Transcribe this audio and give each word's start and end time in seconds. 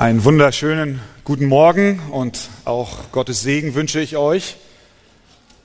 Einen 0.00 0.22
wunderschönen 0.22 1.00
guten 1.24 1.46
Morgen 1.46 1.98
und 2.12 2.50
auch 2.64 3.10
Gottes 3.10 3.40
Segen 3.40 3.74
wünsche 3.74 3.98
ich 3.98 4.16
euch 4.16 4.54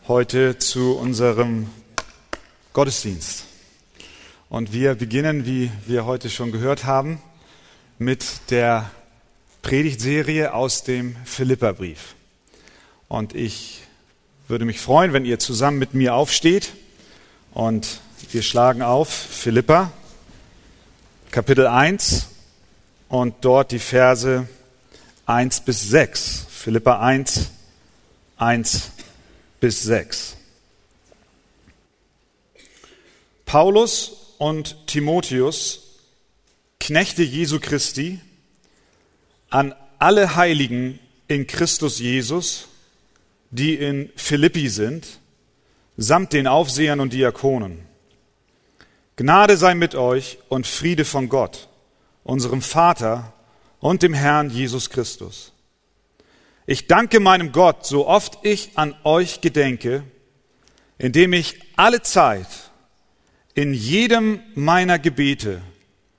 heute 0.07 0.57
zu 0.57 0.97
unserem 0.97 1.69
Gottesdienst. 2.73 3.45
Und 4.49 4.73
wir 4.73 4.95
beginnen, 4.95 5.45
wie 5.45 5.69
wir 5.85 6.07
heute 6.07 6.31
schon 6.31 6.51
gehört 6.51 6.85
haben, 6.85 7.21
mit 7.99 8.49
der 8.49 8.89
Predigtserie 9.61 10.51
aus 10.51 10.83
dem 10.83 11.15
Philipperbrief. 11.25 12.15
Und 13.09 13.35
ich 13.35 13.83
würde 14.47 14.65
mich 14.65 14.79
freuen, 14.79 15.13
wenn 15.13 15.25
ihr 15.25 15.37
zusammen 15.37 15.77
mit 15.77 15.93
mir 15.93 16.15
aufsteht 16.15 16.73
und 17.53 18.01
wir 18.31 18.41
schlagen 18.41 18.81
auf 18.81 19.13
Philippa 19.13 19.91
Kapitel 21.29 21.67
1 21.67 22.32
und 23.13 23.35
dort 23.45 23.71
die 23.71 23.77
Verse 23.77 24.47
1 25.27 25.61
bis 25.61 25.87
6. 25.87 26.47
Philippa 26.49 26.99
1, 26.99 27.51
1 28.37 28.91
bis 29.59 29.83
6. 29.83 30.35
Paulus 33.45 34.33
und 34.39 34.87
Timotheus, 34.87 35.99
Knechte 36.79 37.21
Jesu 37.21 37.59
Christi, 37.59 38.19
an 39.51 39.75
alle 39.99 40.35
Heiligen 40.35 40.97
in 41.27 41.45
Christus 41.45 41.99
Jesus, 41.99 42.67
die 43.51 43.75
in 43.75 44.09
Philippi 44.15 44.69
sind, 44.69 45.19
samt 45.97 46.33
den 46.33 46.47
Aufsehern 46.47 46.99
und 46.99 47.13
Diakonen. 47.13 47.85
Gnade 49.17 49.55
sei 49.55 49.75
mit 49.75 49.93
euch 49.93 50.39
und 50.49 50.65
Friede 50.65 51.05
von 51.05 51.29
Gott 51.29 51.67
unserem 52.23 52.61
Vater 52.61 53.33
und 53.79 54.01
dem 54.03 54.13
Herrn 54.13 54.49
Jesus 54.49 54.89
Christus. 54.89 55.51
Ich 56.65 56.87
danke 56.87 57.19
meinem 57.19 57.51
Gott, 57.51 57.85
so 57.85 58.07
oft 58.07 58.39
ich 58.43 58.71
an 58.75 58.95
euch 59.03 59.41
gedenke, 59.41 60.03
indem 60.97 61.33
ich 61.33 61.59
alle 61.75 62.01
Zeit 62.01 62.47
in 63.53 63.73
jedem 63.73 64.39
meiner 64.55 64.99
Gebete 64.99 65.61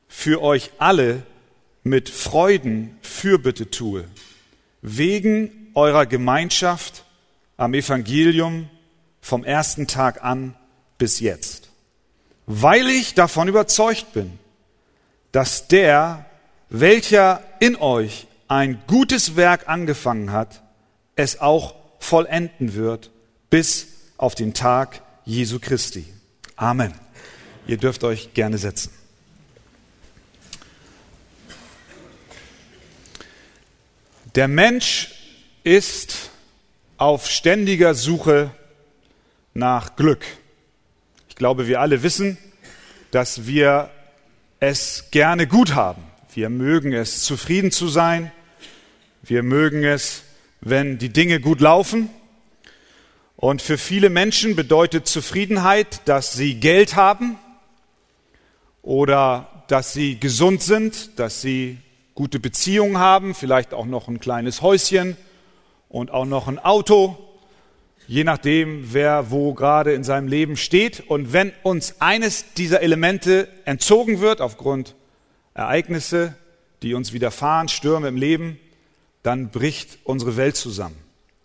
für 0.09 0.43
euch 0.43 0.71
alle 0.79 1.23
mit 1.83 2.09
Freuden 2.09 2.99
Fürbitte 3.03 3.71
tue, 3.71 4.05
wegen 4.83 5.71
eurer 5.75 6.07
Gemeinschaft 6.07 7.05
am 7.57 7.75
Evangelium 7.75 8.69
vom 9.21 9.45
ersten 9.45 9.87
Tag 9.87 10.23
an 10.23 10.55
bis 10.99 11.21
jetzt, 11.21 11.71
weil 12.47 12.89
ich 12.89 13.15
davon 13.15 13.49
überzeugt 13.49 14.13
bin, 14.13 14.39
dass 15.35 15.67
der, 15.67 16.27
welcher 16.69 17.43
in 17.59 17.75
euch 17.75 18.29
ein 18.47 18.81
gutes 18.87 19.35
Werk 19.35 19.69
angefangen 19.69 20.31
hat, 20.31 20.63
es 21.17 21.41
auch 21.41 21.75
vollenden 21.99 22.75
wird 22.75 23.11
bis 23.51 23.89
auf 24.17 24.37
den 24.37 24.55
Tag 24.55 25.03
Jesu 25.25 25.59
Christi. 25.59 26.07
Amen. 26.55 26.95
Ihr 27.67 27.79
dürft 27.79 28.05
euch 28.05 28.33
gerne 28.33 28.59
setzen. 28.59 28.93
Der 34.37 34.47
Mensch 34.47 35.17
ist 35.65 36.31
auf 36.97 37.29
ständiger 37.29 37.95
Suche 37.95 38.53
nach 39.53 39.97
Glück. 39.97 40.25
Ich 41.29 41.35
glaube, 41.35 41.67
wir 41.67 41.81
alle 41.81 42.05
wissen, 42.05 42.39
dass 43.11 43.49
wir 43.49 43.91
es 44.69 45.11
gerne 45.11 45.47
gut 45.47 45.75
haben. 45.75 46.03
Wir 46.33 46.49
mögen 46.49 46.93
es, 46.93 47.23
zufrieden 47.23 47.71
zu 47.71 47.89
sein. 47.89 48.33
Wir 49.23 49.43
mögen 49.43 49.85
es, 49.85 50.23
wenn 50.61 50.99
die 50.99 51.11
Dinge 51.11 51.39
gut 51.41 51.61
laufen. 51.61 52.09
Und 53.37 53.61
für 53.61 53.77
viele 53.77 54.09
Menschen 54.09 54.57
bedeutet 54.57 55.07
Zufriedenheit, 55.07 56.01
dass 56.07 56.33
sie 56.33 56.61
Geld 56.61 56.97
haben 56.97 57.39
oder 58.81 59.65
dass 59.69 59.93
sie 59.93 60.19
gesund 60.19 60.63
sind, 60.63 61.19
dass 61.19 61.43
sie 61.43 61.79
gute 62.15 62.41
Beziehungen 62.41 62.99
haben, 62.99 63.35
vielleicht 63.35 63.75
auch 63.75 63.87
noch 63.87 64.09
ein 64.09 64.19
kleines 64.19 64.63
Häuschen 64.63 65.17
und 65.91 66.11
auch 66.11 66.25
noch 66.25 66.49
ein 66.49 66.59
Auto 66.59 67.19
je 68.07 68.25
nachdem, 68.25 68.93
wer 68.93 69.31
wo 69.31 69.55
gerade 69.55 69.93
in 69.93 70.05
seinem 70.05 70.29
Leben 70.29 70.57
steht. 70.57 71.01
Und 71.09 71.33
wenn 71.33 71.53
uns 71.63 72.01
eines 72.01 72.53
dieser 72.55 72.81
Elemente 72.81 73.49
entzogen 73.65 74.21
wird 74.21 74.41
aufgrund 74.41 74.95
Ereignisse, 75.55 76.35
die 76.83 76.95
uns 76.95 77.13
widerfahren, 77.13 77.69
Stürme 77.69 78.09
im 78.09 78.17
Leben, 78.17 78.59
dann 79.23 79.51
bricht 79.51 79.99
unsere 80.05 80.37
Welt 80.37 80.57
zusammen. 80.57 80.97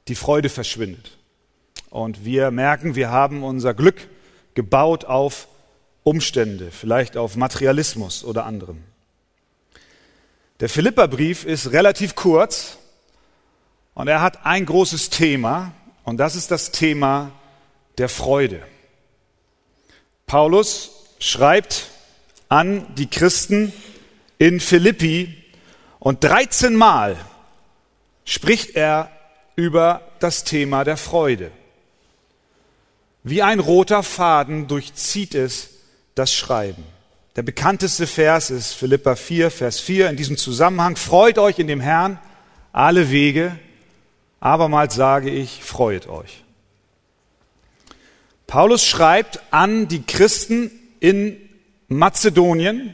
Die 0.07 0.15
Freude 0.15 0.49
verschwindet. 0.49 1.17
Und 1.89 2.25
wir 2.25 2.51
merken, 2.51 2.95
wir 2.95 3.09
haben 3.09 3.43
unser 3.43 3.73
Glück 3.73 4.07
gebaut 4.53 5.05
auf 5.05 5.47
Umstände, 6.03 6.71
vielleicht 6.71 7.17
auf 7.17 7.35
Materialismus 7.35 8.23
oder 8.23 8.45
anderem. 8.45 8.83
Der 10.59 10.69
Philipperbrief 10.69 11.45
ist 11.45 11.71
relativ 11.71 12.15
kurz 12.15 12.77
und 13.93 14.07
er 14.07 14.21
hat 14.21 14.45
ein 14.45 14.65
großes 14.65 15.09
Thema, 15.09 15.71
und 16.09 16.17
das 16.17 16.35
ist 16.35 16.49
das 16.49 16.71
Thema 16.71 17.31
der 17.99 18.09
Freude. 18.09 18.63
Paulus 20.25 20.89
schreibt 21.19 21.85
an 22.49 22.95
die 22.95 23.07
Christen 23.07 23.71
in 24.39 24.59
Philippi 24.59 25.37
und 25.99 26.23
13 26.23 26.75
Mal 26.75 27.15
spricht 28.25 28.75
er 28.75 29.11
über 29.55 30.01
das 30.19 30.43
Thema 30.43 30.83
der 30.83 30.97
Freude. 30.97 31.51
Wie 33.23 33.43
ein 33.43 33.59
roter 33.59 34.01
Faden 34.01 34.67
durchzieht 34.67 35.35
es 35.35 35.69
das 36.15 36.33
Schreiben. 36.33 36.85
Der 37.35 37.43
bekannteste 37.43 38.07
Vers 38.07 38.49
ist 38.49 38.73
Philippa 38.73 39.15
4, 39.15 39.51
Vers 39.51 39.79
4 39.79 40.09
in 40.09 40.15
diesem 40.15 40.37
Zusammenhang. 40.37 40.95
Freut 40.95 41.37
euch 41.37 41.59
in 41.59 41.67
dem 41.67 41.79
Herrn 41.79 42.17
alle 42.71 43.11
Wege. 43.11 43.59
Abermals 44.39 44.95
sage 44.95 45.29
ich, 45.29 45.63
freut 45.63 46.07
euch. 46.07 46.43
Paulus 48.47 48.85
schreibt 48.85 49.41
an 49.51 49.87
die 49.87 50.01
Christen 50.01 50.71
in 50.99 51.37
Mazedonien, 51.87 52.93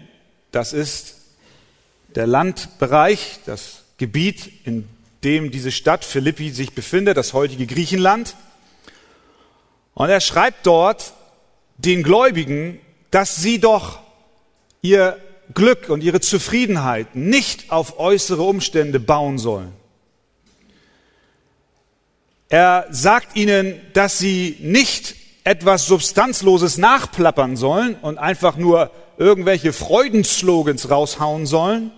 das 0.51 0.73
ist 0.73 1.16
der 2.16 2.28
Landbereich, 2.28 3.39
das 3.45 3.84
Gebiet, 3.97 4.51
in 4.66 4.88
dem 5.23 5.51
diese 5.51 5.72
Stadt 5.72 6.03
Philippi 6.03 6.51
sich 6.51 6.73
befindet, 6.73 7.17
das 7.17 7.34
heutige 7.34 7.67
Griechenland. 7.67 8.35
Und 9.94 10.09
er 10.09 10.22
schreibt 10.22 10.66
dort 10.66 11.13
den 11.78 12.03
Gläubigen, 12.03 12.79
dass 13.11 13.35
sie 13.38 13.59
doch 13.59 14.00
ihr 14.81 15.17
Glück 15.53 15.89
und 15.89 16.03
ihre 16.03 16.22
Zufriedenheit 16.22 17.16
nicht 17.16 17.72
auf 17.72 18.00
äußere 18.00 18.41
Umstände 18.41 19.00
bauen 19.00 19.38
sollen 19.38 19.73
er 22.50 22.88
sagt 22.91 23.35
ihnen, 23.35 23.79
dass 23.94 24.19
sie 24.19 24.57
nicht 24.59 25.16
etwas 25.44 25.85
Substanzloses 25.85 26.78
nachplappern 26.78 27.56
sollen 27.56 27.95
und 27.95 28.17
einfach 28.17 28.57
nur 28.57 28.91
irgendwelche 29.17 29.73
Freudenslogans 29.73 30.89
raushauen 30.89 31.45
sollen, 31.45 31.91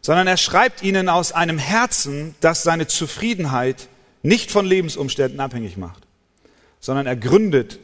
sondern 0.00 0.26
er 0.26 0.36
schreibt 0.36 0.82
ihnen 0.82 1.08
aus 1.08 1.32
einem 1.32 1.58
Herzen, 1.58 2.34
das 2.40 2.62
seine 2.62 2.86
Zufriedenheit 2.86 3.88
nicht 4.22 4.50
von 4.50 4.66
Lebensumständen 4.66 5.40
abhängig 5.40 5.76
macht, 5.76 6.02
sondern 6.80 7.06
er 7.06 7.16
gründet 7.16 7.78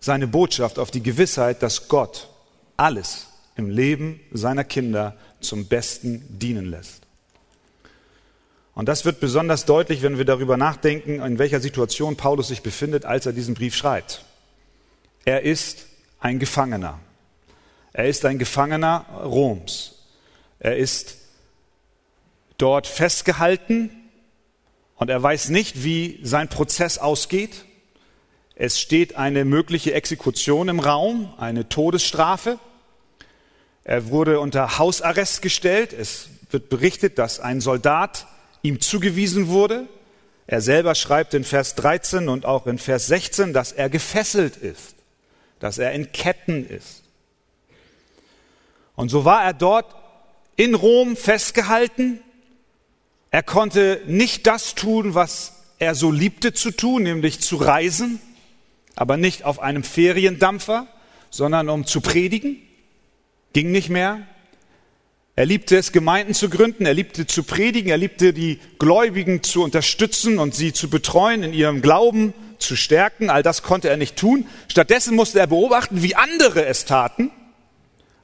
seine 0.00 0.26
Botschaft 0.26 0.78
auf 0.78 0.90
die 0.90 1.02
Gewissheit, 1.02 1.62
dass 1.62 1.88
Gott 1.88 2.28
alles 2.76 3.26
im 3.56 3.68
Leben 3.70 4.20
seiner 4.32 4.64
Kinder 4.64 5.16
zum 5.40 5.66
Besten 5.66 6.24
dienen 6.38 6.66
lässt. 6.66 7.07
Und 8.78 8.86
das 8.86 9.04
wird 9.04 9.18
besonders 9.18 9.64
deutlich, 9.64 10.02
wenn 10.02 10.18
wir 10.18 10.24
darüber 10.24 10.56
nachdenken, 10.56 11.20
in 11.20 11.40
welcher 11.40 11.58
Situation 11.58 12.14
Paulus 12.14 12.46
sich 12.46 12.62
befindet, 12.62 13.04
als 13.04 13.26
er 13.26 13.32
diesen 13.32 13.54
Brief 13.54 13.74
schreibt. 13.74 14.24
Er 15.24 15.42
ist 15.42 15.86
ein 16.20 16.38
Gefangener. 16.38 17.00
Er 17.92 18.06
ist 18.06 18.24
ein 18.24 18.38
Gefangener 18.38 19.04
Roms. 19.24 20.04
Er 20.60 20.76
ist 20.76 21.16
dort 22.56 22.86
festgehalten 22.86 23.90
und 24.94 25.10
er 25.10 25.20
weiß 25.20 25.48
nicht, 25.48 25.82
wie 25.82 26.20
sein 26.22 26.46
Prozess 26.46 26.98
ausgeht. 26.98 27.64
Es 28.54 28.78
steht 28.78 29.16
eine 29.16 29.44
mögliche 29.44 29.92
Exekution 29.92 30.68
im 30.68 30.78
Raum, 30.78 31.34
eine 31.36 31.68
Todesstrafe. 31.68 32.60
Er 33.82 34.10
wurde 34.10 34.38
unter 34.38 34.78
Hausarrest 34.78 35.42
gestellt. 35.42 35.92
Es 35.92 36.28
wird 36.50 36.68
berichtet, 36.68 37.18
dass 37.18 37.40
ein 37.40 37.60
Soldat 37.60 38.28
ihm 38.68 38.80
zugewiesen 38.80 39.48
wurde. 39.48 39.88
Er 40.46 40.60
selber 40.60 40.94
schreibt 40.94 41.34
in 41.34 41.44
Vers 41.44 41.74
13 41.74 42.28
und 42.28 42.46
auch 42.46 42.66
in 42.66 42.78
Vers 42.78 43.06
16, 43.08 43.52
dass 43.52 43.72
er 43.72 43.90
gefesselt 43.90 44.56
ist, 44.56 44.94
dass 45.58 45.78
er 45.78 45.92
in 45.92 46.12
Ketten 46.12 46.66
ist. 46.66 47.02
Und 48.94 49.10
so 49.10 49.24
war 49.24 49.44
er 49.44 49.52
dort 49.52 49.94
in 50.56 50.74
Rom 50.74 51.16
festgehalten 51.16 52.20
Er 53.30 53.42
konnte 53.42 54.00
nicht 54.06 54.46
das 54.46 54.74
tun, 54.74 55.14
was 55.14 55.52
er 55.78 55.94
so 55.94 56.10
liebte 56.10 56.54
zu 56.54 56.70
tun, 56.70 57.02
nämlich 57.02 57.40
zu 57.40 57.56
reisen, 57.56 58.20
aber 58.96 59.16
nicht 59.18 59.44
auf 59.44 59.60
einem 59.60 59.84
Feriendampfer, 59.84 60.86
sondern 61.30 61.68
um 61.68 61.84
zu 61.84 62.00
predigen. 62.00 62.56
Ging 63.52 63.70
nicht 63.70 63.90
mehr. 63.90 64.26
Er 65.38 65.46
liebte 65.46 65.76
es, 65.76 65.92
Gemeinden 65.92 66.34
zu 66.34 66.50
gründen, 66.50 66.84
er 66.84 66.94
liebte 66.94 67.24
zu 67.24 67.44
predigen, 67.44 67.92
er 67.92 67.96
liebte 67.96 68.32
die 68.32 68.58
Gläubigen 68.80 69.44
zu 69.44 69.62
unterstützen 69.62 70.40
und 70.40 70.52
sie 70.52 70.72
zu 70.72 70.90
betreuen, 70.90 71.44
in 71.44 71.52
ihrem 71.52 71.80
Glauben 71.80 72.34
zu 72.58 72.74
stärken. 72.74 73.30
All 73.30 73.44
das 73.44 73.62
konnte 73.62 73.88
er 73.88 73.96
nicht 73.96 74.16
tun. 74.16 74.48
Stattdessen 74.66 75.14
musste 75.14 75.38
er 75.38 75.46
beobachten, 75.46 76.02
wie 76.02 76.16
andere 76.16 76.66
es 76.66 76.86
taten. 76.86 77.30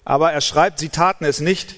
Aber 0.04 0.32
er 0.32 0.40
schreibt, 0.40 0.80
sie 0.80 0.88
taten 0.88 1.24
es 1.24 1.38
nicht 1.38 1.76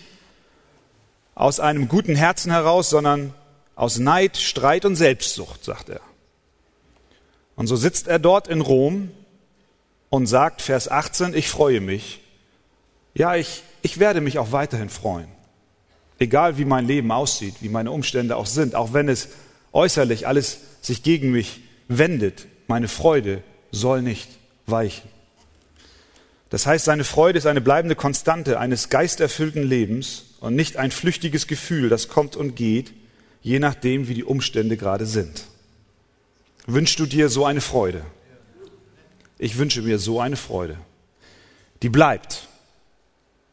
aus 1.35 1.61
einem 1.61 1.89
guten 1.89 2.17
Herzen 2.17 2.50
heraus, 2.50 2.89
sondern 2.89 3.35
aus 3.75 3.99
Neid, 3.99 4.39
Streit 4.39 4.87
und 4.87 4.97
Selbstsucht, 4.97 5.62
sagt 5.62 5.91
er. 5.91 6.00
Und 7.56 7.67
so 7.67 7.77
sitzt 7.77 8.09
er 8.09 8.19
dort 8.19 8.49
in 8.49 8.62
Rom 8.62 9.11
und 10.09 10.29
sagt, 10.29 10.62
Vers 10.62 10.91
18, 10.91 11.35
ich 11.35 11.50
freue 11.50 11.82
mich. 11.82 12.21
Ja, 13.17 13.35
ich, 13.35 13.63
ich 13.81 13.99
werde 13.99 14.21
mich 14.21 14.39
auch 14.39 14.53
weiterhin 14.53 14.91
freuen. 14.91 15.29
Egal 16.19 16.59
wie 16.59 16.67
mein 16.67 16.87
Leben 16.87 17.11
aussieht, 17.11 17.55
wie 17.61 17.71
meine 17.71 17.91
Umstände 17.91 18.37
auch 18.37 18.45
sind, 18.45 18.75
auch 18.75 18.93
wenn 18.93 19.09
es 19.09 19.29
äußerlich 19.73 20.27
alles 20.27 20.59
sich 20.83 21.03
gegen 21.03 21.33
mich 21.33 21.63
wendet, 21.89 22.47
meine 22.67 22.89
Freude 22.89 23.43
soll 23.71 24.03
nicht 24.03 24.29
weichen. 24.67 25.09
Das 26.51 26.67
heißt, 26.67 26.85
seine 26.85 27.05
Freude 27.05 27.39
ist 27.39 27.47
eine 27.47 27.63
bleibende 27.63 27.97
Konstante 27.97 28.61
eines 28.61 28.91
geisterfüllten 28.91 29.63
Lebens 29.63 30.37
und 30.41 30.55
nicht 30.55 30.77
ein 30.77 30.91
flüchtiges 30.91 31.47
Gefühl, 31.47 31.89
das 31.89 32.09
kommt 32.09 32.37
und 32.37 32.55
geht, 32.55 32.93
je 33.41 33.59
nachdem, 33.61 34.09
wie 34.09 34.15
die 34.15 34.25
Umstände 34.25 34.77
gerade 34.77 35.07
sind. 35.07 35.47
Wünschst 36.67 36.99
du 36.99 37.07
dir 37.07 37.31
so 37.31 37.47
eine 37.47 37.63
Freude? 37.63 38.03
Ich 39.39 39.57
wünsche 39.57 39.81
mir 39.81 39.99
so 39.99 40.21
eine 40.21 40.37
Freude, 40.37 40.77
die 41.83 41.89
bleibt 41.89 42.45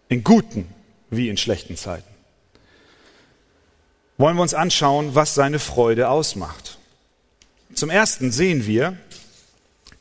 in 0.10 0.24
guten 0.24 0.68
wie 1.10 1.30
in 1.30 1.38
schlechten 1.38 1.78
Zeiten. 1.78 2.08
Wollen 4.18 4.36
wir 4.36 4.42
uns 4.42 4.54
anschauen, 4.54 5.16
was 5.16 5.36
seine 5.36 5.60
Freude 5.60 6.10
ausmacht. 6.10 6.78
Zum 7.74 7.90
Ersten 7.90 8.32
sehen 8.32 8.66
wir, 8.68 8.98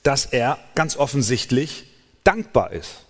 dass 0.02 0.26
er 0.26 0.58
ganz 0.74 0.96
offensichtlich 0.96 1.84
dankbar 2.24 2.72
ist. 2.72 3.02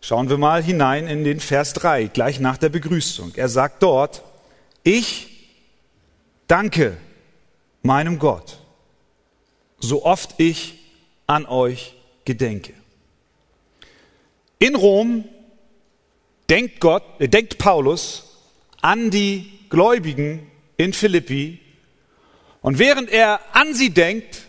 Schauen 0.00 0.28
wir 0.28 0.36
mal 0.36 0.62
hinein 0.62 1.06
in 1.06 1.24
den 1.24 1.40
Vers 1.40 1.72
3, 1.74 2.08
gleich 2.08 2.40
nach 2.40 2.58
der 2.58 2.68
Begrüßung. 2.68 3.32
Er 3.36 3.48
sagt 3.48 3.82
dort, 3.82 4.22
ich 4.82 5.48
danke 6.46 6.96
meinem 7.82 8.18
Gott, 8.18 8.58
so 9.78 10.04
oft 10.04 10.34
ich 10.38 10.78
an 11.26 11.46
euch 11.46 11.94
gedenke. 12.24 12.74
In 14.58 14.74
Rom 14.74 15.24
denkt 16.54 16.78
Gott, 16.78 17.02
äh, 17.18 17.28
denkt 17.28 17.58
Paulus 17.58 18.22
an 18.80 19.10
die 19.10 19.50
Gläubigen 19.70 20.46
in 20.76 20.92
Philippi 20.92 21.58
und 22.60 22.78
während 22.78 23.10
er 23.10 23.40
an 23.52 23.74
sie 23.74 23.90
denkt, 23.90 24.42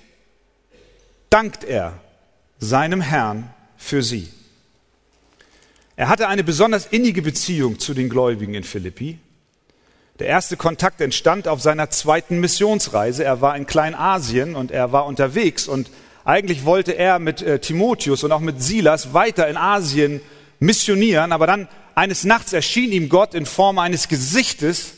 dankt 1.32 1.64
er 1.64 2.00
seinem 2.60 3.02
Herrn 3.02 3.52
für 3.76 4.04
sie. 4.04 4.30
Er 5.96 6.08
hatte 6.08 6.28
eine 6.28 6.44
besonders 6.44 6.86
innige 6.86 7.24
Beziehung 7.24 7.80
zu 7.80 7.96
den 7.96 8.10
Gläubigen 8.10 8.54
in 8.54 8.64
Philippi. 8.64 9.18
Der 10.20 10.28
erste 10.28 10.58
Kontakt 10.58 11.02
entstand 11.02 11.48
auf 11.48 11.60
seiner 11.60 11.90
zweiten 11.90 12.40
Missionsreise. 12.40 13.24
Er 13.24 13.42
war 13.42 13.58
in 13.58 13.66
Kleinasien 13.66 14.56
und 14.56 14.70
er 14.70 14.92
war 14.92 15.08
unterwegs 15.08 15.68
und 15.68 15.90
eigentlich 16.24 16.66
wollte 16.66 16.92
er 16.92 17.18
mit 17.18 17.42
äh, 17.42 17.58
Timotheus 17.58 18.24
und 18.24 18.32
auch 18.32 18.42
mit 18.42 18.62
Silas 18.62 19.16
weiter 19.16 19.48
in 19.48 19.58
Asien 19.58 20.22
missionieren, 20.60 21.32
aber 21.32 21.48
dann 21.48 21.68
eines 21.96 22.26
Nachts 22.26 22.54
erschien 22.54 22.92
ihm 22.92 23.10
Gott 23.10 23.34
in 23.34 23.46
Form 23.46 23.80
eines 23.80 24.08
Gesichtes 24.08 24.94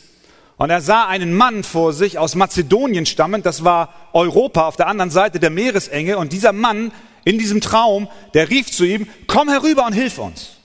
und 0.56 0.70
er 0.70 0.80
sah 0.80 1.06
einen 1.06 1.32
Mann 1.32 1.62
vor 1.62 1.92
sich 1.92 2.18
aus 2.18 2.34
Mazedonien 2.34 3.06
stammend, 3.06 3.46
das 3.46 3.62
war 3.62 3.94
Europa 4.12 4.66
auf 4.66 4.76
der 4.76 4.88
anderen 4.88 5.10
Seite 5.10 5.38
der 5.38 5.50
Meeresenge 5.50 6.18
und 6.18 6.32
dieser 6.32 6.52
Mann 6.52 6.92
in 7.24 7.38
diesem 7.38 7.60
Traum, 7.60 8.08
der 8.34 8.50
rief 8.50 8.70
zu 8.70 8.84
ihm, 8.84 9.08
komm 9.28 9.48
herüber 9.48 9.86
und 9.86 9.92
hilf 9.92 10.18
uns. 10.18 10.56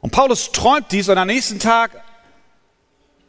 Und 0.00 0.10
Paulus 0.10 0.50
träumt 0.50 0.90
dies 0.90 1.08
und 1.08 1.18
am 1.18 1.28
nächsten 1.28 1.60
Tag 1.60 2.02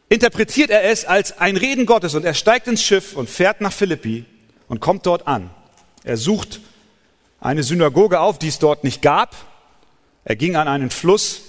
interpretiert 0.08 0.70
er 0.70 0.84
es 0.84 1.04
als 1.04 1.38
ein 1.38 1.56
Reden 1.56 1.86
Gottes 1.86 2.14
und 2.14 2.24
er 2.24 2.34
steigt 2.34 2.66
ins 2.66 2.82
Schiff 2.82 3.16
und 3.16 3.30
fährt 3.30 3.60
nach 3.60 3.72
Philippi 3.72 4.24
und 4.68 4.80
kommt 4.80 5.06
dort 5.06 5.28
an. 5.28 5.50
Er 6.02 6.16
sucht 6.16 6.60
eine 7.40 7.62
Synagoge 7.62 8.18
auf, 8.20 8.38
die 8.38 8.48
es 8.48 8.58
dort 8.58 8.82
nicht 8.82 9.02
gab. 9.02 9.36
Er 10.24 10.34
ging 10.34 10.56
an 10.56 10.66
einen 10.66 10.90
Fluss 10.90 11.42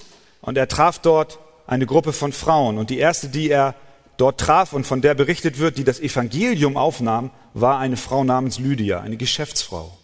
und 0.43 0.57
er 0.57 0.67
traf 0.67 0.99
dort 0.99 1.39
eine 1.65 1.85
Gruppe 1.85 2.13
von 2.13 2.33
Frauen. 2.33 2.77
Und 2.77 2.89
die 2.89 2.99
erste, 2.99 3.29
die 3.29 3.49
er 3.49 3.75
dort 4.17 4.39
traf 4.39 4.73
und 4.73 4.85
von 4.85 5.01
der 5.01 5.15
berichtet 5.15 5.57
wird, 5.57 5.77
die 5.77 5.85
das 5.85 5.99
Evangelium 5.99 6.77
aufnahm, 6.77 7.31
war 7.53 7.79
eine 7.79 7.97
Frau 7.97 8.23
namens 8.23 8.59
Lydia, 8.59 8.99
eine 8.99 9.17
Geschäftsfrau. 9.17 9.97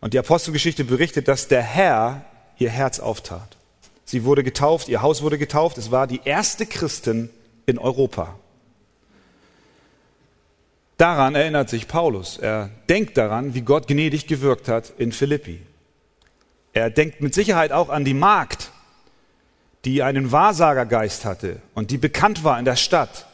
Und 0.00 0.14
die 0.14 0.18
Apostelgeschichte 0.18 0.84
berichtet, 0.84 1.28
dass 1.28 1.48
der 1.48 1.62
Herr 1.62 2.24
ihr 2.58 2.70
Herz 2.70 3.00
auftat. 3.00 3.56
Sie 4.04 4.24
wurde 4.24 4.44
getauft, 4.44 4.88
ihr 4.88 5.02
Haus 5.02 5.22
wurde 5.22 5.38
getauft. 5.38 5.78
Es 5.78 5.90
war 5.90 6.06
die 6.06 6.20
erste 6.24 6.64
Christin 6.64 7.28
in 7.66 7.78
Europa. 7.78 8.36
Daran 10.96 11.34
erinnert 11.34 11.70
sich 11.70 11.88
Paulus. 11.88 12.38
Er 12.38 12.70
denkt 12.88 13.16
daran, 13.16 13.54
wie 13.54 13.62
Gott 13.62 13.88
gnädig 13.88 14.28
gewirkt 14.28 14.68
hat 14.68 14.92
in 14.98 15.10
Philippi. 15.10 15.60
Er 16.72 16.90
denkt 16.90 17.20
mit 17.20 17.34
Sicherheit 17.34 17.72
auch 17.72 17.88
an 17.88 18.04
die 18.04 18.14
Magd, 18.14 18.71
die 19.84 20.02
einen 20.02 20.30
Wahrsagergeist 20.32 21.24
hatte 21.24 21.60
und 21.74 21.90
die 21.90 21.98
bekannt 21.98 22.44
war 22.44 22.58
in 22.58 22.64
der 22.64 22.76
Stadt 22.76 23.26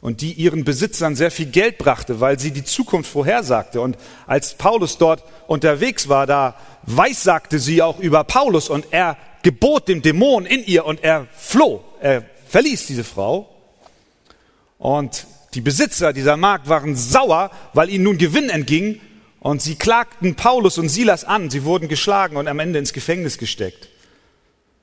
und 0.00 0.20
die 0.20 0.32
ihren 0.32 0.64
Besitzern 0.64 1.16
sehr 1.16 1.30
viel 1.30 1.46
Geld 1.46 1.78
brachte, 1.78 2.20
weil 2.20 2.38
sie 2.38 2.50
die 2.52 2.64
Zukunft 2.64 3.10
vorhersagte. 3.10 3.80
Und 3.80 3.96
als 4.26 4.54
Paulus 4.54 4.98
dort 4.98 5.24
unterwegs 5.46 6.08
war, 6.08 6.26
da 6.26 6.56
weissagte 6.82 7.58
sie 7.58 7.82
auch 7.82 7.98
über 7.98 8.24
Paulus 8.24 8.68
und 8.68 8.86
er 8.92 9.16
gebot 9.42 9.88
dem 9.88 10.02
Dämon 10.02 10.46
in 10.46 10.64
ihr 10.64 10.84
und 10.84 11.02
er 11.02 11.26
floh. 11.36 11.82
Er 12.00 12.24
verließ 12.48 12.86
diese 12.86 13.04
Frau 13.04 13.48
und 14.78 15.26
die 15.54 15.60
Besitzer 15.60 16.12
dieser 16.12 16.36
Markt 16.36 16.68
waren 16.68 16.94
sauer, 16.94 17.50
weil 17.72 17.90
ihnen 17.90 18.04
nun 18.04 18.18
Gewinn 18.18 18.50
entging 18.50 19.00
und 19.40 19.62
sie 19.62 19.76
klagten 19.76 20.34
Paulus 20.34 20.78
und 20.78 20.88
Silas 20.88 21.24
an. 21.24 21.50
Sie 21.50 21.64
wurden 21.64 21.88
geschlagen 21.88 22.36
und 22.36 22.48
am 22.48 22.58
Ende 22.58 22.78
ins 22.78 22.92
Gefängnis 22.92 23.38
gesteckt. 23.38 23.88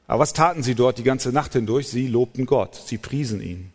Aber 0.08 0.20
was 0.20 0.34
taten 0.34 0.64
sie 0.64 0.76
dort 0.76 0.98
die 0.98 1.04
ganze 1.04 1.30
Nacht 1.30 1.54
hindurch? 1.54 1.88
Sie 1.88 2.08
lobten 2.08 2.46
Gott, 2.46 2.76
sie 2.76 2.98
priesen 2.98 3.42
ihn. 3.42 3.72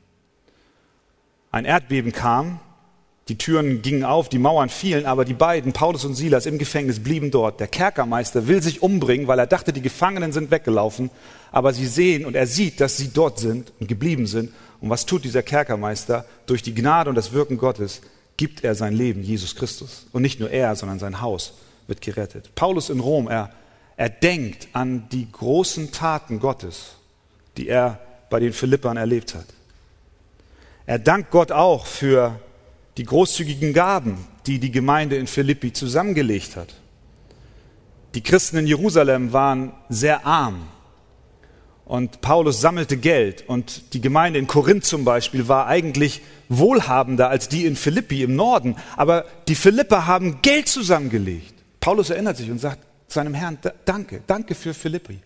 Ein 1.51 1.65
Erdbeben 1.65 2.13
kam, 2.13 2.61
die 3.29 3.39
Türen 3.39 3.83
gingen 3.83 4.05
auf, 4.05 4.29
die 4.29 4.39
Mauern 4.39 4.69
fielen, 4.69 5.07
aber 5.07 5.25
die 5.25 5.35
beiden, 5.35 5.73
Paulus 5.73 6.05
und 6.05 6.15
Silas, 6.15 6.47
im 6.47 6.59
Gefängnis 6.59 7.01
blieben 7.01 7.31
dort. 7.31 7.61
Der 7.61 7.69
Kerkermeister 7.69 8.47
will 8.47 8.63
sich 8.63 8.83
umbringen, 8.83 9.27
weil 9.27 9.39
er 9.39 9.47
dachte, 9.47 9.73
die 9.73 9.83
Gefangenen 9.83 10.33
sind 10.33 10.51
weggelaufen, 10.51 11.11
aber 11.53 11.73
sie 11.73 11.87
sehen 11.87 12.25
und 12.25 12.35
er 12.35 12.47
sieht, 12.47 12.81
dass 12.81 12.97
sie 12.97 13.13
dort 13.13 13.39
sind 13.39 13.73
und 13.81 13.89
geblieben 13.89 14.27
sind 14.27 14.53
und 14.81 14.89
was 14.89 15.07
tut 15.07 15.25
dieser 15.25 15.43
Kerkermeister? 15.43 16.25
Durch 16.47 16.63
die 16.63 16.75
Gnade 16.75 17.11
und 17.11 17.17
das 17.17 17.33
Wirken 17.33 17.59
Gottes 17.59 18.01
gibt 18.37 18.65
er 18.65 18.75
sein 18.75 18.95
Leben 18.95 19.23
Jesus 19.23 19.55
Christus. 19.55 20.07
Und 20.13 20.23
nicht 20.23 20.41
nur 20.41 20.51
er, 20.51 20.75
sondern 20.75 20.99
sein 20.99 21.21
Haus 21.21 21.55
wird 21.87 22.01
gerettet. 22.01 22.55
Paulus 22.55 22.89
in 22.89 23.01
Rom, 23.01 23.29
er, 23.29 23.51
er 24.01 24.09
denkt 24.09 24.69
an 24.73 25.11
die 25.13 25.31
großen 25.31 25.93
Taten 25.93 26.41
Gottes, 26.41 26.95
die 27.59 27.69
er 27.69 28.01
bei 28.31 28.41
den 28.41 28.55
Philippern 28.55 28.97
erlebt 28.97 29.35
hat. 29.35 29.45
Er 30.87 30.99
dankt 30.99 31.31
Gott 31.31 31.53
auch 31.53 31.85
für 31.85 32.41
die 32.97 33.05
großzügigen 33.05 33.75
Gaben, 33.75 34.17
die 34.47 34.59
die 34.59 34.71
Gemeinde 34.71 35.17
in 35.17 35.27
Philippi 35.27 35.75
zusammengelegt 35.75 36.57
hat. 36.57 36.77
Die 38.15 38.23
Christen 38.23 38.57
in 38.57 38.67
Jerusalem 38.67 39.35
waren 39.35 39.75
sehr 39.91 40.25
arm 40.25 40.69
und 41.85 42.23
Paulus 42.23 42.59
sammelte 42.63 42.97
Geld 42.97 43.47
und 43.49 43.93
die 43.93 44.01
Gemeinde 44.01 44.39
in 44.39 44.47
Korinth 44.47 44.87
zum 44.87 45.05
Beispiel 45.05 45.47
war 45.47 45.67
eigentlich 45.67 46.23
wohlhabender 46.49 47.29
als 47.29 47.51
die 47.51 47.67
in 47.67 47.77
Philippi 47.77 48.23
im 48.23 48.35
Norden. 48.35 48.77
Aber 48.97 49.27
die 49.47 49.55
Philipper 49.55 50.07
haben 50.07 50.41
Geld 50.41 50.69
zusammengelegt. 50.69 51.53
Paulus 51.81 52.09
erinnert 52.09 52.39
sich 52.39 52.51
und 52.51 52.61
sagt 52.61 52.87
seinem 53.13 53.35
Herrn, 53.35 53.59
danke, 53.85 54.23
danke 54.27 54.55
für 54.55 54.75
Philippi. 54.75 55.21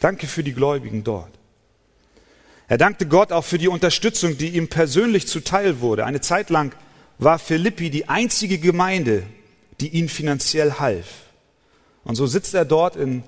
Danke 0.00 0.26
für 0.26 0.44
die 0.44 0.52
Gläubigen 0.52 1.02
dort. 1.02 1.30
Er 2.68 2.78
dankte 2.78 3.06
Gott 3.06 3.32
auch 3.32 3.44
für 3.44 3.58
die 3.58 3.68
Unterstützung, 3.68 4.36
die 4.36 4.50
ihm 4.50 4.68
persönlich 4.68 5.26
zuteil 5.26 5.80
wurde. 5.80 6.04
Eine 6.04 6.20
Zeit 6.20 6.50
lang 6.50 6.74
war 7.18 7.38
Philippi 7.38 7.90
die 7.90 8.08
einzige 8.08 8.58
Gemeinde, 8.58 9.24
die 9.80 9.88
ihn 9.88 10.08
finanziell 10.08 10.74
half. 10.74 11.06
Und 12.04 12.14
so 12.14 12.26
sitzt 12.26 12.54
er 12.54 12.64
dort 12.64 12.94
in 12.94 13.24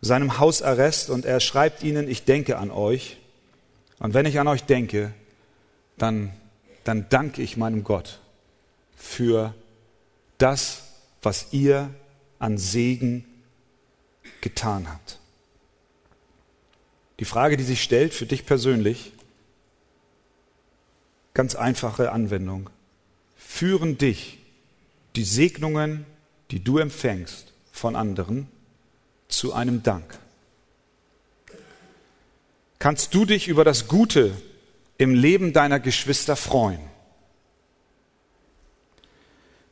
seinem 0.00 0.38
Hausarrest 0.38 1.10
und 1.10 1.24
er 1.24 1.40
schreibt 1.40 1.82
ihnen, 1.82 2.08
ich 2.08 2.24
denke 2.24 2.58
an 2.58 2.70
euch. 2.70 3.18
Und 3.98 4.14
wenn 4.14 4.26
ich 4.26 4.40
an 4.40 4.48
euch 4.48 4.64
denke, 4.64 5.12
dann, 5.96 6.30
dann 6.84 7.06
danke 7.08 7.42
ich 7.42 7.56
meinem 7.56 7.84
Gott 7.84 8.20
für 8.96 9.54
das, 10.38 10.82
was 11.22 11.48
ihr 11.52 11.90
an 12.44 12.58
Segen 12.58 13.24
getan 14.42 14.86
habt. 14.86 15.18
Die 17.18 17.24
Frage, 17.24 17.56
die 17.56 17.64
sich 17.64 17.82
stellt 17.82 18.12
für 18.12 18.26
dich 18.26 18.44
persönlich, 18.44 19.12
ganz 21.32 21.54
einfache 21.54 22.12
Anwendung. 22.12 22.68
Führen 23.34 23.96
dich 23.96 24.40
die 25.16 25.24
Segnungen, 25.24 26.04
die 26.50 26.62
du 26.62 26.76
empfängst 26.76 27.54
von 27.72 27.96
anderen, 27.96 28.46
zu 29.28 29.54
einem 29.54 29.82
Dank? 29.82 30.18
Kannst 32.78 33.14
du 33.14 33.24
dich 33.24 33.48
über 33.48 33.64
das 33.64 33.88
Gute 33.88 34.36
im 34.98 35.14
Leben 35.14 35.54
deiner 35.54 35.80
Geschwister 35.80 36.36
freuen? 36.36 36.80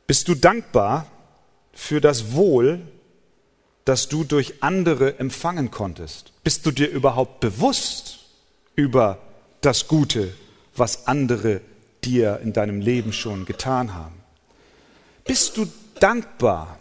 Bist 0.07 0.27
du 0.29 0.35
dankbar 0.35 1.12
für 1.73 2.01
das 2.01 2.33
Wohl, 2.33 2.81
das 3.85 4.09
du 4.09 4.25
durch 4.25 4.63
andere 4.63 5.19
empfangen 5.19 5.71
konntest? 5.71 6.33
Bist 6.45 6.67
du 6.67 6.71
dir 6.71 6.89
überhaupt 6.89 7.41
bewusst 7.41 8.21
über 8.77 9.19
das 9.61 9.89
Gute, 9.89 10.35
was 10.77 11.07
andere 11.07 11.61
dir 12.05 12.41
in 12.43 12.53
deinem 12.53 12.81
Leben 12.81 13.13
schon 13.13 13.45
getan 13.45 13.95
haben? 13.95 14.21
Bist 15.25 15.57
du 15.57 15.67
dankbar 16.01 16.79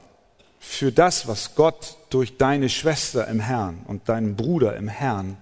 für 0.59 0.91
das, 0.91 1.27
was 1.27 1.55
Gott 1.55 1.97
durch 2.09 2.37
deine 2.37 2.69
Schwester 2.69 3.27
im 3.27 3.39
Herrn 3.39 3.81
und 3.87 4.09
deinen 4.09 4.35
Bruder 4.35 4.75
im 4.75 4.87
Herrn 4.87 5.37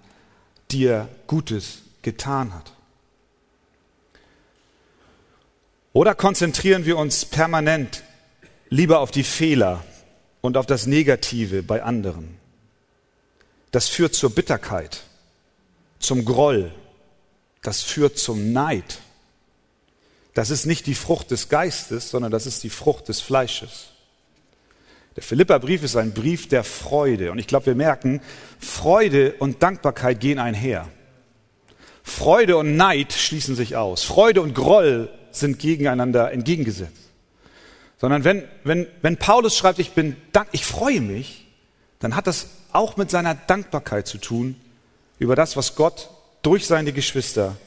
dir 0.71 1.07
Gutes 1.27 1.79
getan 2.01 2.53
hat? 2.53 2.73
Oder 5.93 6.13
konzentrieren 6.13 6.85
wir 6.85 6.97
uns 6.97 7.25
permanent 7.25 8.03
lieber 8.69 8.99
auf 8.99 9.11
die 9.11 9.23
Fehler 9.23 9.83
und 10.41 10.57
auf 10.57 10.65
das 10.65 10.85
Negative 10.85 11.63
bei 11.63 11.83
anderen? 11.83 12.37
Das 13.71 13.87
führt 13.87 14.15
zur 14.15 14.31
Bitterkeit, 14.31 15.03
zum 15.99 16.25
Groll, 16.25 16.71
das 17.61 17.83
führt 17.83 18.17
zum 18.17 18.51
Neid. 18.53 18.99
Das 20.33 20.49
ist 20.49 20.65
nicht 20.65 20.85
die 20.85 20.95
Frucht 20.95 21.31
des 21.31 21.49
Geistes, 21.49 22.09
sondern 22.09 22.31
das 22.31 22.45
ist 22.45 22.63
die 22.63 22.69
Frucht 22.69 23.09
des 23.09 23.19
Fleisches. 23.19 23.89
Der 25.15 25.23
Philipperbrief 25.23 25.83
ist 25.83 25.97
ein 25.97 26.13
Brief 26.13 26.47
der 26.47 26.63
Freude. 26.63 27.31
Und 27.31 27.39
ich 27.39 27.47
glaube, 27.47 27.65
wir 27.65 27.75
merken, 27.75 28.21
Freude 28.59 29.33
und 29.39 29.61
Dankbarkeit 29.61 30.19
gehen 30.19 30.39
einher. 30.39 30.87
Freude 32.03 32.57
und 32.57 32.77
Neid 32.77 33.11
schließen 33.11 33.55
sich 33.55 33.75
aus. 33.75 34.03
Freude 34.03 34.41
und 34.41 34.55
Groll 34.55 35.09
sind 35.31 35.59
gegeneinander 35.59 36.31
entgegengesetzt. 36.31 37.08
Sondern 37.99 38.23
wenn, 38.23 38.43
wenn, 38.63 38.87
wenn 39.01 39.17
Paulus 39.17 39.57
schreibt, 39.57 39.79
ich 39.79 39.91
bin 39.91 40.15
dank, 40.31 40.47
ich 40.51 40.65
freue 40.65 41.01
mich, 41.01 41.45
dann 41.99 42.15
hat 42.15 42.27
das 42.27 42.47
auch 42.71 42.97
mit 42.97 43.11
seiner 43.11 43.35
Dankbarkeit 43.35 44.07
zu 44.07 44.17
tun 44.17 44.55
über 45.19 45.35
das, 45.35 45.57
was 45.57 45.75
Gott 45.75 46.09
durch 46.41 46.65
seine 46.65 46.93
Geschwister 46.93 47.57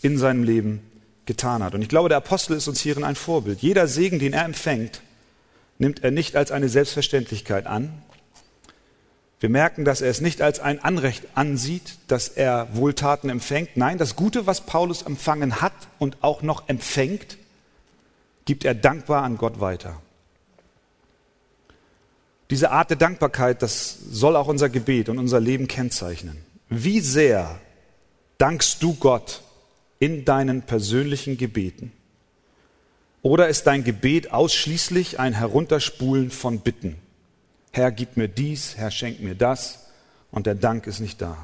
in 0.00 0.16
seinem 0.16 0.44
Leben 0.44 0.88
getan 1.26 1.62
hat. 1.62 1.74
Und 1.74 1.82
ich 1.82 1.88
glaube, 1.88 2.08
der 2.08 2.18
Apostel 2.18 2.56
ist 2.56 2.68
uns 2.68 2.80
hierin 2.80 3.02
ein 3.02 3.16
Vorbild. 3.16 3.60
Jeder 3.60 3.88
Segen, 3.88 4.20
den 4.20 4.32
er 4.32 4.44
empfängt, 4.44 5.02
nimmt 5.78 6.04
er 6.04 6.12
nicht 6.12 6.36
als 6.36 6.52
eine 6.52 6.68
Selbstverständlichkeit 6.68 7.66
an. 7.66 8.02
Wir 9.40 9.48
merken, 9.48 9.84
dass 9.84 10.00
er 10.00 10.10
es 10.10 10.20
nicht 10.20 10.42
als 10.42 10.58
ein 10.58 10.82
Anrecht 10.82 11.24
ansieht, 11.34 11.98
dass 12.08 12.28
er 12.28 12.68
Wohltaten 12.74 13.30
empfängt. 13.30 13.76
Nein, 13.76 13.98
das 13.98 14.16
Gute, 14.16 14.46
was 14.46 14.62
Paulus 14.62 15.02
empfangen 15.02 15.60
hat 15.60 15.74
und 15.98 16.16
auch 16.22 16.42
noch 16.42 16.68
empfängt, 16.68 17.38
gibt 18.48 18.64
er 18.64 18.74
dankbar 18.74 19.24
an 19.24 19.36
Gott 19.36 19.60
weiter. 19.60 20.00
Diese 22.48 22.70
Art 22.70 22.88
der 22.88 22.96
Dankbarkeit, 22.96 23.60
das 23.60 23.98
soll 24.10 24.36
auch 24.36 24.48
unser 24.48 24.70
Gebet 24.70 25.10
und 25.10 25.18
unser 25.18 25.38
Leben 25.38 25.68
kennzeichnen. 25.68 26.38
Wie 26.70 27.00
sehr 27.00 27.60
dankst 28.38 28.82
du 28.82 28.94
Gott 28.94 29.42
in 29.98 30.24
deinen 30.24 30.62
persönlichen 30.62 31.36
Gebeten? 31.36 31.92
Oder 33.20 33.50
ist 33.50 33.66
dein 33.66 33.84
Gebet 33.84 34.32
ausschließlich 34.32 35.20
ein 35.20 35.34
Herunterspulen 35.34 36.30
von 36.30 36.60
Bitten? 36.60 36.96
Herr, 37.70 37.92
gib 37.92 38.16
mir 38.16 38.28
dies, 38.28 38.78
Herr, 38.78 38.90
schenk 38.90 39.20
mir 39.20 39.34
das 39.34 39.90
und 40.30 40.46
der 40.46 40.54
Dank 40.54 40.86
ist 40.86 41.00
nicht 41.00 41.20
da. 41.20 41.36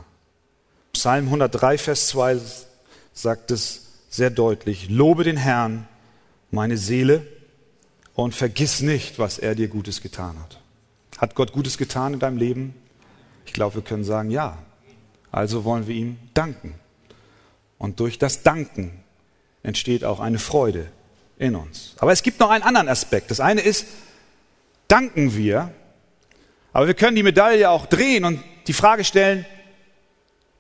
Psalm 0.95 1.27
103, 1.27 1.77
Vers 1.77 2.09
2 2.09 2.41
sagt 3.13 3.51
es 3.51 3.89
sehr 4.09 4.31
deutlich. 4.31 4.89
Lobe 4.89 5.25
den 5.25 5.37
Herrn, 5.37 5.87
meine 6.55 6.79
Seele, 6.79 7.27
und 8.15 8.35
vergiss 8.35 8.81
nicht, 8.81 9.19
was 9.19 9.39
er 9.39 9.55
dir 9.55 9.69
Gutes 9.69 10.01
getan 10.01 10.39
hat. 10.39 10.61
Hat 11.19 11.35
Gott 11.35 11.53
Gutes 11.53 11.79
getan 11.79 12.15
in 12.15 12.21
deinem 12.21 12.37
Leben? 12.37 12.75
Ich 13.45 13.53
glaube, 13.53 13.77
wir 13.77 13.83
können 13.83 14.05
sagen, 14.05 14.31
ja. 14.31 14.59
Also 15.33 15.65
wollen 15.65 15.89
wir 15.89 15.95
ihm 15.95 16.17
danken. 16.33 16.75
Und 17.77 17.99
durch 18.01 18.19
das 18.19 18.43
Danken 18.43 19.03
entsteht 19.63 20.05
auch 20.05 20.21
eine 20.21 20.39
Freude 20.39 20.91
in 21.39 21.57
uns. 21.57 21.95
Aber 21.99 22.13
es 22.13 22.23
gibt 22.23 22.39
noch 22.39 22.51
einen 22.51 22.63
anderen 22.63 22.89
Aspekt. 22.89 23.31
Das 23.31 23.41
eine 23.41 23.61
ist, 23.61 23.87
danken 24.87 25.37
wir, 25.37 25.73
aber 26.73 26.87
wir 26.87 26.95
können 26.95 27.17
die 27.17 27.23
Medaille 27.23 27.69
auch 27.69 27.87
drehen 27.87 28.25
und 28.25 28.41
die 28.67 28.73
Frage 28.73 29.05
stellen, 29.05 29.45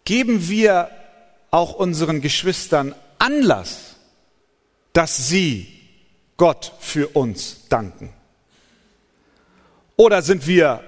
geben 0.05 0.49
wir 0.49 0.91
auch 1.51 1.75
unseren 1.75 2.21
Geschwistern 2.21 2.95
Anlass, 3.19 3.97
dass 4.93 5.29
sie 5.29 5.74
Gott 6.37 6.73
für 6.81 7.09
uns 7.09 7.69
danken? 7.69 8.12
Oder 9.97 10.23
sind 10.23 10.47
wir 10.47 10.83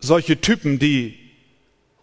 solche 0.00 0.40
Typen, 0.40 0.78
die 0.78 1.20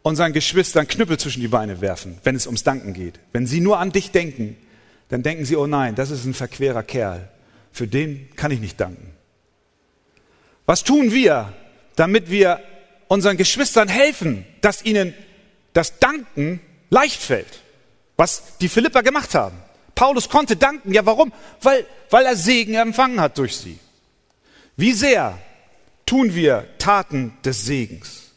unseren 0.08 0.32
Geschwistern 0.32 0.88
Knüppel 0.88 1.20
zwischen 1.20 1.42
die 1.42 1.50
Beine 1.50 1.82
werfen, 1.82 2.20
wenn 2.24 2.36
es 2.36 2.46
ums 2.46 2.64
Danken 2.64 2.94
geht. 2.94 3.20
Wenn 3.34 3.46
sie 3.46 3.60
nur 3.60 3.80
an 3.80 3.92
dich 3.92 4.12
denken, 4.12 4.56
dann 5.10 5.22
denken 5.22 5.44
sie, 5.44 5.58
oh 5.58 5.68
nein, 5.68 5.96
das 5.96 6.12
ist 6.12 6.26
ein 6.26 6.34
verquerer 6.34 6.84
Kerl. 6.84 7.30
Für 7.74 7.88
den 7.88 8.34
kann 8.36 8.52
ich 8.52 8.62
nicht 8.62 8.80
danken. 8.80 9.14
Was 10.66 10.84
tun 10.84 11.12
wir, 11.12 11.54
damit 11.96 12.30
wir 12.30 12.62
unseren 13.08 13.38
Geschwistern 13.38 13.90
helfen, 13.90 14.46
dass 14.62 14.84
ihnen 14.84 15.14
das 15.74 16.00
Danken 16.00 16.62
leicht 16.90 17.22
fällt? 17.22 17.62
Was 18.16 18.58
die 18.60 18.70
Philipper 18.70 19.04
gemacht 19.04 19.36
haben. 19.36 19.58
Paulus 19.98 20.30
konnte 20.30 20.56
danken. 20.56 20.94
Ja, 20.94 21.06
warum? 21.08 21.34
Weil, 21.62 21.86
weil 22.12 22.26
er 22.26 22.36
Segen 22.36 22.76
empfangen 22.76 23.20
hat 23.20 23.38
durch 23.40 23.58
sie. 23.58 23.80
Wie 24.76 24.94
sehr 24.94 25.40
tun 26.06 26.36
wir 26.36 26.68
Taten 26.78 27.36
des 27.44 27.66
Segens? 27.66 28.32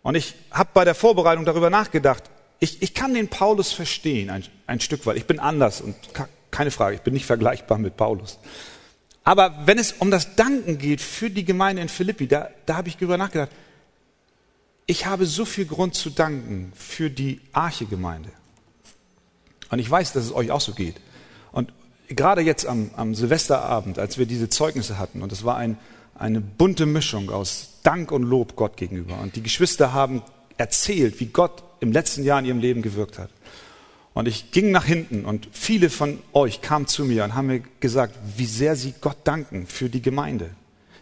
Und 0.00 0.14
ich 0.14 0.34
habe 0.50 0.70
bei 0.72 0.86
der 0.86 0.94
Vorbereitung 0.94 1.44
darüber 1.44 1.68
nachgedacht, 1.68 2.24
ich, 2.60 2.80
ich 2.80 2.94
kann 2.94 3.12
den 3.12 3.28
Paulus 3.28 3.72
verstehen, 3.72 4.30
ein, 4.30 4.42
ein 4.66 4.80
Stück 4.80 5.04
weit. 5.04 5.18
Ich 5.18 5.26
bin 5.26 5.38
anders 5.38 5.82
und 5.82 5.94
keine 6.50 6.70
Frage, 6.70 6.96
ich 6.96 7.02
bin 7.02 7.12
nicht 7.12 7.26
vergleichbar 7.26 7.76
mit 7.76 7.98
Paulus. 7.98 8.38
Aber 9.22 9.54
wenn 9.66 9.78
es 9.78 9.92
um 9.92 10.10
das 10.10 10.34
Danken 10.34 10.78
geht 10.78 11.02
für 11.02 11.28
die 11.28 11.44
Gemeinde 11.44 11.82
in 11.82 11.90
Philippi, 11.90 12.26
da, 12.26 12.48
da 12.64 12.76
habe 12.76 12.88
ich 12.88 12.96
darüber 12.96 13.18
nachgedacht, 13.18 13.50
ich 14.86 15.04
habe 15.04 15.26
so 15.26 15.44
viel 15.44 15.66
Grund 15.66 15.94
zu 15.94 16.08
danken 16.08 16.72
für 16.74 17.10
die 17.10 17.42
Arche-Gemeinde. 17.52 18.30
Und 19.70 19.78
ich 19.78 19.90
weiß, 19.90 20.12
dass 20.12 20.24
es 20.24 20.34
euch 20.34 20.50
auch 20.50 20.60
so 20.60 20.72
geht. 20.72 20.96
Und 21.52 21.72
gerade 22.08 22.42
jetzt 22.42 22.66
am, 22.66 22.90
am 22.96 23.14
Silvesterabend, 23.14 23.98
als 23.98 24.18
wir 24.18 24.26
diese 24.26 24.48
Zeugnisse 24.48 24.98
hatten, 24.98 25.22
und 25.22 25.32
es 25.32 25.44
war 25.44 25.56
ein, 25.56 25.78
eine 26.14 26.40
bunte 26.40 26.86
Mischung 26.86 27.30
aus 27.30 27.68
Dank 27.82 28.12
und 28.12 28.22
Lob 28.22 28.56
Gott 28.56 28.76
gegenüber. 28.76 29.18
Und 29.20 29.36
die 29.36 29.42
Geschwister 29.42 29.92
haben 29.92 30.22
erzählt, 30.56 31.20
wie 31.20 31.26
Gott 31.26 31.62
im 31.80 31.92
letzten 31.92 32.24
Jahr 32.24 32.38
in 32.40 32.46
ihrem 32.46 32.58
Leben 32.58 32.82
gewirkt 32.82 33.18
hat. 33.18 33.30
Und 34.14 34.26
ich 34.26 34.50
ging 34.50 34.72
nach 34.72 34.84
hinten 34.84 35.24
und 35.24 35.48
viele 35.52 35.90
von 35.90 36.18
euch 36.32 36.60
kamen 36.60 36.88
zu 36.88 37.04
mir 37.04 37.22
und 37.22 37.34
haben 37.34 37.46
mir 37.46 37.62
gesagt, 37.78 38.18
wie 38.36 38.46
sehr 38.46 38.74
sie 38.74 38.94
Gott 39.00 39.18
danken 39.22 39.66
für 39.66 39.88
die 39.88 40.02
Gemeinde. 40.02 40.50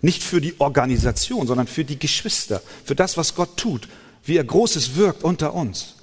Nicht 0.03 0.23
für 0.23 0.43
die 0.43 0.61
Organisation, 0.61 1.47
sondern 1.47 1.67
für 1.67 1.85
die 1.85 1.99
Geschwister, 1.99 2.61
für 2.85 2.95
das, 2.95 3.17
was 3.17 3.35
Gott 3.35 3.57
tut, 3.57 3.89
wie 4.25 4.37
er 4.37 4.45
Großes 4.45 4.97
wirkt 4.97 5.25
unter 5.25 5.55
uns. 5.55 5.96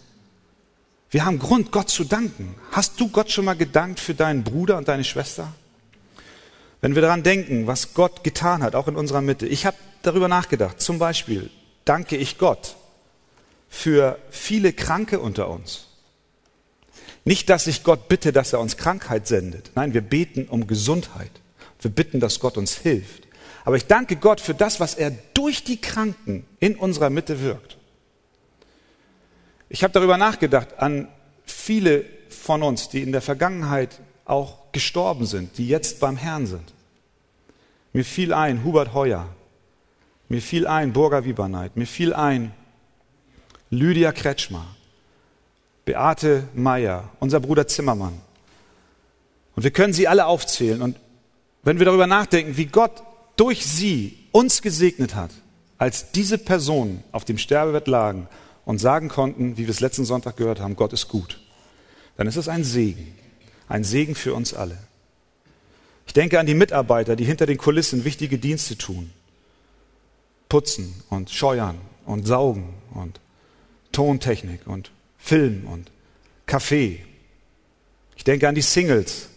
Wir 1.13 1.25
haben 1.25 1.37
Grund, 1.37 1.71
Gott 1.71 1.91
zu 1.91 2.05
danken. 2.05 2.55
Hast 2.71 2.99
du 2.99 3.07
Gott 3.07 3.29
schon 3.29 3.45
mal 3.45 3.53
gedankt 3.53 3.99
für 3.99 4.15
deinen 4.15 4.43
Bruder 4.43 4.79
und 4.79 4.87
deine 4.87 5.03
Schwester? 5.03 5.53
Wenn 6.81 6.95
wir 6.95 7.03
daran 7.03 7.21
denken, 7.21 7.67
was 7.67 7.93
Gott 7.93 8.23
getan 8.23 8.63
hat, 8.63 8.73
auch 8.73 8.87
in 8.87 8.95
unserer 8.95 9.21
Mitte. 9.21 9.45
Ich 9.45 9.67
habe 9.67 9.77
darüber 10.01 10.27
nachgedacht. 10.27 10.81
Zum 10.81 10.97
Beispiel 10.97 11.51
danke 11.85 12.17
ich 12.17 12.39
Gott 12.39 12.77
für 13.69 14.17
viele 14.31 14.73
Kranke 14.73 15.19
unter 15.19 15.49
uns. 15.49 15.85
Nicht, 17.25 17.47
dass 17.47 17.67
ich 17.67 17.83
Gott 17.83 18.07
bitte, 18.07 18.33
dass 18.33 18.51
er 18.51 18.59
uns 18.59 18.75
Krankheit 18.77 19.27
sendet. 19.27 19.69
Nein, 19.75 19.93
wir 19.93 20.01
beten 20.01 20.47
um 20.47 20.65
Gesundheit. 20.65 21.29
Wir 21.79 21.91
bitten, 21.91 22.21
dass 22.21 22.39
Gott 22.39 22.57
uns 22.57 22.75
hilft. 22.75 23.27
Aber 23.65 23.75
ich 23.75 23.85
danke 23.85 24.15
Gott 24.15 24.41
für 24.41 24.55
das, 24.55 24.79
was 24.79 24.95
er 24.95 25.11
durch 25.35 25.63
die 25.63 25.79
Kranken 25.79 26.47
in 26.59 26.75
unserer 26.75 27.11
Mitte 27.11 27.43
wirkt. 27.43 27.77
Ich 29.73 29.83
habe 29.83 29.91
darüber 29.91 30.17
nachgedacht 30.17 30.77
an 30.77 31.07
viele 31.45 32.05
von 32.29 32.61
uns, 32.61 32.89
die 32.89 33.01
in 33.01 33.11
der 33.11 33.23
Vergangenheit 33.23 33.99
auch 34.23 34.71
gestorben 34.71 35.25
sind, 35.25 35.57
die 35.57 35.67
jetzt 35.67 35.99
beim 35.99 36.15
Herrn 36.15 36.45
sind. 36.45 36.71
Mir 37.91 38.05
fiel 38.05 38.33
ein 38.33 38.63
Hubert 38.63 38.93
Heuer, 38.93 39.27
mir 40.29 40.43
fiel 40.43 40.67
ein 40.67 40.93
Burger 40.93 41.25
Wieberneit, 41.25 41.75
mir 41.75 41.87
fiel 41.87 42.13
ein 42.13 42.53
Lydia 43.71 44.11
Kretschmer, 44.11 44.63
Beate 45.85 46.43
Meyer, 46.53 47.09
unser 47.19 47.39
Bruder 47.39 47.67
Zimmermann. 47.67 48.21
Und 49.55 49.63
wir 49.63 49.71
können 49.71 49.93
sie 49.93 50.07
alle 50.07 50.27
aufzählen. 50.27 50.83
Und 50.83 50.97
wenn 51.63 51.79
wir 51.79 51.87
darüber 51.87 52.05
nachdenken, 52.05 52.57
wie 52.57 52.67
Gott 52.67 53.01
durch 53.37 53.65
sie 53.65 54.19
uns 54.31 54.61
gesegnet 54.61 55.15
hat, 55.15 55.31
als 55.79 56.11
diese 56.11 56.37
Personen 56.37 57.03
auf 57.11 57.25
dem 57.25 57.39
Sterbebett 57.39 57.87
lagen 57.87 58.27
und 58.65 58.79
sagen 58.79 59.09
konnten, 59.09 59.57
wie 59.57 59.63
wir 59.63 59.69
es 59.69 59.79
letzten 59.79 60.05
Sonntag 60.05 60.37
gehört 60.37 60.59
haben, 60.59 60.75
Gott 60.75 60.93
ist 60.93 61.07
gut, 61.07 61.39
dann 62.17 62.27
ist 62.27 62.37
es 62.37 62.47
ein 62.47 62.63
Segen. 62.63 63.15
Ein 63.67 63.83
Segen 63.83 64.13
für 64.15 64.33
uns 64.33 64.53
alle. 64.53 64.77
Ich 66.05 66.13
denke 66.13 66.39
an 66.39 66.45
die 66.45 66.53
Mitarbeiter, 66.53 67.15
die 67.15 67.25
hinter 67.25 67.45
den 67.45 67.57
Kulissen 67.57 68.05
wichtige 68.05 68.37
Dienste 68.37 68.77
tun. 68.77 69.11
Putzen 70.49 70.93
und 71.09 71.31
scheuern 71.31 71.77
und 72.05 72.27
saugen 72.27 72.73
und 72.93 73.19
Tontechnik 73.91 74.67
und 74.67 74.91
Film 75.17 75.65
und 75.65 75.89
Kaffee. 76.45 77.03
Ich 78.15 78.23
denke 78.23 78.47
an 78.47 78.55
die 78.55 78.61
Singles, 78.61 79.29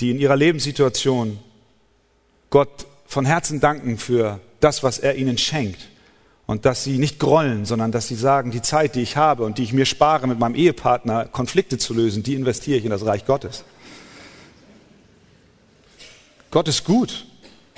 die 0.00 0.10
in 0.10 0.18
ihrer 0.18 0.36
Lebenssituation 0.36 1.38
Gott 2.50 2.86
von 3.06 3.26
Herzen 3.26 3.60
danken 3.60 3.98
für 3.98 4.40
das, 4.60 4.82
was 4.82 4.98
er 4.98 5.16
ihnen 5.16 5.36
schenkt. 5.36 5.88
Und 6.52 6.66
dass 6.66 6.84
sie 6.84 6.98
nicht 6.98 7.18
grollen, 7.18 7.64
sondern 7.64 7.92
dass 7.92 8.08
sie 8.08 8.14
sagen, 8.14 8.50
die 8.50 8.60
Zeit, 8.60 8.94
die 8.94 9.00
ich 9.00 9.16
habe 9.16 9.44
und 9.44 9.56
die 9.56 9.62
ich 9.62 9.72
mir 9.72 9.86
spare, 9.86 10.26
mit 10.26 10.38
meinem 10.38 10.54
Ehepartner 10.54 11.24
Konflikte 11.24 11.78
zu 11.78 11.94
lösen, 11.94 12.22
die 12.22 12.34
investiere 12.34 12.76
ich 12.76 12.84
in 12.84 12.90
das 12.90 13.06
Reich 13.06 13.24
Gottes. 13.24 13.64
Gott 16.50 16.68
ist 16.68 16.84
gut 16.84 17.24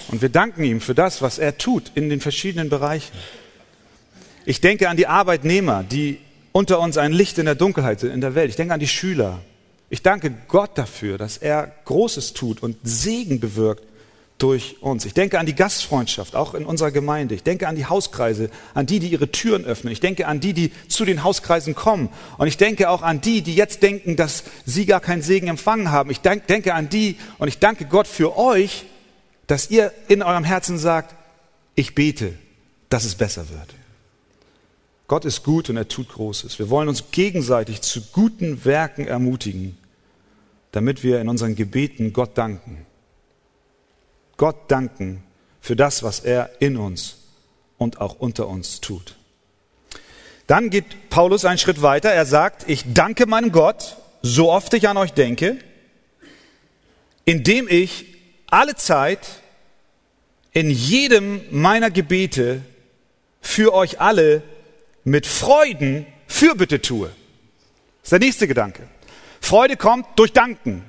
und 0.08 0.22
wir 0.22 0.28
danken 0.28 0.64
ihm 0.64 0.80
für 0.80 0.92
das, 0.92 1.22
was 1.22 1.38
er 1.38 1.56
tut 1.56 1.92
in 1.94 2.08
den 2.08 2.20
verschiedenen 2.20 2.68
Bereichen. 2.68 3.12
Ich 4.44 4.60
denke 4.60 4.88
an 4.88 4.96
die 4.96 5.06
Arbeitnehmer, 5.06 5.84
die 5.84 6.18
unter 6.50 6.80
uns 6.80 6.98
ein 6.98 7.12
Licht 7.12 7.38
in 7.38 7.44
der 7.44 7.54
Dunkelheit 7.54 8.00
sind, 8.00 8.10
in 8.10 8.20
der 8.20 8.34
Welt. 8.34 8.50
Ich 8.50 8.56
denke 8.56 8.74
an 8.74 8.80
die 8.80 8.88
Schüler. 8.88 9.40
Ich 9.88 10.02
danke 10.02 10.34
Gott 10.48 10.76
dafür, 10.76 11.16
dass 11.16 11.36
er 11.36 11.72
Großes 11.84 12.32
tut 12.32 12.60
und 12.60 12.76
Segen 12.82 13.38
bewirkt 13.38 13.84
durch 14.44 14.76
uns. 14.82 15.06
Ich 15.06 15.14
denke 15.14 15.38
an 15.38 15.46
die 15.46 15.54
Gastfreundschaft, 15.54 16.36
auch 16.36 16.52
in 16.52 16.66
unserer 16.66 16.90
Gemeinde. 16.90 17.34
Ich 17.34 17.42
denke 17.42 17.66
an 17.66 17.76
die 17.76 17.86
Hauskreise, 17.86 18.50
an 18.74 18.84
die, 18.84 18.98
die 18.98 19.08
ihre 19.08 19.30
Türen 19.30 19.64
öffnen. 19.64 19.90
Ich 19.90 20.00
denke 20.00 20.26
an 20.26 20.38
die, 20.38 20.52
die 20.52 20.70
zu 20.86 21.06
den 21.06 21.24
Hauskreisen 21.24 21.74
kommen. 21.74 22.10
Und 22.36 22.46
ich 22.46 22.58
denke 22.58 22.90
auch 22.90 23.00
an 23.00 23.22
die, 23.22 23.40
die 23.40 23.54
jetzt 23.54 23.82
denken, 23.82 24.16
dass 24.16 24.44
sie 24.66 24.84
gar 24.84 25.00
keinen 25.00 25.22
Segen 25.22 25.48
empfangen 25.48 25.90
haben. 25.90 26.10
Ich 26.10 26.20
denke 26.20 26.74
an 26.74 26.90
die 26.90 27.16
und 27.38 27.48
ich 27.48 27.58
danke 27.58 27.86
Gott 27.86 28.06
für 28.06 28.36
euch, 28.36 28.84
dass 29.46 29.70
ihr 29.70 29.94
in 30.08 30.22
eurem 30.22 30.44
Herzen 30.44 30.76
sagt, 30.76 31.14
ich 31.74 31.94
bete, 31.94 32.34
dass 32.90 33.06
es 33.06 33.14
besser 33.14 33.48
wird. 33.48 33.74
Gott 35.08 35.24
ist 35.24 35.42
gut 35.42 35.70
und 35.70 35.78
er 35.78 35.88
tut 35.88 36.10
Großes. 36.10 36.58
Wir 36.58 36.68
wollen 36.68 36.90
uns 36.90 37.04
gegenseitig 37.12 37.80
zu 37.80 38.02
guten 38.12 38.66
Werken 38.66 39.06
ermutigen, 39.06 39.78
damit 40.70 41.02
wir 41.02 41.22
in 41.22 41.30
unseren 41.30 41.54
Gebeten 41.54 42.12
Gott 42.12 42.36
danken. 42.36 42.84
Gott 44.36 44.70
danken 44.70 45.22
für 45.60 45.76
das, 45.76 46.02
was 46.02 46.20
er 46.20 46.50
in 46.60 46.76
uns 46.76 47.16
und 47.78 48.00
auch 48.00 48.16
unter 48.16 48.48
uns 48.48 48.80
tut. 48.80 49.16
Dann 50.46 50.70
geht 50.70 51.08
Paulus 51.10 51.44
einen 51.44 51.58
Schritt 51.58 51.80
weiter. 51.80 52.10
Er 52.10 52.26
sagt, 52.26 52.68
ich 52.68 52.92
danke 52.92 53.26
meinem 53.26 53.52
Gott, 53.52 53.96
so 54.22 54.52
oft 54.52 54.74
ich 54.74 54.88
an 54.88 54.96
euch 54.96 55.12
denke, 55.12 55.58
indem 57.24 57.66
ich 57.68 58.06
alle 58.46 58.74
Zeit 58.74 59.20
in 60.52 60.70
jedem 60.70 61.40
meiner 61.50 61.90
Gebete 61.90 62.62
für 63.40 63.74
euch 63.74 64.00
alle 64.00 64.42
mit 65.02 65.26
Freuden 65.26 66.06
Fürbitte 66.26 66.80
tue. 66.80 67.08
Das 67.08 68.04
ist 68.04 68.12
der 68.12 68.18
nächste 68.18 68.48
Gedanke. 68.48 68.82
Freude 69.40 69.76
kommt 69.76 70.06
durch 70.16 70.32
Danken. 70.32 70.84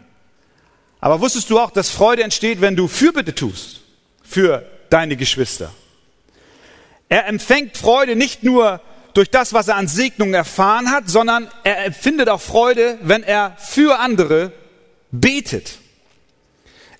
Aber 1.06 1.22
wusstest 1.22 1.52
du 1.52 1.60
auch, 1.60 1.70
dass 1.70 1.92
Freude 1.92 2.24
entsteht, 2.24 2.62
wenn 2.62 2.76
du 2.76 2.88
Fürbitte 2.88 3.36
tust 3.36 3.82
für 4.24 4.66
deine 4.90 5.16
Geschwister? 5.16 5.72
Er 7.10 7.28
empfängt 7.28 7.78
Freude 7.78 8.16
nicht 8.16 8.42
nur 8.42 8.82
durch 9.14 9.30
das, 9.30 9.54
was 9.54 9.68
er 9.68 9.76
an 9.76 9.88
Segnungen 9.88 10.34
erfahren 10.34 10.90
hat, 10.90 11.08
sondern 11.08 11.48
er 11.64 11.86
empfindet 11.86 12.28
auch 12.28 12.42
Freude, 12.42 12.98
wenn 13.04 13.22
er 13.22 13.56
für 13.60 14.00
andere 14.00 14.52
betet. 15.12 15.78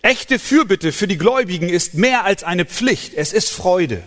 Echte 0.04 0.38
Fürbitte 0.38 0.92
für 0.92 1.08
die 1.08 1.18
Gläubigen 1.18 1.68
ist 1.68 1.96
mehr 1.96 2.26
als 2.26 2.44
eine 2.44 2.66
Pflicht, 2.66 3.16
es 3.16 3.34
ist 3.34 3.50
Freude. 3.50 4.04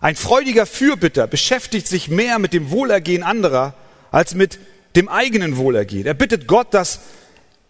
Ein 0.00 0.14
freudiger 0.14 0.66
Fürbitter 0.66 1.26
beschäftigt 1.26 1.88
sich 1.88 2.06
mehr 2.06 2.38
mit 2.38 2.52
dem 2.52 2.70
Wohlergehen 2.70 3.24
anderer 3.24 3.74
als 4.12 4.36
mit 4.36 4.60
dem 4.94 5.08
eigenen 5.08 5.56
Wohlergehen. 5.56 6.06
Er 6.06 6.14
bittet 6.14 6.46
Gott, 6.46 6.72
dass 6.72 7.00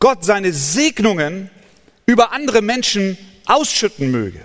Gott 0.05 0.23
seine 0.23 0.53
Segnungen 0.53 1.49
über 2.05 2.31
andere 2.33 2.61
Menschen 2.61 3.17
ausschütten 3.47 4.11
möge. 4.11 4.38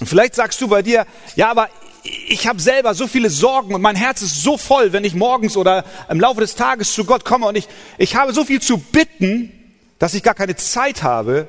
Und 0.00 0.08
vielleicht 0.08 0.34
sagst 0.34 0.60
du 0.60 0.66
bei 0.66 0.82
dir, 0.82 1.06
ja, 1.36 1.48
aber 1.48 1.68
ich 2.02 2.48
habe 2.48 2.60
selber 2.60 2.92
so 2.96 3.06
viele 3.06 3.30
Sorgen 3.30 3.72
und 3.72 3.82
mein 3.82 3.94
Herz 3.94 4.20
ist 4.20 4.42
so 4.42 4.58
voll, 4.58 4.92
wenn 4.92 5.04
ich 5.04 5.14
morgens 5.14 5.56
oder 5.56 5.84
im 6.08 6.18
Laufe 6.18 6.40
des 6.40 6.56
Tages 6.56 6.92
zu 6.92 7.04
Gott 7.04 7.24
komme 7.24 7.46
und 7.46 7.54
ich, 7.54 7.68
ich 7.98 8.16
habe 8.16 8.32
so 8.32 8.44
viel 8.44 8.60
zu 8.60 8.78
bitten, 8.78 9.52
dass 10.00 10.14
ich 10.14 10.24
gar 10.24 10.34
keine 10.34 10.56
Zeit 10.56 11.04
habe, 11.04 11.46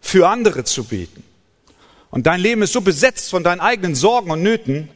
für 0.00 0.28
andere 0.28 0.64
zu 0.64 0.82
beten. 0.82 1.22
Und 2.10 2.26
dein 2.26 2.40
Leben 2.40 2.62
ist 2.62 2.72
so 2.72 2.80
besetzt 2.80 3.30
von 3.30 3.44
deinen 3.44 3.60
eigenen 3.60 3.94
Sorgen 3.94 4.32
und 4.32 4.42
Nöten. 4.42 4.88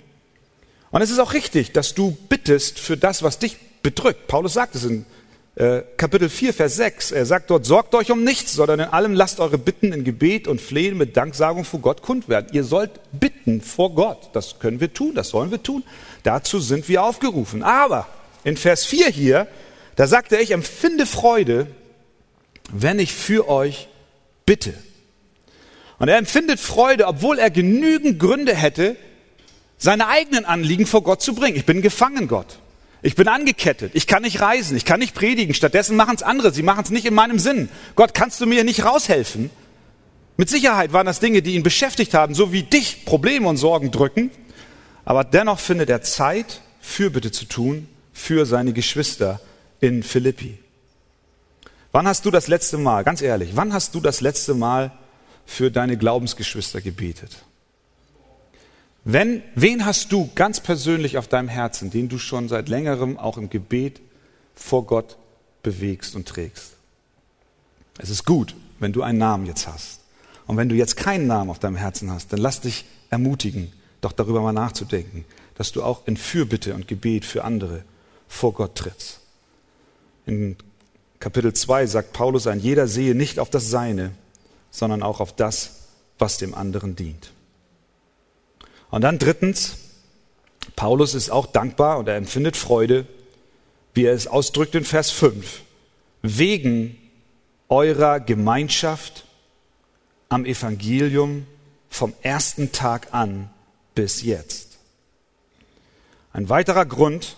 Und 0.90 1.00
es 1.00 1.10
ist 1.10 1.20
auch 1.20 1.32
richtig, 1.32 1.70
dass 1.70 1.94
du 1.94 2.10
bittest 2.28 2.80
für 2.80 2.96
das, 2.96 3.22
was 3.22 3.38
dich 3.38 3.56
bedrückt. 3.84 4.26
Paulus 4.26 4.54
sagt 4.54 4.74
es 4.74 4.82
in 4.82 5.06
äh, 5.54 5.82
Kapitel 5.98 6.30
4, 6.30 6.54
Vers 6.54 6.76
6. 6.76 7.12
Er 7.12 7.26
sagt 7.26 7.50
dort, 7.50 7.66
sorgt 7.66 7.94
euch 7.94 8.10
um 8.10 8.24
nichts, 8.24 8.54
sondern 8.54 8.80
in 8.80 8.86
allem 8.86 9.12
lasst 9.12 9.38
eure 9.38 9.58
Bitten 9.58 9.92
in 9.92 10.02
Gebet 10.02 10.48
und 10.48 10.60
Flehen 10.60 10.96
mit 10.96 11.16
Danksagung 11.16 11.64
vor 11.64 11.80
Gott 11.80 12.00
kund 12.00 12.28
werden. 12.28 12.48
Ihr 12.52 12.64
sollt 12.64 12.92
bitten 13.12 13.60
vor 13.60 13.94
Gott. 13.94 14.30
Das 14.32 14.58
können 14.60 14.80
wir 14.80 14.94
tun, 14.94 15.14
das 15.14 15.28
sollen 15.28 15.50
wir 15.50 15.62
tun. 15.62 15.84
Dazu 16.22 16.58
sind 16.58 16.88
wir 16.88 17.02
aufgerufen. 17.02 17.62
Aber 17.62 18.08
in 18.44 18.56
Vers 18.56 18.86
4 18.86 19.08
hier, 19.08 19.46
da 19.96 20.06
sagt 20.06 20.32
er, 20.32 20.40
ich 20.40 20.52
empfinde 20.52 21.04
Freude, 21.04 21.66
wenn 22.72 22.98
ich 22.98 23.12
für 23.12 23.48
euch 23.48 23.88
bitte. 24.46 24.72
Und 25.98 26.08
er 26.08 26.16
empfindet 26.16 26.60
Freude, 26.60 27.06
obwohl 27.06 27.38
er 27.38 27.50
genügend 27.50 28.18
Gründe 28.18 28.54
hätte, 28.54 28.96
seine 29.76 30.08
eigenen 30.08 30.46
Anliegen 30.46 30.86
vor 30.86 31.02
Gott 31.02 31.20
zu 31.20 31.34
bringen. 31.34 31.56
Ich 31.56 31.66
bin 31.66 31.82
gefangen, 31.82 32.26
Gott. 32.26 32.58
Ich 33.02 33.16
bin 33.16 33.26
angekettet. 33.26 33.90
Ich 33.94 34.06
kann 34.06 34.22
nicht 34.22 34.40
reisen. 34.40 34.76
Ich 34.76 34.84
kann 34.84 35.00
nicht 35.00 35.14
predigen. 35.14 35.54
Stattdessen 35.54 35.96
machen 35.96 36.14
es 36.14 36.22
andere. 36.22 36.52
Sie 36.52 36.62
machen 36.62 36.84
es 36.84 36.90
nicht 36.90 37.04
in 37.04 37.14
meinem 37.14 37.40
Sinn. 37.40 37.68
Gott, 37.96 38.14
kannst 38.14 38.40
du 38.40 38.46
mir 38.46 38.62
nicht 38.62 38.84
raushelfen? 38.84 39.50
Mit 40.36 40.48
Sicherheit 40.48 40.92
waren 40.92 41.06
das 41.06 41.20
Dinge, 41.20 41.42
die 41.42 41.54
ihn 41.54 41.64
beschäftigt 41.64 42.14
haben, 42.14 42.34
so 42.34 42.52
wie 42.52 42.62
dich 42.62 43.04
Probleme 43.04 43.48
und 43.48 43.56
Sorgen 43.56 43.90
drücken. 43.90 44.30
Aber 45.04 45.24
dennoch 45.24 45.58
findet 45.58 45.90
er 45.90 46.02
Zeit, 46.02 46.60
Fürbitte 46.80 47.32
zu 47.32 47.44
tun 47.44 47.88
für 48.12 48.46
seine 48.46 48.72
Geschwister 48.72 49.40
in 49.80 50.02
Philippi. 50.02 50.58
Wann 51.90 52.06
hast 52.06 52.24
du 52.24 52.30
das 52.30 52.48
letzte 52.48 52.78
Mal, 52.78 53.04
ganz 53.04 53.20
ehrlich, 53.20 53.50
wann 53.54 53.72
hast 53.72 53.94
du 53.94 54.00
das 54.00 54.20
letzte 54.20 54.54
Mal 54.54 54.92
für 55.44 55.70
deine 55.70 55.98
Glaubensgeschwister 55.98 56.80
gebetet? 56.80 57.44
Wenn, 59.04 59.42
wen 59.54 59.84
hast 59.84 60.12
du 60.12 60.30
ganz 60.34 60.60
persönlich 60.60 61.18
auf 61.18 61.26
deinem 61.26 61.48
Herzen, 61.48 61.90
den 61.90 62.08
du 62.08 62.18
schon 62.18 62.48
seit 62.48 62.68
längerem 62.68 63.18
auch 63.18 63.36
im 63.36 63.50
Gebet 63.50 64.00
vor 64.54 64.86
Gott 64.86 65.16
bewegst 65.62 66.14
und 66.14 66.28
trägst? 66.28 66.74
Es 67.98 68.10
ist 68.10 68.24
gut, 68.24 68.54
wenn 68.78 68.92
du 68.92 69.02
einen 69.02 69.18
Namen 69.18 69.46
jetzt 69.46 69.66
hast. 69.66 70.00
Und 70.46 70.56
wenn 70.56 70.68
du 70.68 70.76
jetzt 70.76 70.96
keinen 70.96 71.26
Namen 71.26 71.50
auf 71.50 71.58
deinem 71.58 71.76
Herzen 71.76 72.10
hast, 72.10 72.32
dann 72.32 72.40
lass 72.40 72.60
dich 72.60 72.84
ermutigen, 73.10 73.72
doch 74.00 74.12
darüber 74.12 74.40
mal 74.40 74.52
nachzudenken, 74.52 75.24
dass 75.56 75.72
du 75.72 75.82
auch 75.82 76.06
in 76.06 76.16
Fürbitte 76.16 76.74
und 76.74 76.88
Gebet 76.88 77.24
für 77.24 77.44
andere 77.44 77.84
vor 78.28 78.52
Gott 78.52 78.76
trittst. 78.76 79.20
In 80.26 80.56
Kapitel 81.18 81.52
2 81.52 81.86
sagt 81.86 82.12
Paulus, 82.12 82.46
ein 82.46 82.60
jeder 82.60 82.86
sehe 82.86 83.14
nicht 83.14 83.38
auf 83.38 83.50
das 83.50 83.68
Seine, 83.68 84.12
sondern 84.70 85.02
auch 85.02 85.20
auf 85.20 85.34
das, 85.34 85.88
was 86.18 86.38
dem 86.38 86.54
anderen 86.54 86.96
dient. 86.96 87.32
Und 88.92 89.00
dann 89.00 89.18
drittens, 89.18 89.78
Paulus 90.76 91.14
ist 91.14 91.30
auch 91.30 91.46
dankbar 91.46 91.98
und 91.98 92.08
er 92.08 92.16
empfindet 92.16 92.58
Freude, 92.58 93.06
wie 93.94 94.04
er 94.04 94.12
es 94.12 94.26
ausdrückt 94.26 94.74
in 94.74 94.84
Vers 94.84 95.10
5, 95.10 95.62
wegen 96.20 96.98
eurer 97.70 98.20
Gemeinschaft 98.20 99.24
am 100.28 100.44
Evangelium 100.44 101.46
vom 101.88 102.12
ersten 102.20 102.70
Tag 102.72 103.14
an 103.14 103.48
bis 103.94 104.22
jetzt. 104.22 104.76
Ein 106.34 106.50
weiterer 106.50 106.84
Grund, 106.84 107.36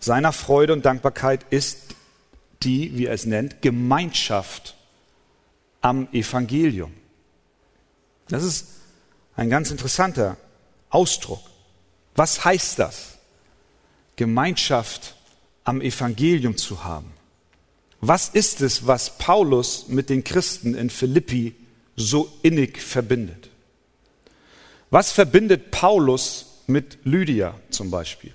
seiner 0.00 0.32
Freude 0.32 0.72
und 0.72 0.86
Dankbarkeit 0.86 1.44
ist 1.50 1.96
die, 2.62 2.96
wie 2.96 3.06
er 3.06 3.12
es 3.12 3.26
nennt, 3.26 3.60
Gemeinschaft 3.60 4.74
am 5.82 6.08
Evangelium. 6.12 6.94
Das 8.28 8.42
ist 8.42 8.68
ein 9.36 9.50
ganz 9.50 9.70
interessanter 9.70 10.38
Ausdruck. 10.90 11.42
Was 12.14 12.44
heißt 12.44 12.78
das? 12.78 13.18
Gemeinschaft 14.16 15.14
am 15.64 15.80
Evangelium 15.80 16.56
zu 16.56 16.84
haben. 16.84 17.12
Was 18.00 18.28
ist 18.28 18.60
es, 18.60 18.86
was 18.86 19.18
Paulus 19.18 19.88
mit 19.88 20.08
den 20.08 20.24
Christen 20.24 20.74
in 20.74 20.90
Philippi 20.90 21.54
so 21.96 22.32
innig 22.42 22.80
verbindet? 22.80 23.50
Was 24.90 25.12
verbindet 25.12 25.70
Paulus 25.70 26.46
mit 26.66 26.98
Lydia 27.04 27.54
zum 27.70 27.90
Beispiel? 27.90 28.32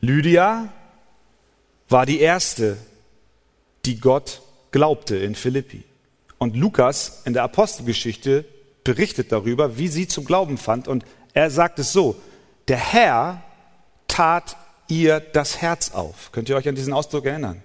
Lydia 0.00 0.72
war 1.88 2.04
die 2.04 2.20
erste, 2.20 2.76
die 3.84 3.98
Gott 3.98 4.42
glaubte 4.70 5.16
in 5.16 5.34
Philippi. 5.34 5.84
Und 6.38 6.56
Lukas 6.56 7.22
in 7.24 7.32
der 7.32 7.44
Apostelgeschichte 7.44 8.44
berichtet 8.84 9.32
darüber, 9.32 9.78
wie 9.78 9.88
sie 9.88 10.06
zum 10.06 10.24
Glauben 10.24 10.58
fand. 10.58 10.86
Und 10.86 11.04
er 11.32 11.50
sagt 11.50 11.78
es 11.78 11.92
so, 11.92 12.16
der 12.68 12.76
Herr 12.76 13.42
tat 14.06 14.56
ihr 14.88 15.20
das 15.20 15.60
Herz 15.60 15.92
auf. 15.92 16.30
Könnt 16.32 16.48
ihr 16.48 16.56
euch 16.56 16.68
an 16.68 16.74
diesen 16.74 16.92
Ausdruck 16.92 17.26
erinnern? 17.26 17.62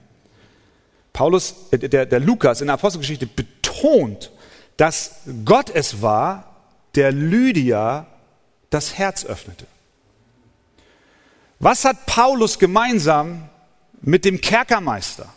Paulus, 1.13 1.55
äh, 1.71 1.77
der, 1.77 2.05
der 2.05 2.19
Lukas 2.19 2.61
in 2.61 2.67
der 2.67 2.75
Apostelgeschichte 2.75 3.27
betont, 3.27 4.31
dass 4.77 5.21
Gott 5.45 5.69
es 5.69 6.01
war, 6.01 6.55
der 6.95 7.11
Lydia 7.11 8.07
das 8.69 8.97
Herz 8.97 9.25
öffnete. 9.25 9.67
Was 11.59 11.83
hat 11.83 12.05
Paulus 12.05 12.57
gemeinsam 12.57 13.49
mit 14.01 14.23
dem 14.23 14.39
Kerkermeister? 14.39 15.27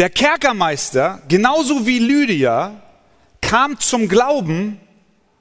Der 0.00 0.08
Kerkermeister, 0.08 1.20
genauso 1.28 1.86
wie 1.86 1.98
Lydia, 1.98 2.80
kam 3.42 3.78
zum 3.78 4.08
Glauben 4.08 4.80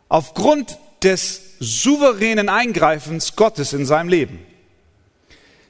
aufgrund 0.09 0.77
des 1.01 1.55
souveränen 1.61 2.49
Eingreifens 2.49 3.37
Gottes 3.37 3.71
in 3.71 3.85
seinem 3.85 4.09
Leben. 4.09 4.45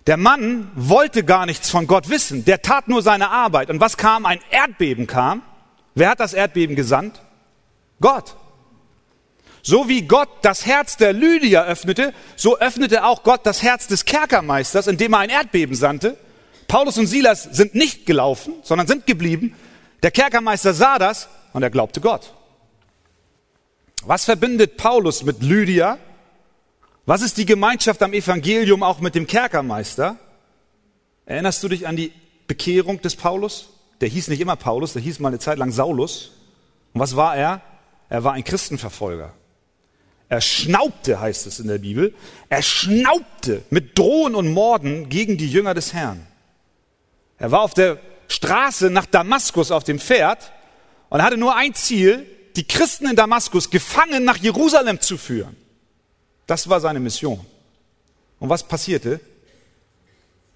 Der 0.08 0.18
Mann 0.18 0.72
wollte 0.74 1.24
gar 1.24 1.46
nichts 1.46 1.70
von 1.70 1.86
Gott 1.86 2.10
wissen, 2.10 2.46
der 2.46 2.64
tat 2.64 2.88
nur 2.88 3.04
seine 3.04 3.30
Arbeit. 3.30 3.70
Und 3.70 3.80
was 3.80 3.96
kam? 3.96 4.26
Ein 4.26 4.40
Erdbeben 4.50 5.06
kam. 5.06 5.44
Wer 5.94 6.10
hat 6.10 6.20
das 6.20 6.34
Erdbeben 6.34 6.76
gesandt? 6.76 7.22
Gott. 8.02 8.38
So 9.62 9.88
wie 9.88 10.02
Gott 10.02 10.30
das 10.42 10.66
Herz 10.66 10.98
der 10.98 11.14
Lydia 11.14 11.64
öffnete, 11.66 12.12
so 12.36 12.58
öffnete 12.58 13.04
auch 13.04 13.22
Gott 13.22 13.42
das 13.46 13.62
Herz 13.62 13.86
des 13.86 14.06
Kerkermeisters, 14.06 14.88
indem 14.88 15.14
er 15.14 15.20
ein 15.20 15.30
Erdbeben 15.30 15.76
sandte. 15.76 16.18
Paulus 16.70 17.00
und 17.00 17.08
Silas 17.08 17.44
sind 17.44 17.76
nicht 17.76 18.06
gelaufen, 18.06 18.54
sondern 18.62 18.88
sind 18.88 19.08
geblieben. 19.08 19.56
Der 20.04 20.12
Kerkermeister 20.12 20.74
sah 20.74 21.00
das 21.00 21.28
und 21.52 21.64
er 21.64 21.72
glaubte 21.72 22.00
Gott. 22.00 22.34
Was 24.06 24.24
verbindet 24.24 24.78
Paulus 24.78 25.24
mit 25.24 25.42
Lydia? 25.42 25.98
Was 27.06 27.22
ist 27.24 27.38
die 27.38 27.46
Gemeinschaft 27.46 28.02
am 28.04 28.14
Evangelium 28.14 28.84
auch 28.84 29.00
mit 29.00 29.16
dem 29.16 29.26
Kerkermeister? 29.26 30.18
Erinnerst 31.26 31.64
du 31.64 31.70
dich 31.70 31.88
an 31.88 31.96
die 31.96 32.14
Bekehrung 32.48 33.02
des 33.02 33.16
Paulus? 33.16 33.70
Der 34.00 34.08
hieß 34.08 34.28
nicht 34.28 34.40
immer 34.40 34.56
Paulus, 34.56 34.94
der 34.94 35.02
hieß 35.02 35.20
mal 35.20 35.30
eine 35.30 35.40
Zeit 35.40 35.58
lang 35.58 35.72
Saulus. 35.72 36.32
Und 36.94 37.02
was 37.02 37.16
war 37.16 37.36
er? 37.36 37.62
Er 38.10 38.24
war 38.24 38.34
ein 38.34 38.44
Christenverfolger. 38.44 39.34
Er 40.30 40.42
schnaubte, 40.42 41.20
heißt 41.20 41.48
es 41.48 41.60
in 41.60 41.68
der 41.68 41.80
Bibel, 41.80 42.14
er 42.48 42.62
schnaubte 42.62 43.64
mit 43.72 43.98
Drohen 43.98 44.36
und 44.36 44.54
Morden 44.54 45.10
gegen 45.10 45.38
die 45.38 45.50
Jünger 45.50 45.74
des 45.74 45.94
Herrn. 45.94 46.29
Er 47.40 47.52
war 47.52 47.62
auf 47.62 47.74
der 47.74 47.98
Straße 48.28 48.90
nach 48.90 49.06
Damaskus 49.06 49.72
auf 49.72 49.84
dem 49.84 50.00
Pferd 50.00 50.52
und 51.10 51.24
hatte 51.24 51.38
nur 51.38 51.56
ein 51.56 51.74
Ziel, 51.74 52.26
die 52.56 52.68
Christen 52.68 53.10
in 53.10 53.16
Damaskus 53.16 53.70
gefangen 53.70 54.24
nach 54.24 54.38
Jerusalem 54.38 55.00
zu 55.00 55.18
führen. 55.18 55.56
Das 56.46 56.70
war 56.70 56.82
seine 56.82 57.00
Mission. 57.00 57.46
Und 58.40 58.50
was 58.50 58.64
passierte? 58.64 59.20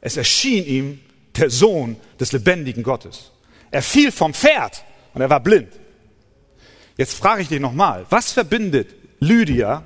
Es 0.01 0.17
erschien 0.17 0.65
ihm 0.65 0.99
der 1.35 1.49
Sohn 1.49 1.95
des 2.19 2.31
lebendigen 2.31 2.83
Gottes. 2.83 3.31
Er 3.71 3.81
fiel 3.81 4.11
vom 4.11 4.33
Pferd 4.33 4.83
und 5.13 5.21
er 5.21 5.29
war 5.29 5.39
blind. 5.39 5.71
Jetzt 6.97 7.15
frage 7.15 7.41
ich 7.41 7.47
dich 7.47 7.59
nochmal, 7.59 8.05
was 8.09 8.31
verbindet 8.31 8.93
Lydia 9.19 9.83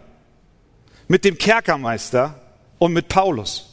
mit 1.08 1.24
dem 1.24 1.38
Kerkermeister 1.38 2.42
und 2.80 2.94
mit 2.94 3.08
Paulus? 3.08 3.67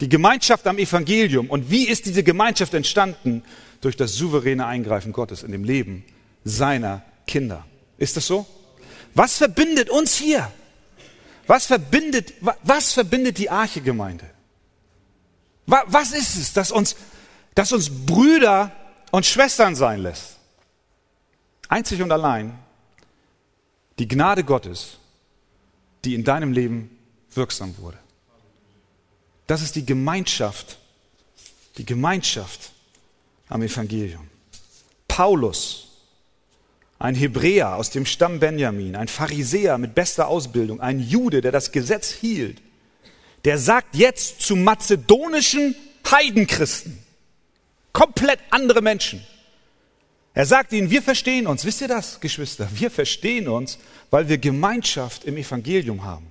Die 0.00 0.08
Gemeinschaft 0.08 0.66
am 0.66 0.78
Evangelium. 0.78 1.50
Und 1.50 1.70
wie 1.70 1.88
ist 1.88 2.06
diese 2.06 2.22
Gemeinschaft 2.22 2.74
entstanden? 2.74 3.42
Durch 3.80 3.96
das 3.96 4.14
souveräne 4.14 4.66
Eingreifen 4.66 5.12
Gottes 5.12 5.42
in 5.42 5.52
dem 5.52 5.64
Leben 5.64 6.04
seiner 6.44 7.02
Kinder. 7.26 7.64
Ist 7.96 8.16
das 8.16 8.26
so? 8.26 8.46
Was 9.14 9.38
verbindet 9.38 9.90
uns 9.90 10.16
hier? 10.16 10.50
Was 11.46 11.66
verbindet, 11.66 12.34
was 12.62 12.92
verbindet 12.92 13.38
die 13.38 13.50
Arche-Gemeinde? 13.50 14.28
Was 15.66 16.12
ist 16.12 16.36
es, 16.36 16.52
das 16.52 16.70
uns, 16.70 16.96
das 17.54 17.72
uns 17.72 17.90
Brüder 17.90 18.72
und 19.10 19.26
Schwestern 19.26 19.74
sein 19.74 20.00
lässt? 20.00 20.36
Einzig 21.68 22.02
und 22.02 22.10
allein 22.10 22.58
die 23.98 24.08
Gnade 24.08 24.44
Gottes, 24.44 24.98
die 26.04 26.14
in 26.14 26.24
deinem 26.24 26.52
Leben 26.52 26.96
wirksam 27.34 27.76
wurde. 27.78 27.98
Das 29.48 29.62
ist 29.62 29.74
die 29.74 29.84
Gemeinschaft, 29.84 30.78
die 31.76 31.84
Gemeinschaft 31.84 32.70
am 33.48 33.62
Evangelium. 33.62 34.28
Paulus 35.08 35.88
ein 36.98 37.14
Hebräer 37.14 37.76
aus 37.76 37.90
dem 37.90 38.06
Stamm 38.06 38.40
Benjamin, 38.40 38.96
ein 38.96 39.08
Pharisäer 39.08 39.78
mit 39.78 39.94
bester 39.94 40.28
Ausbildung, 40.28 40.80
ein 40.80 40.98
Jude, 40.98 41.40
der 41.40 41.52
das 41.52 41.70
Gesetz 41.70 42.10
hielt, 42.10 42.60
der 43.44 43.58
sagt 43.58 43.94
jetzt 43.94 44.42
zu 44.42 44.56
mazedonischen 44.56 45.76
Heidenchristen, 46.10 46.98
komplett 47.92 48.40
andere 48.50 48.82
Menschen. 48.82 49.24
Er 50.34 50.46
sagt 50.46 50.72
ihnen, 50.72 50.90
wir 50.90 51.02
verstehen 51.02 51.46
uns. 51.46 51.64
Wisst 51.64 51.80
ihr 51.80 51.88
das, 51.88 52.20
Geschwister? 52.20 52.68
Wir 52.74 52.90
verstehen 52.90 53.48
uns, 53.48 53.78
weil 54.10 54.28
wir 54.28 54.38
Gemeinschaft 54.38 55.24
im 55.24 55.36
Evangelium 55.36 56.04
haben. 56.04 56.30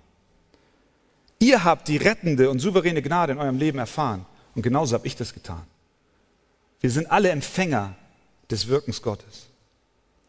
Ihr 1.39 1.63
habt 1.63 1.88
die 1.88 1.97
rettende 1.97 2.50
und 2.50 2.60
souveräne 2.60 3.02
Gnade 3.02 3.34
in 3.34 3.39
eurem 3.39 3.58
Leben 3.58 3.80
erfahren. 3.80 4.26
Und 4.56 4.63
genauso 4.63 4.95
habe 4.95 5.06
ich 5.06 5.15
das 5.15 5.34
getan. 5.34 5.63
Wir 6.80 6.89
sind 6.89 7.12
alle 7.12 7.30
Empfänger 7.30 7.95
des 8.50 8.67
Wirkens 8.67 9.02
Gottes. 9.02 9.47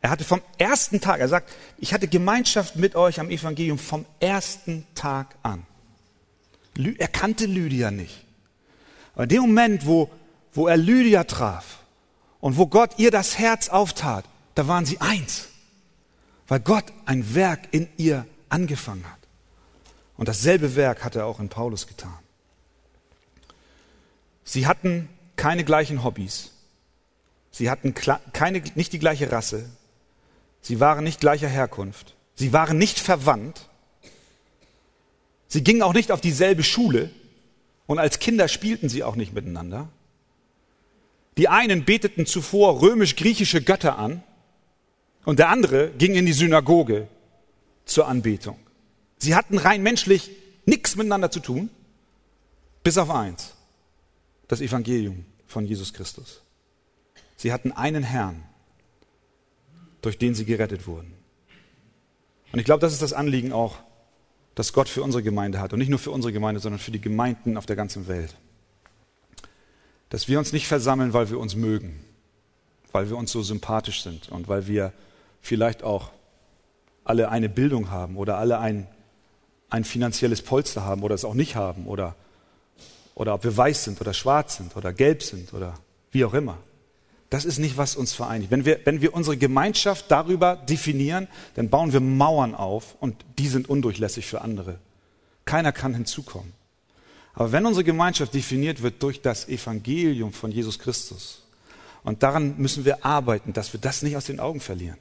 Er 0.00 0.10
hatte 0.10 0.24
vom 0.24 0.40
ersten 0.58 1.00
Tag, 1.00 1.20
er 1.20 1.28
sagt, 1.28 1.50
ich 1.78 1.92
hatte 1.92 2.08
Gemeinschaft 2.08 2.76
mit 2.76 2.94
euch 2.94 3.18
am 3.20 3.30
Evangelium 3.30 3.78
vom 3.78 4.06
ersten 4.20 4.86
Tag 4.94 5.34
an. 5.42 5.66
Er 6.98 7.08
kannte 7.08 7.46
Lydia 7.46 7.90
nicht. 7.90 8.24
Aber 9.14 9.24
in 9.24 9.28
dem 9.30 9.40
Moment, 9.40 9.86
wo, 9.86 10.10
wo 10.52 10.68
er 10.68 10.76
Lydia 10.76 11.24
traf 11.24 11.80
und 12.40 12.56
wo 12.56 12.68
Gott 12.68 12.98
ihr 12.98 13.10
das 13.10 13.38
Herz 13.38 13.68
auftat, 13.68 14.24
da 14.54 14.68
waren 14.68 14.86
sie 14.86 15.00
eins. 15.00 15.48
Weil 16.46 16.60
Gott 16.60 16.84
ein 17.04 17.34
Werk 17.34 17.68
in 17.72 17.88
ihr 17.96 18.26
angefangen 18.48 19.04
hat. 19.04 19.18
Und 20.18 20.28
dasselbe 20.28 20.76
Werk 20.76 21.04
hat 21.04 21.16
er 21.16 21.24
auch 21.24 21.40
in 21.40 21.48
Paulus 21.48 21.86
getan. 21.86 22.18
Sie 24.44 24.66
hatten 24.66 25.08
keine 25.36 25.64
gleichen 25.64 26.04
Hobbys. 26.04 26.50
Sie 27.52 27.70
hatten 27.70 27.94
keine, 27.94 28.62
nicht 28.74 28.92
die 28.92 28.98
gleiche 28.98 29.30
Rasse. 29.32 29.70
Sie 30.60 30.80
waren 30.80 31.04
nicht 31.04 31.20
gleicher 31.20 31.48
Herkunft. 31.48 32.16
Sie 32.34 32.52
waren 32.52 32.76
nicht 32.78 32.98
verwandt. 32.98 33.68
Sie 35.46 35.62
gingen 35.62 35.82
auch 35.82 35.94
nicht 35.94 36.10
auf 36.10 36.20
dieselbe 36.20 36.64
Schule. 36.64 37.10
Und 37.86 38.00
als 38.00 38.18
Kinder 38.18 38.48
spielten 38.48 38.88
sie 38.88 39.04
auch 39.04 39.16
nicht 39.16 39.32
miteinander. 39.32 39.88
Die 41.36 41.48
einen 41.48 41.84
beteten 41.84 42.26
zuvor 42.26 42.82
römisch-griechische 42.82 43.62
Götter 43.62 43.96
an 43.98 44.24
und 45.24 45.38
der 45.38 45.50
andere 45.50 45.90
ging 45.90 46.16
in 46.16 46.26
die 46.26 46.32
Synagoge 46.32 47.06
zur 47.84 48.08
Anbetung. 48.08 48.58
Sie 49.18 49.34
hatten 49.34 49.58
rein 49.58 49.82
menschlich 49.82 50.30
nichts 50.64 50.96
miteinander 50.96 51.30
zu 51.30 51.40
tun, 51.40 51.70
bis 52.82 52.98
auf 52.98 53.10
eins, 53.10 53.54
das 54.46 54.60
Evangelium 54.60 55.24
von 55.46 55.66
Jesus 55.66 55.92
Christus. 55.92 56.42
Sie 57.36 57.52
hatten 57.52 57.72
einen 57.72 58.02
Herrn 58.02 58.42
durch 60.02 60.18
den 60.18 60.34
sie 60.34 60.44
gerettet 60.44 60.86
wurden. 60.86 61.12
Und 62.52 62.58
ich 62.58 62.64
glaube, 62.64 62.80
das 62.80 62.92
ist 62.92 63.02
das 63.02 63.12
Anliegen 63.12 63.52
auch, 63.52 63.76
das 64.54 64.72
Gott 64.72 64.88
für 64.88 65.02
unsere 65.02 65.22
Gemeinde 65.22 65.60
hat. 65.60 65.72
Und 65.72 65.78
nicht 65.78 65.90
nur 65.90 65.98
für 65.98 66.10
unsere 66.10 66.32
Gemeinde, 66.32 66.60
sondern 66.60 66.78
für 66.78 66.90
die 66.90 67.00
Gemeinden 67.00 67.56
auf 67.56 67.66
der 67.66 67.76
ganzen 67.76 68.08
Welt. 68.08 68.34
Dass 70.08 70.28
wir 70.28 70.38
uns 70.38 70.52
nicht 70.52 70.66
versammeln, 70.66 71.12
weil 71.12 71.30
wir 71.30 71.38
uns 71.38 71.54
mögen, 71.54 72.02
weil 72.92 73.08
wir 73.10 73.16
uns 73.16 73.30
so 73.30 73.42
sympathisch 73.42 74.02
sind 74.02 74.30
und 74.30 74.48
weil 74.48 74.66
wir 74.66 74.92
vielleicht 75.42 75.82
auch 75.82 76.10
alle 77.04 77.28
eine 77.28 77.48
Bildung 77.48 77.90
haben 77.90 78.16
oder 78.16 78.38
alle 78.38 78.58
ein, 78.58 78.88
ein 79.70 79.84
finanzielles 79.84 80.42
Polster 80.42 80.84
haben 80.84 81.02
oder 81.02 81.14
es 81.14 81.24
auch 81.24 81.34
nicht 81.34 81.56
haben 81.56 81.86
oder, 81.86 82.14
oder 83.14 83.34
ob 83.34 83.44
wir 83.44 83.56
weiß 83.56 83.84
sind 83.84 84.00
oder 84.00 84.14
schwarz 84.14 84.56
sind 84.56 84.76
oder 84.76 84.92
gelb 84.92 85.22
sind 85.22 85.52
oder 85.52 85.74
wie 86.10 86.24
auch 86.24 86.34
immer. 86.34 86.58
Das 87.30 87.44
ist 87.44 87.58
nicht, 87.58 87.76
was 87.76 87.94
uns 87.94 88.14
vereinigt. 88.14 88.50
Wenn 88.50 88.64
wir, 88.64 88.80
wenn 88.84 89.02
wir 89.02 89.12
unsere 89.14 89.36
Gemeinschaft 89.36 90.06
darüber 90.08 90.56
definieren, 90.56 91.28
dann 91.56 91.68
bauen 91.68 91.92
wir 91.92 92.00
Mauern 92.00 92.54
auf 92.54 92.96
und 93.00 93.16
die 93.38 93.48
sind 93.48 93.68
undurchlässig 93.68 94.26
für 94.26 94.40
andere. 94.40 94.78
Keiner 95.44 95.72
kann 95.72 95.94
hinzukommen. 95.94 96.54
Aber 97.34 97.52
wenn 97.52 97.66
unsere 97.66 97.84
Gemeinschaft 97.84 98.32
definiert 98.32 98.82
wird 98.82 99.02
durch 99.02 99.20
das 99.20 99.48
Evangelium 99.48 100.32
von 100.32 100.50
Jesus 100.50 100.78
Christus, 100.78 101.42
und 102.04 102.22
daran 102.22 102.56
müssen 102.56 102.84
wir 102.84 103.04
arbeiten, 103.04 103.52
dass 103.52 103.72
wir 103.72 103.80
das 103.80 104.02
nicht 104.02 104.16
aus 104.16 104.24
den 104.24 104.40
Augen 104.40 104.60
verlieren. 104.60 104.96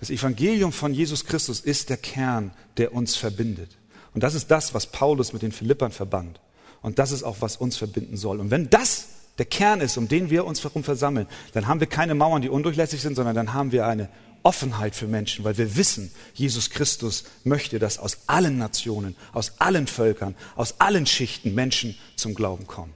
Das 0.00 0.08
Evangelium 0.08 0.72
von 0.72 0.94
Jesus 0.94 1.26
Christus 1.26 1.60
ist 1.60 1.90
der 1.90 1.98
Kern, 1.98 2.52
der 2.78 2.94
uns 2.94 3.16
verbindet. 3.16 3.76
Und 4.14 4.22
das 4.22 4.34
ist 4.34 4.50
das, 4.50 4.72
was 4.72 4.86
Paulus 4.86 5.34
mit 5.34 5.42
den 5.42 5.52
Philippern 5.52 5.92
verband. 5.92 6.40
Und 6.80 6.98
das 6.98 7.12
ist 7.12 7.22
auch, 7.22 7.36
was 7.40 7.56
uns 7.56 7.76
verbinden 7.76 8.16
soll. 8.16 8.40
Und 8.40 8.50
wenn 8.50 8.70
das 8.70 9.08
der 9.36 9.44
Kern 9.44 9.82
ist, 9.82 9.98
um 9.98 10.08
den 10.08 10.30
wir 10.30 10.46
uns 10.46 10.64
herum 10.64 10.82
versammeln, 10.82 11.26
dann 11.52 11.66
haben 11.68 11.80
wir 11.80 11.86
keine 11.86 12.14
Mauern, 12.14 12.40
die 12.40 12.48
undurchlässig 12.48 13.02
sind, 13.02 13.14
sondern 13.14 13.34
dann 13.34 13.52
haben 13.52 13.72
wir 13.72 13.86
eine 13.86 14.08
Offenheit 14.42 14.96
für 14.96 15.06
Menschen, 15.06 15.44
weil 15.44 15.58
wir 15.58 15.76
wissen, 15.76 16.10
Jesus 16.32 16.70
Christus 16.70 17.24
möchte, 17.44 17.78
dass 17.78 17.98
aus 17.98 18.20
allen 18.26 18.56
Nationen, 18.56 19.16
aus 19.32 19.60
allen 19.60 19.86
Völkern, 19.86 20.34
aus 20.56 20.80
allen 20.80 21.04
Schichten 21.04 21.54
Menschen 21.54 21.94
zum 22.16 22.34
Glauben 22.34 22.66
kommen. 22.66 22.94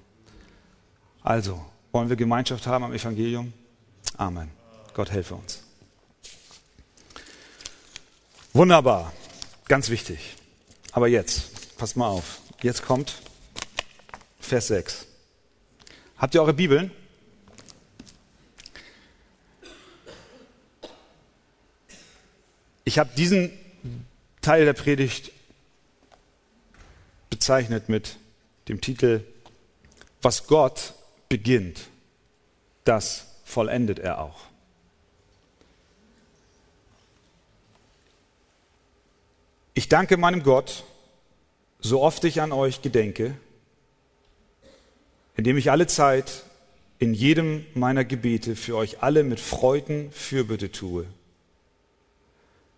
Also, 1.22 1.62
wollen 1.92 2.08
wir 2.08 2.16
Gemeinschaft 2.16 2.66
haben 2.66 2.84
am 2.84 2.94
Evangelium? 2.94 3.52
Amen. 4.16 4.48
Gott 4.94 5.10
helfe 5.10 5.34
uns. 5.34 5.64
Wunderbar, 8.56 9.12
ganz 9.66 9.88
wichtig. 9.88 10.36
Aber 10.92 11.08
jetzt, 11.08 11.76
passt 11.76 11.96
mal 11.96 12.06
auf, 12.06 12.40
jetzt 12.62 12.84
kommt 12.84 13.20
Vers 14.38 14.68
6. 14.68 15.08
Habt 16.18 16.36
ihr 16.36 16.40
eure 16.40 16.54
Bibeln? 16.54 16.92
Ich 22.84 23.00
habe 23.00 23.10
diesen 23.16 23.50
Teil 24.40 24.64
der 24.66 24.74
Predigt 24.74 25.32
bezeichnet 27.30 27.88
mit 27.88 28.18
dem 28.68 28.80
Titel 28.80 29.24
Was 30.22 30.46
Gott 30.46 30.94
beginnt, 31.28 31.88
das 32.84 33.26
vollendet 33.44 33.98
er 33.98 34.20
auch. 34.20 34.53
Ich 39.76 39.88
danke 39.88 40.16
meinem 40.16 40.44
Gott, 40.44 40.84
so 41.80 42.00
oft 42.00 42.22
ich 42.22 42.40
an 42.40 42.52
euch 42.52 42.80
gedenke, 42.80 43.36
indem 45.36 45.56
ich 45.56 45.72
alle 45.72 45.88
Zeit 45.88 46.44
in 47.00 47.12
jedem 47.12 47.66
meiner 47.74 48.04
Gebete 48.04 48.54
für 48.54 48.76
euch 48.76 49.02
alle 49.02 49.24
mit 49.24 49.40
Freuden 49.40 50.12
Fürbitte 50.12 50.70
tue. 50.70 51.06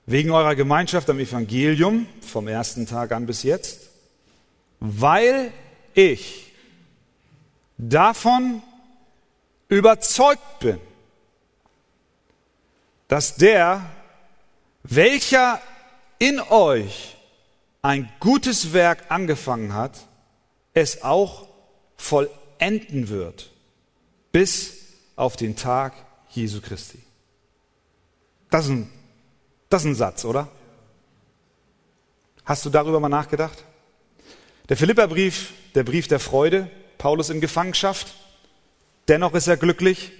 Wegen 0.06 0.30
eurer 0.30 0.54
Gemeinschaft 0.54 1.10
am 1.10 1.18
Evangelium 1.18 2.06
vom 2.22 2.48
ersten 2.48 2.86
Tag 2.86 3.12
an 3.12 3.26
bis 3.26 3.42
jetzt, 3.42 3.90
weil 4.80 5.52
ich 5.92 6.50
davon 7.76 8.62
überzeugt 9.68 10.60
bin, 10.60 10.80
dass 13.06 13.36
der, 13.36 13.84
welcher 14.82 15.60
in 16.18 16.40
euch 16.40 17.16
ein 17.82 18.10
gutes 18.20 18.72
Werk 18.72 19.10
angefangen 19.10 19.74
hat, 19.74 19.98
es 20.74 21.02
auch 21.02 21.48
vollendet 21.96 22.46
enden 22.58 23.08
wird 23.08 23.50
bis 24.32 24.74
auf 25.16 25.36
den 25.36 25.56
Tag 25.56 25.94
Jesu 26.30 26.60
Christi. 26.60 26.98
Das 28.50 28.66
ist 28.66 28.70
ein, 28.70 28.90
das 29.68 29.82
ist 29.82 29.88
ein 29.88 29.94
Satz, 29.94 30.24
oder? 30.24 30.48
Hast 32.44 32.64
du 32.64 32.70
darüber 32.70 33.00
mal 33.00 33.08
nachgedacht? 33.08 33.64
Der 34.68 34.76
Philipperbrief, 34.76 35.52
der 35.74 35.84
Brief 35.84 36.06
der 36.08 36.20
Freude, 36.20 36.70
Paulus 36.98 37.30
in 37.30 37.40
Gefangenschaft. 37.40 38.14
Dennoch 39.08 39.34
ist 39.34 39.48
er 39.48 39.56
glücklich, 39.56 40.12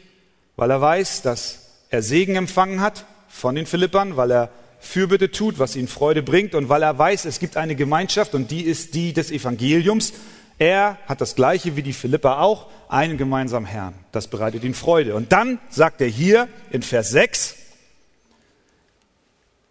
weil 0.56 0.70
er 0.70 0.80
weiß, 0.80 1.22
dass 1.22 1.70
er 1.90 2.02
Segen 2.02 2.36
empfangen 2.36 2.80
hat 2.80 3.04
von 3.28 3.54
den 3.54 3.66
Philippern, 3.66 4.16
weil 4.16 4.30
er 4.30 4.50
Fürbitte 4.86 5.30
tut, 5.30 5.58
was 5.58 5.76
ihnen 5.76 5.88
Freude 5.88 6.22
bringt 6.22 6.54
und 6.54 6.68
weil 6.68 6.82
er 6.82 6.98
weiß, 6.98 7.26
es 7.26 7.38
gibt 7.38 7.56
eine 7.56 7.76
Gemeinschaft 7.76 8.34
und 8.34 8.50
die 8.50 8.62
ist 8.62 8.94
die 8.94 9.12
des 9.12 9.30
Evangeliums, 9.30 10.14
er 10.58 10.98
hat 11.06 11.20
das 11.20 11.34
gleiche 11.34 11.76
wie 11.76 11.82
die 11.82 11.92
Philippa 11.92 12.40
auch, 12.40 12.68
einen 12.88 13.18
gemeinsamen 13.18 13.66
Herrn. 13.66 13.94
Das 14.12 14.28
bereitet 14.28 14.64
ihm 14.64 14.72
Freude. 14.72 15.14
Und 15.14 15.32
dann 15.32 15.58
sagt 15.68 16.00
er 16.00 16.06
hier 16.06 16.48
in 16.70 16.82
Vers 16.82 17.10
6, 17.10 17.56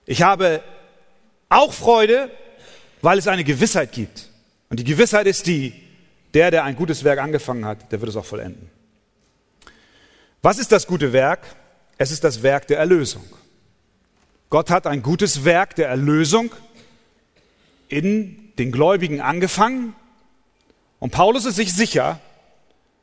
ich 0.06 0.22
habe 0.22 0.62
auch 1.50 1.74
Freude, 1.74 2.30
weil 3.02 3.18
es 3.18 3.28
eine 3.28 3.44
Gewissheit 3.44 3.92
gibt. 3.92 4.30
Und 4.70 4.80
die 4.80 4.84
Gewissheit 4.84 5.26
ist 5.26 5.48
die, 5.48 5.74
der, 6.34 6.52
der 6.52 6.64
ein 6.64 6.76
gutes 6.76 7.04
Werk 7.04 7.20
angefangen 7.20 7.66
hat, 7.66 7.92
der 7.92 8.02
wird 8.02 8.10
es 8.10 8.16
auch 8.16 8.26
vollenden. 8.26 8.70
Was 10.42 10.60
ist 10.60 10.72
das 10.72 10.86
gute 10.86 11.14
Werk? 11.14 11.42
Es 11.98 12.12
ist 12.12 12.24
das 12.24 12.44
Werk 12.44 12.68
der 12.68 12.78
Erlösung. 12.78 13.24
Gott 14.56 14.70
hat 14.70 14.88
ein 14.88 15.04
gutes 15.04 15.44
Werk 15.44 15.76
der 15.76 15.90
Erlösung 15.90 16.50
in 17.90 18.54
den 18.58 18.72
Gläubigen 18.72 19.20
angefangen 19.20 19.94
und 21.00 21.12
Paulus 21.12 21.44
ist 21.44 21.58
sich 21.58 21.74
sicher, 21.74 22.22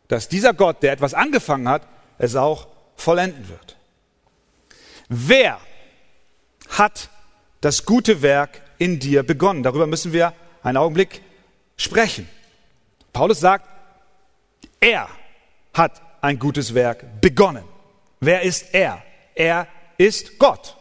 dass 0.09 0.31
dieser 0.31 0.55
Gott, 0.55 0.83
der 0.83 0.93
etwas 0.93 1.13
angefangen 1.13 1.69
hat, 1.69 1.87
es 2.17 2.37
auch 2.37 2.69
vollenden 2.97 3.51
wird. 3.51 3.77
Wer 5.11 5.61
hat 6.71 7.11
das 7.61 7.85
gute 7.85 8.23
Werk 8.23 8.63
in 8.79 8.99
dir 8.99 9.23
begonnen? 9.23 9.63
Darüber 9.63 9.87
müssen 9.87 10.15
wir 10.15 10.33
einen 10.63 10.79
Augenblick 10.79 11.21
sprechen. 11.77 12.31
Paulus 13.13 13.41
sagt, 13.41 13.69
er 14.81 15.07
hat 15.75 16.01
ein 16.23 16.39
gutes 16.39 16.73
Werk 16.73 17.21
begonnen. 17.21 17.65
Wer 18.21 18.41
ist 18.41 18.73
er? 18.73 19.03
Er 19.35 19.69
ist 19.99 20.39
Gott. 20.39 20.79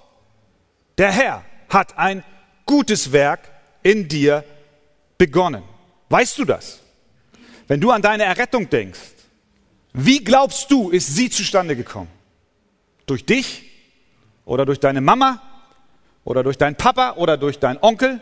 Der 1.01 1.11
Herr 1.11 1.43
hat 1.67 1.97
ein 1.97 2.23
gutes 2.67 3.11
Werk 3.11 3.49
in 3.81 4.07
dir 4.07 4.43
begonnen. 5.17 5.63
Weißt 6.09 6.37
du 6.37 6.45
das? 6.45 6.79
Wenn 7.67 7.81
du 7.81 7.89
an 7.89 8.03
deine 8.03 8.25
Errettung 8.25 8.69
denkst, 8.69 8.99
wie 9.93 10.23
glaubst 10.23 10.69
du, 10.69 10.91
ist 10.91 11.15
sie 11.15 11.31
zustande 11.31 11.75
gekommen? 11.75 12.11
Durch 13.07 13.25
dich 13.25 13.63
oder 14.45 14.63
durch 14.63 14.79
deine 14.79 15.01
Mama 15.01 15.41
oder 16.23 16.43
durch 16.43 16.59
deinen 16.59 16.75
Papa 16.75 17.13
oder 17.13 17.35
durch 17.35 17.57
deinen 17.57 17.79
Onkel 17.81 18.21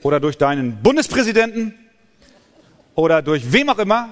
oder 0.00 0.18
durch 0.18 0.38
deinen 0.38 0.82
Bundespräsidenten 0.82 1.74
oder 2.94 3.20
durch 3.20 3.52
wem 3.52 3.68
auch 3.68 3.78
immer 3.78 4.08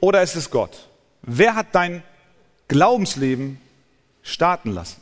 oder 0.00 0.22
ist 0.22 0.36
es 0.36 0.50
Gott? 0.50 0.90
Wer 1.22 1.54
hat 1.54 1.68
dein 1.74 2.02
Glaubensleben 2.68 3.58
starten 4.20 4.72
lassen? 4.72 5.01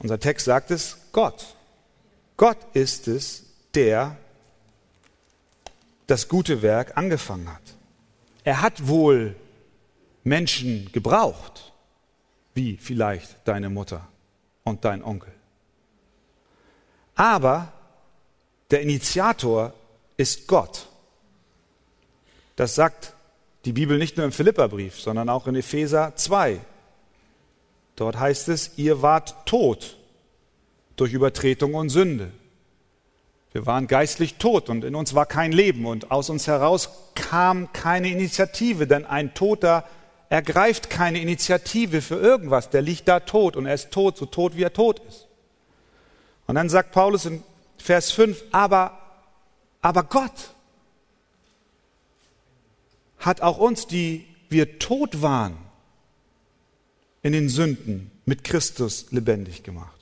Unser 0.00 0.20
Text 0.20 0.46
sagt 0.46 0.70
es, 0.70 0.98
Gott. 1.12 1.56
Gott 2.36 2.58
ist 2.74 3.08
es, 3.08 3.44
der 3.74 4.16
das 6.06 6.28
gute 6.28 6.62
Werk 6.62 6.96
angefangen 6.96 7.52
hat. 7.52 7.62
Er 8.44 8.62
hat 8.62 8.86
wohl 8.86 9.34
Menschen 10.22 10.90
gebraucht, 10.92 11.72
wie 12.54 12.76
vielleicht 12.76 13.36
deine 13.44 13.70
Mutter 13.70 14.06
und 14.64 14.84
dein 14.84 15.02
Onkel. 15.02 15.32
Aber 17.14 17.72
der 18.70 18.82
Initiator 18.82 19.72
ist 20.16 20.46
Gott. 20.46 20.88
Das 22.56 22.74
sagt 22.74 23.14
die 23.64 23.72
Bibel 23.72 23.98
nicht 23.98 24.16
nur 24.16 24.26
im 24.26 24.32
Philipperbrief, 24.32 25.00
sondern 25.00 25.28
auch 25.28 25.46
in 25.46 25.56
Epheser 25.56 26.14
2. 26.14 26.60
Dort 27.96 28.18
heißt 28.18 28.48
es, 28.48 28.72
ihr 28.76 29.02
wart 29.02 29.46
tot 29.46 29.96
durch 30.96 31.12
Übertretung 31.12 31.74
und 31.74 31.88
Sünde. 31.88 32.30
Wir 33.52 33.64
waren 33.64 33.86
geistlich 33.86 34.34
tot 34.34 34.68
und 34.68 34.84
in 34.84 34.94
uns 34.94 35.14
war 35.14 35.24
kein 35.24 35.50
Leben 35.50 35.86
und 35.86 36.10
aus 36.10 36.28
uns 36.28 36.46
heraus 36.46 36.90
kam 37.14 37.72
keine 37.72 38.10
Initiative, 38.10 38.86
denn 38.86 39.06
ein 39.06 39.32
Toter 39.32 39.84
ergreift 40.28 40.90
keine 40.90 41.20
Initiative 41.20 42.02
für 42.02 42.16
irgendwas, 42.16 42.68
der 42.68 42.82
liegt 42.82 43.08
da 43.08 43.20
tot 43.20 43.56
und 43.56 43.64
er 43.64 43.74
ist 43.74 43.92
tot, 43.92 44.18
so 44.18 44.26
tot 44.26 44.56
wie 44.56 44.62
er 44.62 44.74
tot 44.74 45.00
ist. 45.08 45.26
Und 46.46 46.56
dann 46.56 46.68
sagt 46.68 46.92
Paulus 46.92 47.24
in 47.24 47.42
Vers 47.78 48.10
5, 48.10 48.44
aber, 48.52 48.98
aber 49.80 50.02
Gott 50.02 50.54
hat 53.18 53.40
auch 53.40 53.56
uns, 53.56 53.86
die 53.86 54.26
wir 54.50 54.78
tot 54.78 55.22
waren, 55.22 55.56
in 57.26 57.32
den 57.32 57.48
Sünden 57.48 58.12
mit 58.24 58.44
Christus 58.44 59.06
lebendig 59.10 59.64
gemacht. 59.64 59.96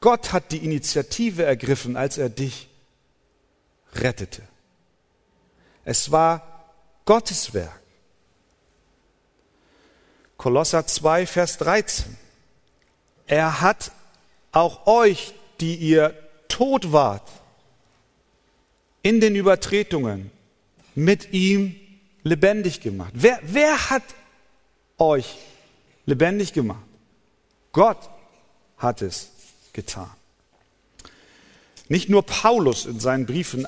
Gott 0.00 0.32
hat 0.32 0.52
die 0.52 0.64
Initiative 0.64 1.44
ergriffen, 1.44 1.98
als 1.98 2.16
er 2.16 2.30
dich 2.30 2.70
rettete. 3.92 4.40
Es 5.84 6.10
war 6.10 6.72
Gottes 7.04 7.52
Werk. 7.52 7.78
Kolosser 10.38 10.86
2, 10.86 11.26
Vers 11.26 11.58
13. 11.58 12.16
Er 13.26 13.60
hat 13.60 13.92
auch 14.52 14.86
euch, 14.86 15.34
die 15.60 15.76
ihr 15.76 16.14
tot 16.48 16.90
wart, 16.90 17.30
in 19.02 19.20
den 19.20 19.36
Übertretungen 19.36 20.30
mit 20.94 21.34
ihm 21.34 21.76
lebendig 22.22 22.80
gemacht. 22.80 23.12
Wer, 23.12 23.40
wer 23.42 23.90
hat 23.90 24.02
euch 25.00 25.36
lebendig 26.06 26.52
gemacht? 26.52 26.82
Gott 27.72 28.10
hat 28.76 29.02
es 29.02 29.30
getan. 29.72 30.10
Nicht 31.88 32.08
nur 32.08 32.22
Paulus 32.22 32.86
in 32.86 33.00
seinen 33.00 33.26
Briefen 33.26 33.66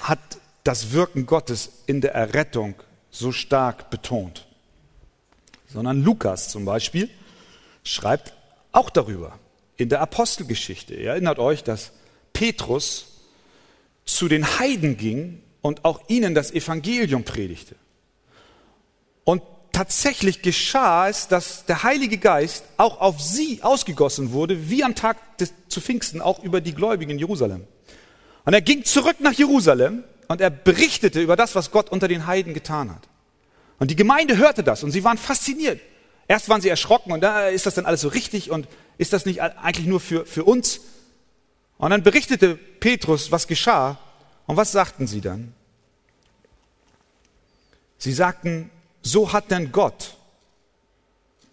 hat 0.00 0.18
das 0.64 0.92
Wirken 0.92 1.26
Gottes 1.26 1.70
in 1.86 2.00
der 2.00 2.14
Errettung 2.14 2.74
so 3.10 3.32
stark 3.32 3.90
betont, 3.90 4.46
sondern 5.72 6.02
Lukas 6.02 6.48
zum 6.48 6.64
Beispiel 6.64 7.10
schreibt 7.82 8.34
auch 8.72 8.90
darüber 8.90 9.38
in 9.76 9.88
der 9.88 10.00
Apostelgeschichte. 10.00 10.94
Ihr 10.94 11.10
erinnert 11.10 11.38
euch, 11.38 11.64
dass 11.64 11.92
Petrus 12.32 13.06
zu 14.04 14.28
den 14.28 14.58
Heiden 14.58 14.96
ging 14.96 15.42
und 15.60 15.84
auch 15.84 16.08
ihnen 16.08 16.34
das 16.34 16.52
Evangelium 16.52 17.24
predigte. 17.24 17.74
Und 19.24 19.42
tatsächlich 19.72 20.42
geschah 20.42 21.08
es, 21.08 21.28
dass 21.28 21.64
der 21.66 21.82
Heilige 21.82 22.18
Geist 22.18 22.64
auch 22.76 23.00
auf 23.00 23.20
sie 23.20 23.62
ausgegossen 23.62 24.32
wurde, 24.32 24.68
wie 24.68 24.84
am 24.84 24.94
Tag 24.94 25.38
des, 25.38 25.52
zu 25.68 25.80
Pfingsten 25.80 26.20
auch 26.20 26.42
über 26.42 26.60
die 26.60 26.74
Gläubigen 26.74 27.12
in 27.12 27.18
Jerusalem. 27.18 27.66
Und 28.44 28.54
er 28.54 28.60
ging 28.60 28.84
zurück 28.84 29.16
nach 29.20 29.32
Jerusalem 29.32 30.04
und 30.28 30.40
er 30.40 30.50
berichtete 30.50 31.20
über 31.20 31.36
das, 31.36 31.54
was 31.54 31.70
Gott 31.70 31.90
unter 31.90 32.08
den 32.08 32.26
Heiden 32.26 32.54
getan 32.54 32.90
hat. 32.90 33.08
Und 33.78 33.90
die 33.90 33.96
Gemeinde 33.96 34.36
hörte 34.36 34.62
das 34.62 34.82
und 34.82 34.90
sie 34.90 35.04
waren 35.04 35.18
fasziniert. 35.18 35.80
Erst 36.28 36.48
waren 36.48 36.60
sie 36.60 36.68
erschrocken 36.68 37.12
und 37.12 37.22
da 37.22 37.48
ist 37.48 37.66
das 37.66 37.74
dann 37.74 37.86
alles 37.86 38.02
so 38.02 38.08
richtig 38.08 38.50
und 38.50 38.68
ist 38.98 39.12
das 39.12 39.26
nicht 39.26 39.40
eigentlich 39.42 39.86
nur 39.86 40.00
für, 40.00 40.26
für 40.26 40.44
uns? 40.44 40.80
Und 41.78 41.90
dann 41.90 42.02
berichtete 42.02 42.56
Petrus, 42.56 43.32
was 43.32 43.48
geschah. 43.48 43.98
Und 44.46 44.56
was 44.56 44.70
sagten 44.72 45.06
sie 45.06 45.20
dann? 45.20 45.54
Sie 47.98 48.12
sagten, 48.12 48.70
so 49.02 49.32
hat 49.32 49.50
denn 49.50 49.72
Gott 49.72 50.16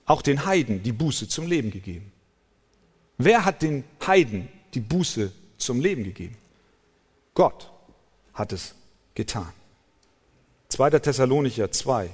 auch 0.05 0.21
den 0.21 0.45
Heiden 0.45 0.83
die 0.83 0.91
Buße 0.91 1.27
zum 1.27 1.47
Leben 1.47 1.71
gegeben. 1.71 2.12
Wer 3.17 3.45
hat 3.45 3.62
den 3.62 3.83
Heiden 4.05 4.47
die 4.73 4.79
Buße 4.79 5.31
zum 5.57 5.81
Leben 5.81 6.03
gegeben? 6.03 6.38
Gott 7.33 7.71
hat 8.33 8.53
es 8.53 8.75
getan. 9.15 9.51
2. 10.69 10.91
Thessalonicher 10.99 11.71
2. 11.71 12.10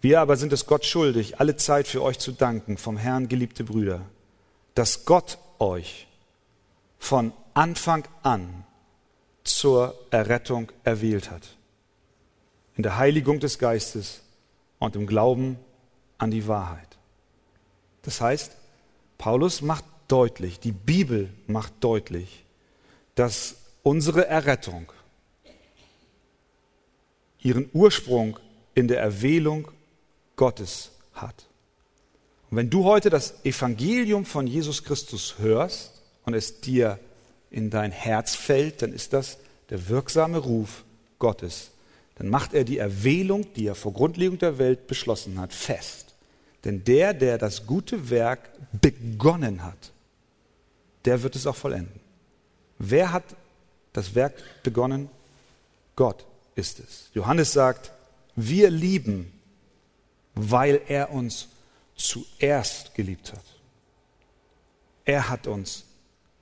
Wir 0.00 0.20
aber 0.20 0.36
sind 0.36 0.52
es 0.52 0.66
Gott 0.66 0.84
schuldig, 0.84 1.40
alle 1.40 1.56
Zeit 1.56 1.88
für 1.88 2.02
euch 2.02 2.18
zu 2.18 2.32
danken, 2.32 2.78
vom 2.78 2.96
Herrn 2.96 3.28
geliebte 3.28 3.64
Brüder, 3.64 4.02
dass 4.74 5.04
Gott 5.04 5.38
euch 5.58 6.06
von 6.98 7.32
Anfang 7.54 8.06
an 8.22 8.64
zur 9.42 9.98
Errettung 10.10 10.70
erwählt 10.84 11.30
hat. 11.30 11.57
In 12.78 12.84
der 12.84 12.96
Heiligung 12.96 13.40
des 13.40 13.58
Geistes 13.58 14.20
und 14.78 14.94
im 14.94 15.08
Glauben 15.08 15.58
an 16.16 16.30
die 16.30 16.46
Wahrheit. 16.46 16.96
Das 18.02 18.20
heißt, 18.20 18.52
Paulus 19.18 19.62
macht 19.62 19.84
deutlich, 20.06 20.60
die 20.60 20.70
Bibel 20.70 21.28
macht 21.48 21.72
deutlich, 21.80 22.44
dass 23.16 23.56
unsere 23.82 24.28
Errettung 24.28 24.92
ihren 27.40 27.68
Ursprung 27.72 28.38
in 28.76 28.86
der 28.86 29.00
Erwählung 29.00 29.72
Gottes 30.36 30.92
hat. 31.14 31.46
Und 32.48 32.58
wenn 32.58 32.70
du 32.70 32.84
heute 32.84 33.10
das 33.10 33.44
Evangelium 33.44 34.24
von 34.24 34.46
Jesus 34.46 34.84
Christus 34.84 35.34
hörst 35.38 36.00
und 36.24 36.34
es 36.34 36.60
dir 36.60 37.00
in 37.50 37.70
dein 37.70 37.90
Herz 37.90 38.36
fällt, 38.36 38.82
dann 38.82 38.92
ist 38.92 39.14
das 39.14 39.38
der 39.68 39.88
wirksame 39.88 40.38
Ruf 40.38 40.84
Gottes 41.18 41.72
dann 42.18 42.28
macht 42.28 42.52
er 42.52 42.64
die 42.64 42.78
Erwählung, 42.78 43.52
die 43.54 43.66
er 43.66 43.74
vor 43.74 43.92
Grundlegung 43.92 44.38
der 44.38 44.58
Welt 44.58 44.86
beschlossen 44.86 45.38
hat, 45.38 45.52
fest. 45.52 46.14
Denn 46.64 46.82
der, 46.84 47.14
der 47.14 47.38
das 47.38 47.66
gute 47.66 48.10
Werk 48.10 48.50
begonnen 48.72 49.64
hat, 49.64 49.92
der 51.04 51.22
wird 51.22 51.36
es 51.36 51.46
auch 51.46 51.54
vollenden. 51.54 52.00
Wer 52.78 53.12
hat 53.12 53.24
das 53.92 54.14
Werk 54.14 54.34
begonnen? 54.62 55.08
Gott 55.94 56.24
ist 56.56 56.80
es. 56.80 57.08
Johannes 57.14 57.52
sagt, 57.52 57.92
wir 58.34 58.70
lieben, 58.70 59.32
weil 60.34 60.80
er 60.88 61.12
uns 61.12 61.48
zuerst 61.94 62.94
geliebt 62.94 63.32
hat. 63.32 63.44
Er 65.04 65.28
hat 65.28 65.46
uns 65.46 65.84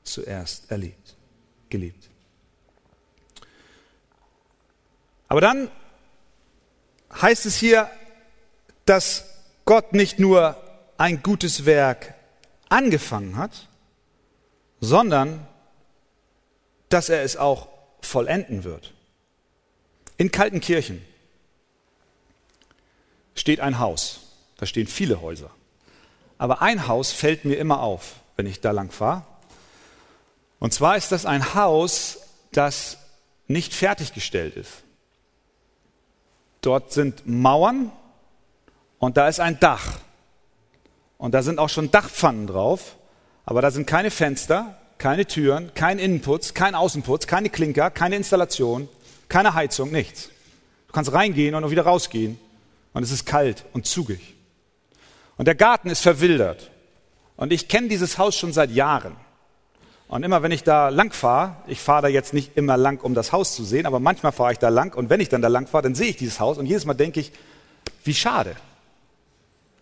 zuerst 0.03 0.71
erlebt, 0.71 1.17
geliebt. 1.69 2.09
Aber 5.29 5.41
dann 5.41 5.71
heißt 7.21 7.47
es 7.47 7.57
hier, 7.57 7.91
dass 8.85 9.25
Gott 9.65 9.93
nicht 9.93 10.19
nur 10.19 10.57
ein 10.99 11.23
gutes 11.23 11.67
Werk 11.67 12.15
angefangen 12.69 13.37
hat, 13.37 13.69
sondern 14.81 15.47
dass 16.89 17.09
er 17.09 17.23
es 17.23 17.37
auch 17.37 17.69
vollenden 18.01 18.65
wird. 18.65 18.95
In 20.17 20.31
Kaltenkirchen 20.31 21.05
steht 23.35 23.61
ein 23.61 23.79
Haus. 23.79 24.21
Da 24.57 24.67
stehen 24.67 24.87
viele 24.87 25.21
Häuser. 25.21 25.51
Aber 26.39 26.63
ein 26.63 26.87
Haus 26.87 27.13
fällt 27.13 27.45
mir 27.45 27.57
immer 27.57 27.81
auf, 27.81 28.15
wenn 28.37 28.47
ich 28.47 28.61
da 28.61 28.71
lang 28.71 28.91
fahre. 28.91 29.25
Und 30.59 30.73
zwar 30.73 30.97
ist 30.97 31.13
das 31.13 31.27
ein 31.27 31.55
Haus, 31.55 32.19
das 32.53 32.99
nicht 33.47 33.75
fertiggestellt 33.75 34.57
ist. 34.57 34.83
Dort 36.61 36.93
sind 36.93 37.27
Mauern 37.27 37.93
und 38.99 39.17
da 39.17 39.29
ist 39.29 39.41
ein 39.41 39.61
Dach. 39.61 39.99
Und 41.19 41.33
da 41.33 41.43
sind 41.43 41.59
auch 41.59 41.69
schon 41.69 41.91
Dachpfannen 41.91 42.47
drauf, 42.47 42.97
aber 43.45 43.63
da 43.63 43.71
sind 43.71 43.87
keine 43.87 44.11
Fenster, 44.11 44.77
keine 44.99 45.27
Türen, 45.27 45.73
kein 45.75 45.99
Innenputz, 45.99 46.55
kein 46.55 46.75
Außenputz, 46.75 47.27
keine 47.27 47.51
Klinker, 47.51 47.91
keine 47.91 48.17
Installation, 48.17 48.89
keine 49.29 49.55
Heizung, 49.55 49.91
nichts. 49.91 50.31
Du 50.89 50.93
kannst 50.93 51.13
reingehen 51.13 51.55
und 51.55 51.65
auch 51.65 51.71
wieder 51.71 51.85
rausgehen 51.85 52.39
und 52.93 53.03
es 53.03 53.11
ist 53.11 53.27
kalt 53.27 53.65
und 53.73 53.87
zugig. 53.87 54.35
Und 55.37 55.47
der 55.47 55.55
Garten 55.55 55.91
ist 55.91 56.01
verwildert. 56.01 56.71
Und 57.37 57.53
ich 57.53 57.69
kenne 57.69 57.89
dieses 57.89 58.17
Haus 58.17 58.35
schon 58.35 58.53
seit 58.53 58.71
Jahren. 58.71 59.17
Und 60.09 60.23
immer 60.23 60.43
wenn 60.43 60.53
ich 60.53 60.63
da 60.63 60.89
lang 60.89 61.13
fahre, 61.13 61.57
ich 61.67 61.81
fahre 61.81 62.03
da 62.03 62.09
jetzt 62.09 62.33
nicht 62.33 62.57
immer 62.57 62.77
lang, 62.77 63.03
um 63.03 63.15
das 63.15 63.33
Haus 63.33 63.55
zu 63.55 63.65
sehen, 63.65 63.87
aber 63.87 63.99
manchmal 63.99 64.33
fahre 64.33 64.53
ich 64.53 64.59
da 64.59 64.69
lang 64.69 64.95
und 64.97 65.11
wenn 65.11 65.21
ich 65.21 65.29
dann 65.29 65.43
da 65.43 65.49
lang 65.49 65.67
fahre, 65.67 65.83
dann 65.83 65.95
sehe 65.95 66.09
ich 66.09 66.17
dieses 66.17 66.39
Haus 66.39 66.59
und 66.59 66.67
jedes 66.67 66.85
Mal 66.85 66.95
denke 66.95 67.19
ich, 67.19 67.33
wie 68.05 68.15
schade. 68.15 68.55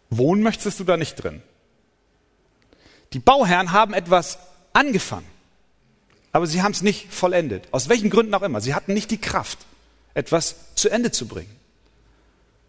Wohnen 0.08 0.42
möchtest 0.42 0.80
du 0.80 0.84
da 0.84 0.96
nicht 0.96 1.16
drin. 1.16 1.42
Die 3.12 3.18
Bauherren 3.18 3.72
haben 3.72 3.92
etwas 3.92 4.38
angefangen, 4.72 5.26
aber 6.32 6.46
sie 6.46 6.62
haben 6.62 6.72
es 6.72 6.82
nicht 6.82 7.12
vollendet. 7.12 7.68
Aus 7.70 7.88
welchen 7.88 8.08
Gründen 8.08 8.34
auch 8.34 8.42
immer. 8.42 8.60
Sie 8.60 8.74
hatten 8.74 8.94
nicht 8.94 9.10
die 9.10 9.20
Kraft, 9.20 9.58
etwas 10.14 10.56
zu 10.74 10.88
Ende 10.88 11.10
zu 11.10 11.28
bringen. 11.28 11.54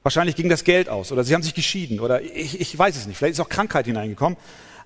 Wahrscheinlich 0.04 0.36
ging 0.36 0.50
das 0.50 0.66
Geld 0.66 0.88
aus 0.90 1.12
oder 1.12 1.24
sie 1.24 1.34
haben 1.34 1.42
sich 1.42 1.56
geschieden 1.56 2.00
oder 2.00 2.22
ich, 2.22 2.60
ich 2.60 2.78
weiß 2.78 2.96
es 2.96 3.08
nicht. 3.08 3.18
Vielleicht 3.18 3.34
ist 3.34 3.40
auch 3.40 3.50
Krankheit 3.50 3.86
hineingekommen. 3.86 4.38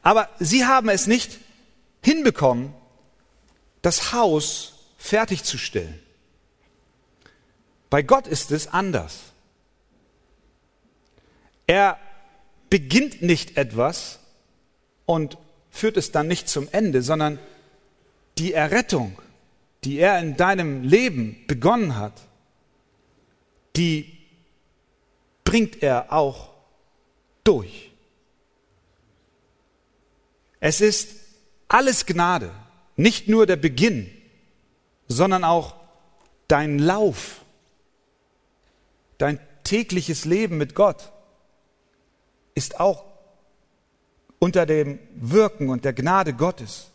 Aber 0.01 0.29
sie 0.39 0.65
haben 0.65 0.87
es 0.87 1.07
nicht 1.07 1.39
hinbekommen, 2.01 2.73
das 3.81 4.13
Haus 4.13 4.73
fertigzustellen. 4.97 5.99
Bei 7.89 8.01
Gott 8.01 8.27
ist 8.27 8.51
es 8.51 8.67
anders. 8.67 9.19
Er 11.65 11.97
beginnt 12.69 13.21
nicht 13.21 13.57
etwas 13.57 14.19
und 15.05 15.37
führt 15.71 15.97
es 15.97 16.11
dann 16.11 16.27
nicht 16.27 16.49
zum 16.49 16.67
Ende, 16.71 17.01
sondern 17.01 17.39
die 18.37 18.53
Errettung, 18.53 19.19
die 19.83 19.97
er 19.97 20.19
in 20.19 20.35
deinem 20.35 20.83
Leben 20.83 21.43
begonnen 21.47 21.95
hat, 21.95 22.13
die 23.75 24.17
bringt 25.43 25.81
er 25.81 26.11
auch 26.11 26.49
durch. 27.43 27.91
Es 30.59 30.81
ist 30.81 31.15
alles 31.69 32.05
Gnade, 32.05 32.51
nicht 32.97 33.29
nur 33.29 33.45
der 33.45 33.55
Beginn, 33.55 34.11
sondern 35.07 35.45
auch 35.45 35.75
dein 36.47 36.79
Lauf, 36.79 37.41
dein 39.17 39.39
tägliches 39.63 40.25
Leben 40.25 40.57
mit 40.57 40.75
Gott 40.75 41.11
ist 42.55 42.79
auch 42.79 43.05
unter 44.39 44.65
dem 44.65 44.99
Wirken 45.15 45.69
und 45.69 45.85
der 45.85 45.93
Gnade 45.93 46.33
Gottes. 46.33 46.87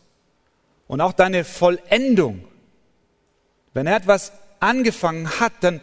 und 0.86 1.00
auch 1.00 1.14
deine 1.14 1.44
Vollendung. 1.44 2.44
Wenn 3.72 3.86
er 3.86 3.96
etwas 3.96 4.32
angefangen 4.60 5.40
hat, 5.40 5.52
dann, 5.62 5.80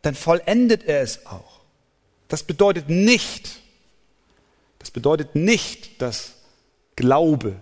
dann 0.00 0.14
vollendet 0.14 0.84
er 0.84 1.02
es 1.02 1.26
auch. 1.26 1.60
Das 2.28 2.42
bedeutet 2.42 2.88
nicht, 2.88 3.60
das 4.78 4.90
bedeutet 4.90 5.34
nicht, 5.34 6.00
dass 6.00 6.34
Glaube 6.96 7.56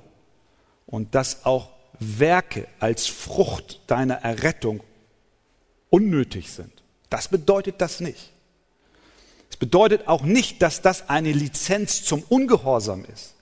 und 0.86 1.14
dass 1.14 1.44
auch 1.44 1.70
Werke 1.98 2.68
als 2.78 3.06
Frucht 3.06 3.80
deiner 3.86 4.16
Errettung 4.16 4.82
unnötig 5.90 6.50
sind. 6.50 6.72
Das 7.10 7.28
bedeutet 7.28 7.80
das 7.80 8.00
nicht. 8.00 8.32
Es 9.50 9.56
bedeutet 9.56 10.08
auch 10.08 10.22
nicht, 10.22 10.60
dass 10.62 10.82
das 10.82 11.08
eine 11.08 11.32
Lizenz 11.32 12.04
zum 12.04 12.22
Ungehorsam 12.28 13.04
ist. 13.12 13.34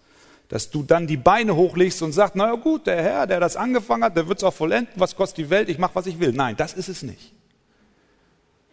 Dass 0.49 0.71
du 0.71 0.83
dann 0.83 1.07
die 1.07 1.17
Beine 1.17 1.57
hochlegst 1.57 2.03
und 2.03 2.13
sagst, 2.13 2.37
naja 2.37 2.55
gut, 2.55 2.87
der 2.87 3.03
Herr, 3.03 3.27
der 3.27 3.41
das 3.41 3.57
angefangen 3.57 4.05
hat, 4.05 4.17
der 4.17 4.29
wird 4.29 4.39
es 4.39 4.45
auch 4.45 4.55
vollenden, 4.55 4.95
was 4.97 5.17
kostet 5.17 5.39
die 5.39 5.51
Welt, 5.51 5.69
ich 5.69 5.79
mache, 5.79 5.95
was 5.95 6.07
ich 6.07 6.21
will. 6.21 6.33
Nein, 6.33 6.57
das 6.57 6.75
ist 6.75 6.89
es 6.89 7.03
nicht. 7.03 7.33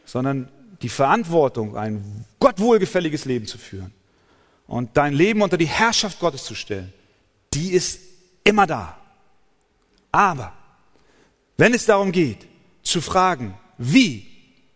Sondern 0.05 0.49
die 0.82 0.89
Verantwortung, 0.89 1.78
ein 1.78 2.26
Gott 2.39 2.59
wohlgefälliges 2.59 3.26
Leben 3.26 3.47
zu 3.47 3.57
führen 3.57 3.93
und 4.67 4.95
dein 4.97 5.13
Leben 5.13 5.41
unter 5.41 5.57
die 5.57 5.67
Herrschaft 5.67 6.19
Gottes 6.19 6.43
zu 6.43 6.55
stellen, 6.55 6.93
die 7.53 7.72
ist 7.72 7.99
immer 8.44 8.68
da. 8.68 8.98
Aber 10.12 10.54
wenn 11.58 11.74
es 11.74 11.86
darum 11.86 12.12
geht, 12.12 12.48
zu 12.84 13.02
fragen, 13.02 13.58
wie 13.78 14.28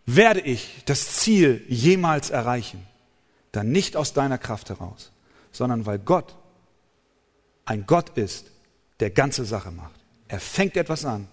werde 0.06 0.42
ich 0.42 0.84
das 0.86 1.16
Ziel 1.18 1.64
jemals 1.68 2.30
erreichen, 2.30 2.86
dann 3.52 3.72
nicht 3.72 3.96
aus 3.96 4.14
deiner 4.14 4.38
Kraft 4.38 4.70
heraus, 4.70 5.12
sondern 5.52 5.86
weil 5.86 6.00
Gott 6.00 6.36
ein 7.66 7.86
Gott 7.88 8.10
ist, 8.18 8.52
der 9.00 9.10
ganze 9.10 9.46
Sache 9.46 9.72
macht. 9.72 10.00
Er 10.28 10.40
fängt 10.40 10.78
etwas 10.78 11.06
an 11.06 11.28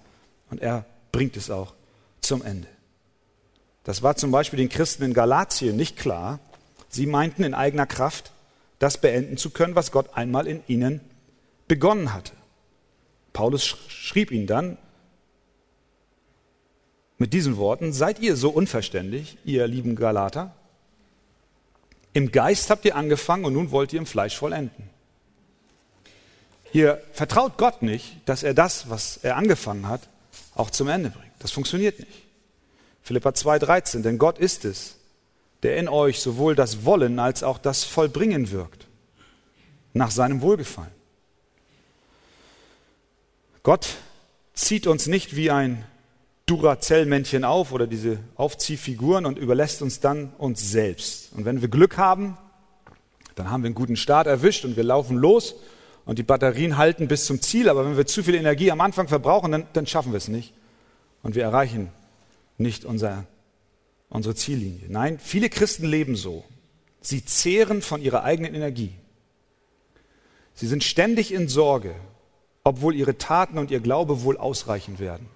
und 0.50 0.60
er 0.60 0.86
bringt 1.12 1.36
es 1.36 1.50
auch 1.50 1.74
zum 2.20 2.42
Ende. 2.42 2.68
Das 3.84 4.02
war 4.02 4.16
zum 4.16 4.30
Beispiel 4.30 4.58
den 4.58 4.68
Christen 4.68 5.02
in 5.02 5.12
Galatien 5.12 5.76
nicht 5.76 5.96
klar. 5.96 6.38
Sie 6.88 7.06
meinten 7.06 7.42
in 7.42 7.54
eigener 7.54 7.86
Kraft, 7.86 8.32
das 8.78 8.98
beenden 8.98 9.36
zu 9.36 9.50
können, 9.50 9.74
was 9.74 9.92
Gott 9.92 10.16
einmal 10.16 10.46
in 10.46 10.62
ihnen 10.66 11.00
begonnen 11.72 12.12
hatte. 12.12 12.34
Paulus 13.32 13.64
schrieb 13.88 14.30
ihnen 14.30 14.46
dann 14.46 14.76
mit 17.16 17.32
diesen 17.32 17.56
Worten, 17.56 17.94
seid 17.94 18.18
ihr 18.18 18.36
so 18.36 18.50
unverständlich, 18.50 19.38
ihr 19.46 19.66
lieben 19.66 19.96
Galater? 19.96 20.54
Im 22.12 22.30
Geist 22.30 22.68
habt 22.68 22.84
ihr 22.84 22.94
angefangen 22.94 23.46
und 23.46 23.54
nun 23.54 23.70
wollt 23.70 23.94
ihr 23.94 24.00
im 24.00 24.04
Fleisch 24.04 24.36
vollenden. 24.36 24.90
Ihr 26.74 27.02
vertraut 27.14 27.56
Gott 27.56 27.80
nicht, 27.80 28.18
dass 28.26 28.42
er 28.42 28.52
das, 28.52 28.90
was 28.90 29.16
er 29.22 29.36
angefangen 29.36 29.88
hat, 29.88 30.02
auch 30.54 30.68
zum 30.68 30.88
Ende 30.88 31.08
bringt. 31.08 31.32
Das 31.38 31.52
funktioniert 31.52 32.00
nicht. 32.00 32.22
Philippa 33.02 33.30
2,13, 33.30 34.02
denn 34.02 34.18
Gott 34.18 34.36
ist 34.38 34.66
es, 34.66 34.96
der 35.62 35.78
in 35.78 35.88
euch 35.88 36.20
sowohl 36.20 36.54
das 36.54 36.84
Wollen 36.84 37.18
als 37.18 37.42
auch 37.42 37.56
das 37.56 37.82
Vollbringen 37.82 38.50
wirkt, 38.50 38.88
nach 39.94 40.10
seinem 40.10 40.42
Wohlgefallen. 40.42 41.01
Gott 43.62 43.96
zieht 44.54 44.86
uns 44.86 45.06
nicht 45.06 45.36
wie 45.36 45.50
ein 45.50 45.84
Duracell-Männchen 46.46 47.44
auf 47.44 47.72
oder 47.72 47.86
diese 47.86 48.18
Aufziehfiguren 48.34 49.24
und 49.24 49.38
überlässt 49.38 49.82
uns 49.82 50.00
dann 50.00 50.32
uns 50.38 50.70
selbst. 50.70 51.32
Und 51.32 51.44
wenn 51.44 51.60
wir 51.60 51.68
Glück 51.68 51.96
haben, 51.96 52.36
dann 53.36 53.50
haben 53.50 53.62
wir 53.62 53.68
einen 53.68 53.74
guten 53.74 53.96
Start 53.96 54.26
erwischt 54.26 54.64
und 54.64 54.76
wir 54.76 54.84
laufen 54.84 55.16
los 55.16 55.54
und 56.04 56.18
die 56.18 56.24
Batterien 56.24 56.76
halten 56.76 57.08
bis 57.08 57.24
zum 57.24 57.40
Ziel. 57.40 57.68
Aber 57.68 57.86
wenn 57.86 57.96
wir 57.96 58.06
zu 58.06 58.24
viel 58.24 58.34
Energie 58.34 58.70
am 58.70 58.80
Anfang 58.80 59.08
verbrauchen, 59.08 59.52
dann, 59.52 59.66
dann 59.72 59.86
schaffen 59.86 60.12
wir 60.12 60.18
es 60.18 60.28
nicht. 60.28 60.52
Und 61.22 61.36
wir 61.36 61.44
erreichen 61.44 61.90
nicht 62.58 62.84
unser, 62.84 63.26
unsere 64.08 64.34
Ziellinie. 64.34 64.86
Nein, 64.88 65.18
viele 65.20 65.48
Christen 65.48 65.86
leben 65.86 66.16
so. 66.16 66.44
Sie 67.00 67.24
zehren 67.24 67.80
von 67.80 68.02
ihrer 68.02 68.24
eigenen 68.24 68.54
Energie. 68.54 68.92
Sie 70.54 70.66
sind 70.66 70.84
ständig 70.84 71.32
in 71.32 71.48
Sorge, 71.48 71.94
obwohl 72.64 72.94
ihre 72.94 73.18
Taten 73.18 73.58
und 73.58 73.70
ihr 73.70 73.80
Glaube 73.80 74.22
wohl 74.22 74.36
ausreichen 74.36 74.98
werden. 74.98 75.26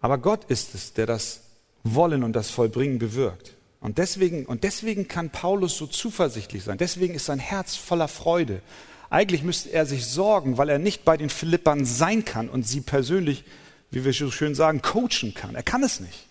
Aber 0.00 0.18
Gott 0.18 0.44
ist 0.44 0.74
es, 0.74 0.92
der 0.94 1.06
das 1.06 1.42
Wollen 1.84 2.24
und 2.24 2.32
das 2.32 2.50
Vollbringen 2.50 2.98
bewirkt. 2.98 3.54
Und 3.80 3.98
deswegen, 3.98 4.46
und 4.46 4.64
deswegen 4.64 5.08
kann 5.08 5.30
Paulus 5.30 5.76
so 5.76 5.86
zuversichtlich 5.86 6.64
sein. 6.64 6.78
Deswegen 6.78 7.14
ist 7.14 7.26
sein 7.26 7.38
Herz 7.38 7.76
voller 7.76 8.08
Freude. 8.08 8.62
Eigentlich 9.10 9.42
müsste 9.42 9.70
er 9.72 9.86
sich 9.86 10.06
sorgen, 10.06 10.56
weil 10.56 10.68
er 10.68 10.78
nicht 10.78 11.04
bei 11.04 11.16
den 11.16 11.30
Philippern 11.30 11.84
sein 11.84 12.24
kann 12.24 12.48
und 12.48 12.66
sie 12.66 12.80
persönlich, 12.80 13.44
wie 13.90 14.04
wir 14.04 14.12
so 14.12 14.30
schön 14.30 14.54
sagen, 14.54 14.82
coachen 14.82 15.34
kann. 15.34 15.54
Er 15.54 15.62
kann 15.62 15.82
es 15.82 16.00
nicht. 16.00 16.26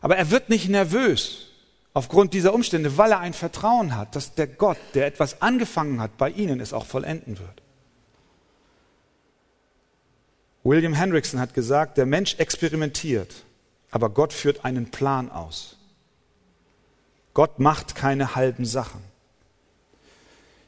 Aber 0.00 0.16
er 0.16 0.30
wird 0.30 0.48
nicht 0.48 0.68
nervös 0.68 1.48
aufgrund 1.96 2.34
dieser 2.34 2.52
Umstände, 2.52 2.98
weil 2.98 3.10
er 3.10 3.20
ein 3.20 3.32
Vertrauen 3.32 3.96
hat, 3.96 4.14
dass 4.14 4.34
der 4.34 4.46
Gott, 4.46 4.76
der 4.92 5.06
etwas 5.06 5.40
angefangen 5.40 5.98
hat 5.98 6.18
bei 6.18 6.28
ihnen, 6.28 6.60
es 6.60 6.74
auch 6.74 6.84
vollenden 6.84 7.38
wird. 7.38 7.62
William 10.62 10.92
Hendrickson 10.92 11.40
hat 11.40 11.54
gesagt, 11.54 11.96
der 11.96 12.04
Mensch 12.04 12.34
experimentiert, 12.34 13.32
aber 13.90 14.10
Gott 14.10 14.34
führt 14.34 14.62
einen 14.62 14.90
Plan 14.90 15.30
aus. 15.30 15.78
Gott 17.32 17.60
macht 17.60 17.94
keine 17.94 18.34
halben 18.34 18.66
Sachen. 18.66 19.00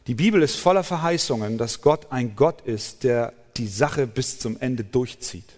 Die 0.06 0.14
Bibel 0.14 0.42
ist 0.42 0.56
voller 0.56 0.82
Verheißungen, 0.82 1.58
dass 1.58 1.82
Gott 1.82 2.10
ein 2.10 2.36
Gott 2.36 2.62
ist, 2.62 3.04
der 3.04 3.34
die 3.58 3.68
Sache 3.68 4.06
bis 4.06 4.38
zum 4.38 4.58
Ende 4.60 4.82
durchzieht. 4.82 5.57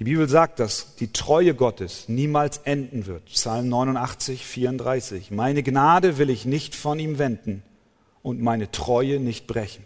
Die 0.00 0.04
Bibel 0.04 0.26
sagt, 0.30 0.60
dass 0.60 0.96
die 0.96 1.12
Treue 1.12 1.54
Gottes 1.54 2.08
niemals 2.08 2.56
enden 2.64 3.04
wird. 3.04 3.26
Psalm 3.26 3.68
89, 3.68 4.46
34. 4.46 5.30
Meine 5.30 5.62
Gnade 5.62 6.16
will 6.16 6.30
ich 6.30 6.46
nicht 6.46 6.74
von 6.74 6.98
ihm 6.98 7.18
wenden 7.18 7.62
und 8.22 8.40
meine 8.40 8.70
Treue 8.70 9.20
nicht 9.20 9.46
brechen. 9.46 9.84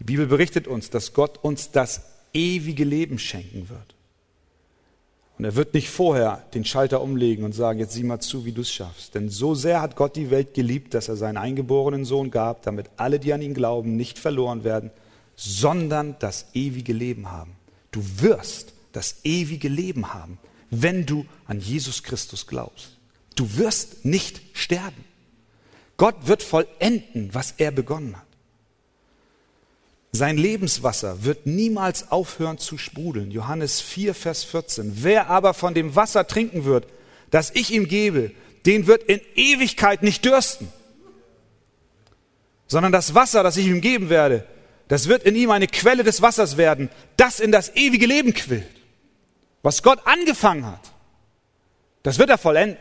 Die 0.00 0.04
Bibel 0.04 0.26
berichtet 0.26 0.66
uns, 0.66 0.90
dass 0.90 1.12
Gott 1.12 1.38
uns 1.42 1.70
das 1.70 2.02
ewige 2.34 2.82
Leben 2.82 3.20
schenken 3.20 3.68
wird. 3.68 3.94
Und 5.38 5.44
er 5.44 5.54
wird 5.54 5.72
nicht 5.72 5.88
vorher 5.88 6.42
den 6.52 6.64
Schalter 6.64 7.00
umlegen 7.00 7.44
und 7.44 7.52
sagen, 7.52 7.78
jetzt 7.78 7.92
sieh 7.92 8.02
mal 8.02 8.18
zu, 8.18 8.44
wie 8.44 8.52
du 8.52 8.62
es 8.62 8.72
schaffst. 8.72 9.14
Denn 9.14 9.28
so 9.28 9.54
sehr 9.54 9.80
hat 9.80 9.94
Gott 9.94 10.16
die 10.16 10.32
Welt 10.32 10.52
geliebt, 10.54 10.94
dass 10.94 11.08
er 11.08 11.14
seinen 11.14 11.36
eingeborenen 11.36 12.04
Sohn 12.04 12.32
gab, 12.32 12.62
damit 12.62 12.90
alle, 12.96 13.20
die 13.20 13.32
an 13.32 13.40
ihn 13.40 13.54
glauben, 13.54 13.94
nicht 13.94 14.18
verloren 14.18 14.64
werden, 14.64 14.90
sondern 15.36 16.16
das 16.18 16.46
ewige 16.54 16.92
Leben 16.92 17.30
haben. 17.30 17.61
Du 17.92 18.02
wirst 18.16 18.72
das 18.92 19.16
ewige 19.22 19.68
Leben 19.68 20.12
haben, 20.12 20.38
wenn 20.70 21.06
du 21.06 21.26
an 21.46 21.60
Jesus 21.60 22.02
Christus 22.02 22.46
glaubst. 22.46 22.96
Du 23.36 23.56
wirst 23.56 24.04
nicht 24.04 24.40
sterben. 24.54 25.04
Gott 25.96 26.26
wird 26.26 26.42
vollenden, 26.42 27.32
was 27.32 27.54
er 27.58 27.70
begonnen 27.70 28.16
hat. 28.16 28.26
Sein 30.10 30.36
Lebenswasser 30.36 31.24
wird 31.24 31.46
niemals 31.46 32.10
aufhören 32.10 32.58
zu 32.58 32.76
sprudeln. 32.76 33.30
Johannes 33.30 33.80
4, 33.80 34.14
Vers 34.14 34.44
14. 34.44 35.02
Wer 35.02 35.30
aber 35.30 35.54
von 35.54 35.72
dem 35.72 35.94
Wasser 35.96 36.26
trinken 36.26 36.64
wird, 36.64 36.86
das 37.30 37.50
ich 37.54 37.70
ihm 37.70 37.88
gebe, 37.88 38.32
den 38.66 38.86
wird 38.86 39.04
in 39.04 39.20
Ewigkeit 39.34 40.02
nicht 40.02 40.24
dürsten, 40.24 40.68
sondern 42.66 42.92
das 42.92 43.14
Wasser, 43.14 43.42
das 43.42 43.56
ich 43.56 43.66
ihm 43.66 43.80
geben 43.80 44.10
werde, 44.10 44.46
das 44.88 45.08
wird 45.08 45.22
in 45.24 45.36
ihm 45.36 45.50
eine 45.50 45.66
Quelle 45.66 46.04
des 46.04 46.22
Wassers 46.22 46.56
werden, 46.56 46.90
das 47.16 47.40
in 47.40 47.52
das 47.52 47.74
ewige 47.76 48.06
Leben 48.06 48.34
quillt. 48.34 48.66
Was 49.62 49.82
Gott 49.82 50.00
angefangen 50.06 50.66
hat, 50.66 50.92
das 52.02 52.18
wird 52.18 52.30
er 52.30 52.38
vollenden. 52.38 52.78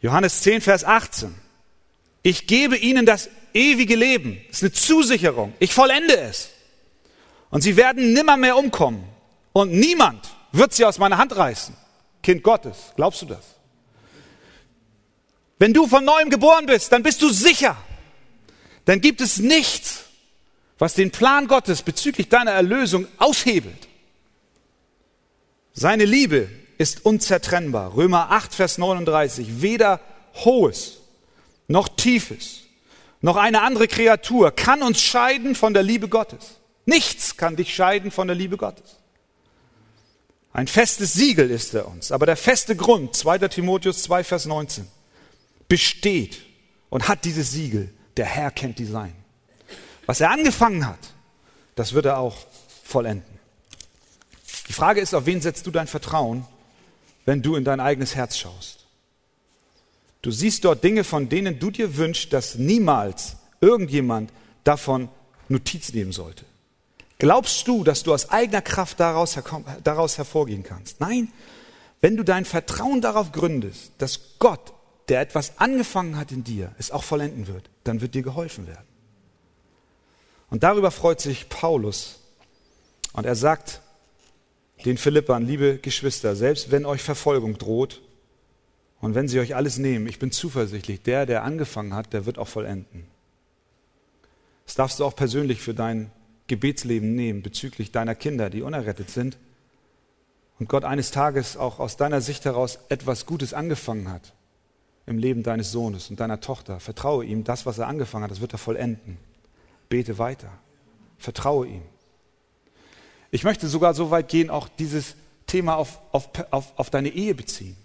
Johannes 0.00 0.42
10, 0.42 0.60
Vers 0.60 0.84
18. 0.84 1.34
Ich 2.22 2.46
gebe 2.46 2.76
ihnen 2.76 3.04
das 3.04 3.28
ewige 3.52 3.96
Leben. 3.96 4.40
Das 4.48 4.58
ist 4.58 4.62
eine 4.62 4.72
Zusicherung. 4.72 5.54
Ich 5.58 5.74
vollende 5.74 6.16
es. 6.18 6.50
Und 7.50 7.62
sie 7.62 7.76
werden 7.76 8.12
nimmer 8.12 8.36
mehr 8.36 8.56
umkommen. 8.56 9.04
Und 9.52 9.72
niemand 9.72 10.28
wird 10.52 10.72
sie 10.72 10.84
aus 10.84 10.98
meiner 10.98 11.18
Hand 11.18 11.36
reißen. 11.36 11.76
Kind 12.22 12.42
Gottes, 12.42 12.92
glaubst 12.96 13.22
du 13.22 13.26
das? 13.26 13.56
Wenn 15.58 15.72
du 15.72 15.86
von 15.86 16.04
neuem 16.04 16.30
geboren 16.30 16.66
bist, 16.66 16.92
dann 16.92 17.02
bist 17.02 17.20
du 17.22 17.30
sicher. 17.30 17.76
Dann 18.88 19.02
gibt 19.02 19.20
es 19.20 19.36
nichts, 19.36 20.04
was 20.78 20.94
den 20.94 21.10
Plan 21.10 21.46
Gottes 21.46 21.82
bezüglich 21.82 22.30
deiner 22.30 22.52
Erlösung 22.52 23.06
aushebelt. 23.18 23.86
Seine 25.74 26.06
Liebe 26.06 26.48
ist 26.78 27.04
unzertrennbar. 27.04 27.94
Römer 27.94 28.30
8, 28.30 28.54
Vers 28.54 28.78
39. 28.78 29.60
Weder 29.60 30.00
hohes 30.36 31.00
noch 31.66 31.90
tiefes 31.90 32.62
noch 33.20 33.36
eine 33.36 33.60
andere 33.60 33.88
Kreatur 33.88 34.52
kann 34.52 34.82
uns 34.82 35.02
scheiden 35.02 35.54
von 35.54 35.74
der 35.74 35.82
Liebe 35.82 36.08
Gottes. 36.08 36.56
Nichts 36.86 37.36
kann 37.36 37.56
dich 37.56 37.74
scheiden 37.74 38.10
von 38.10 38.26
der 38.26 38.36
Liebe 38.36 38.56
Gottes. 38.56 38.96
Ein 40.54 40.66
festes 40.66 41.12
Siegel 41.12 41.50
ist 41.50 41.74
er 41.74 41.88
uns, 41.88 42.10
aber 42.10 42.24
der 42.24 42.38
feste 42.38 42.74
Grund, 42.74 43.14
2. 43.14 43.48
Timotheus 43.48 44.02
2, 44.04 44.24
Vers 44.24 44.46
19, 44.46 44.88
besteht 45.68 46.40
und 46.88 47.06
hat 47.06 47.26
dieses 47.26 47.52
Siegel. 47.52 47.92
Der 48.18 48.26
Herr 48.26 48.50
kennt 48.50 48.78
die 48.78 48.84
Sein. 48.84 49.14
Was 50.04 50.20
er 50.20 50.30
angefangen 50.30 50.86
hat, 50.86 50.98
das 51.76 51.92
wird 51.92 52.06
er 52.06 52.18
auch 52.18 52.36
vollenden. 52.82 53.38
Die 54.66 54.72
Frage 54.72 55.00
ist, 55.00 55.14
auf 55.14 55.26
wen 55.26 55.40
setzt 55.40 55.66
du 55.66 55.70
dein 55.70 55.86
Vertrauen, 55.86 56.44
wenn 57.24 57.42
du 57.42 57.54
in 57.54 57.64
dein 57.64 57.80
eigenes 57.80 58.16
Herz 58.16 58.36
schaust? 58.36 58.86
Du 60.20 60.32
siehst 60.32 60.64
dort 60.64 60.82
Dinge, 60.82 61.04
von 61.04 61.28
denen 61.28 61.60
du 61.60 61.70
dir 61.70 61.96
wünschst, 61.96 62.32
dass 62.32 62.56
niemals 62.56 63.36
irgendjemand 63.60 64.32
davon 64.64 65.08
Notiz 65.48 65.92
nehmen 65.92 66.12
sollte. 66.12 66.44
Glaubst 67.18 67.68
du, 67.68 67.84
dass 67.84 68.02
du 68.02 68.12
aus 68.12 68.30
eigener 68.30 68.62
Kraft 68.62 68.98
daraus, 68.98 69.38
daraus 69.84 70.18
hervorgehen 70.18 70.64
kannst? 70.64 71.00
Nein, 71.00 71.32
wenn 72.00 72.16
du 72.16 72.24
dein 72.24 72.44
Vertrauen 72.44 73.00
darauf 73.00 73.30
gründest, 73.30 73.92
dass 73.98 74.38
Gott, 74.38 74.72
der 75.08 75.20
etwas 75.20 75.58
angefangen 75.58 76.16
hat 76.16 76.32
in 76.32 76.44
dir, 76.44 76.72
es 76.78 76.90
auch 76.90 77.02
vollenden 77.02 77.46
wird, 77.46 77.70
dann 77.84 78.00
wird 78.00 78.14
dir 78.14 78.22
geholfen 78.22 78.66
werden. 78.66 78.86
Und 80.50 80.62
darüber 80.62 80.90
freut 80.90 81.20
sich 81.20 81.48
Paulus. 81.48 82.20
Und 83.12 83.24
er 83.24 83.34
sagt 83.34 83.80
den 84.84 84.98
Philippern, 84.98 85.46
liebe 85.46 85.78
Geschwister, 85.78 86.36
selbst 86.36 86.70
wenn 86.70 86.86
euch 86.86 87.02
Verfolgung 87.02 87.58
droht 87.58 88.02
und 89.00 89.14
wenn 89.14 89.28
sie 89.28 89.40
euch 89.40 89.56
alles 89.56 89.78
nehmen, 89.78 90.06
ich 90.06 90.18
bin 90.18 90.30
zuversichtlich, 90.30 91.02
der, 91.02 91.26
der 91.26 91.42
angefangen 91.42 91.94
hat, 91.94 92.12
der 92.12 92.26
wird 92.26 92.38
auch 92.38 92.48
vollenden. 92.48 93.06
Das 94.66 94.74
darfst 94.74 95.00
du 95.00 95.04
auch 95.04 95.16
persönlich 95.16 95.60
für 95.60 95.74
dein 95.74 96.10
Gebetsleben 96.46 97.14
nehmen 97.14 97.42
bezüglich 97.42 97.92
deiner 97.92 98.14
Kinder, 98.14 98.50
die 98.50 98.62
unerrettet 98.62 99.10
sind 99.10 99.38
und 100.58 100.68
Gott 100.68 100.84
eines 100.84 101.10
Tages 101.10 101.56
auch 101.56 101.78
aus 101.78 101.96
deiner 101.96 102.20
Sicht 102.20 102.44
heraus 102.44 102.78
etwas 102.88 103.26
Gutes 103.26 103.54
angefangen 103.54 104.10
hat 104.10 104.32
im 105.08 105.18
Leben 105.18 105.42
deines 105.42 105.72
Sohnes 105.72 106.10
und 106.10 106.20
deiner 106.20 106.40
Tochter. 106.40 106.80
Vertraue 106.80 107.24
ihm, 107.24 107.44
das, 107.44 107.66
was 107.66 107.78
er 107.78 107.88
angefangen 107.88 108.24
hat, 108.24 108.30
das 108.30 108.40
wird 108.40 108.52
er 108.52 108.58
vollenden. 108.58 109.18
Bete 109.88 110.18
weiter. 110.18 110.50
Vertraue 111.18 111.66
ihm. 111.66 111.82
Ich 113.30 113.44
möchte 113.44 113.68
sogar 113.68 113.94
so 113.94 114.10
weit 114.10 114.28
gehen, 114.28 114.50
auch 114.50 114.68
dieses 114.68 115.16
Thema 115.46 115.76
auf, 115.76 115.98
auf, 116.12 116.28
auf, 116.50 116.78
auf 116.78 116.90
deine 116.90 117.08
Ehe 117.08 117.34
beziehen. 117.34 117.76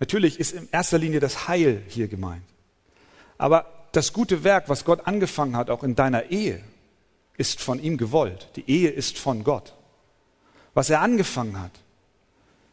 Natürlich 0.00 0.38
ist 0.38 0.52
in 0.52 0.68
erster 0.70 0.98
Linie 0.98 1.20
das 1.20 1.48
Heil 1.48 1.82
hier 1.88 2.08
gemeint. 2.08 2.44
Aber 3.36 3.66
das 3.92 4.12
gute 4.12 4.44
Werk, 4.44 4.68
was 4.68 4.84
Gott 4.84 5.06
angefangen 5.06 5.56
hat, 5.56 5.70
auch 5.70 5.82
in 5.82 5.94
deiner 5.94 6.30
Ehe, 6.30 6.62
ist 7.36 7.60
von 7.60 7.80
ihm 7.80 7.96
gewollt. 7.96 8.48
Die 8.56 8.68
Ehe 8.68 8.90
ist 8.90 9.18
von 9.18 9.44
Gott. 9.44 9.74
Was 10.74 10.90
er 10.90 11.00
angefangen 11.00 11.60
hat, 11.60 11.72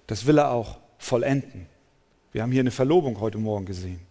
das 0.07 0.25
will 0.25 0.37
er 0.37 0.51
auch 0.51 0.77
vollenden. 0.97 1.67
Wir 2.36 2.41
haben 2.41 2.51
hier 2.51 2.59
eine 2.59 2.71
Verlobung 2.71 3.21
heute 3.21 3.38
Morgen 3.38 3.65
gesehen. 3.65 4.01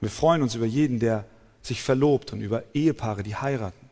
Wir 0.00 0.10
freuen 0.10 0.42
uns 0.42 0.56
über 0.56 0.66
jeden, 0.66 0.98
der 0.98 1.24
sich 1.62 1.80
verlobt 1.80 2.32
und 2.32 2.40
über 2.40 2.64
Ehepaare, 2.74 3.22
die 3.22 3.36
heiraten. 3.36 3.88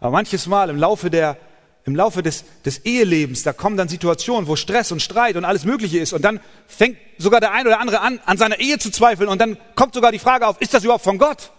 Aber 0.00 0.10
manches 0.10 0.48
Mal 0.48 0.70
im 0.70 0.76
Laufe, 0.76 1.08
der, 1.08 1.36
im 1.84 1.94
Laufe 1.94 2.24
des, 2.24 2.42
des 2.64 2.78
Ehelebens, 2.78 3.44
da 3.44 3.52
kommen 3.52 3.76
dann 3.76 3.86
Situationen, 3.86 4.48
wo 4.48 4.56
Stress 4.56 4.90
und 4.90 5.00
Streit 5.00 5.36
und 5.36 5.44
alles 5.44 5.64
Mögliche 5.64 6.00
ist. 6.00 6.14
Und 6.14 6.22
dann 6.22 6.40
fängt 6.66 6.98
sogar 7.16 7.38
der 7.38 7.52
ein 7.52 7.64
oder 7.64 7.78
andere 7.78 8.00
an, 8.00 8.18
an 8.24 8.38
seiner 8.38 8.58
Ehe 8.58 8.76
zu 8.80 8.90
zweifeln. 8.90 9.28
Und 9.28 9.40
dann 9.40 9.56
kommt 9.76 9.94
sogar 9.94 10.10
die 10.10 10.18
Frage 10.18 10.44
auf, 10.44 10.60
ist 10.60 10.74
das 10.74 10.82
überhaupt 10.82 11.04
von 11.04 11.18
Gott? 11.18 11.52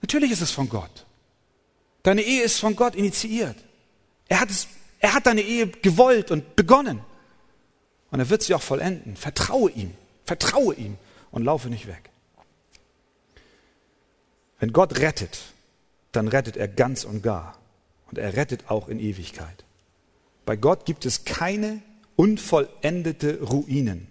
Natürlich 0.00 0.30
ist 0.30 0.40
es 0.40 0.50
von 0.50 0.70
Gott. 0.70 1.04
Deine 2.04 2.22
Ehe 2.22 2.42
ist 2.42 2.58
von 2.58 2.74
Gott 2.74 2.94
initiiert. 2.94 3.56
Er 4.28 4.40
hat 4.40 4.48
es 4.48 4.66
er 4.98 5.12
hat 5.12 5.26
deine 5.26 5.42
Ehe 5.42 5.66
gewollt 5.66 6.30
und 6.30 6.56
begonnen. 6.56 7.00
Und 8.10 8.18
er 8.18 8.30
wird 8.30 8.42
sie 8.42 8.54
auch 8.54 8.62
vollenden. 8.62 9.14
Vertraue 9.16 9.70
ihm. 9.70 9.94
Vertraue 10.24 10.74
ihm 10.74 10.96
und 11.30 11.44
laufe 11.44 11.68
nicht 11.68 11.86
weg. 11.86 12.10
Wenn 14.58 14.72
Gott 14.72 14.98
rettet, 14.98 15.38
dann 16.12 16.28
rettet 16.28 16.56
er 16.56 16.68
ganz 16.68 17.04
und 17.04 17.22
gar. 17.22 17.58
Und 18.10 18.18
er 18.18 18.36
rettet 18.36 18.70
auch 18.70 18.88
in 18.88 19.00
Ewigkeit. 19.00 19.64
Bei 20.46 20.56
Gott 20.56 20.86
gibt 20.86 21.04
es 21.06 21.24
keine 21.24 21.82
unvollendete 22.16 23.40
Ruinen, 23.42 24.06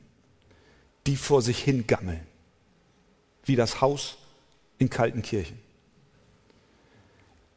die 1.08 1.16
vor 1.16 1.42
sich 1.42 1.64
hingammeln, 1.64 2.26
wie 3.46 3.56
das 3.56 3.82
Haus 3.82 4.18
in 4.78 4.90
kalten 4.90 5.22
Kirchen. 5.22 5.60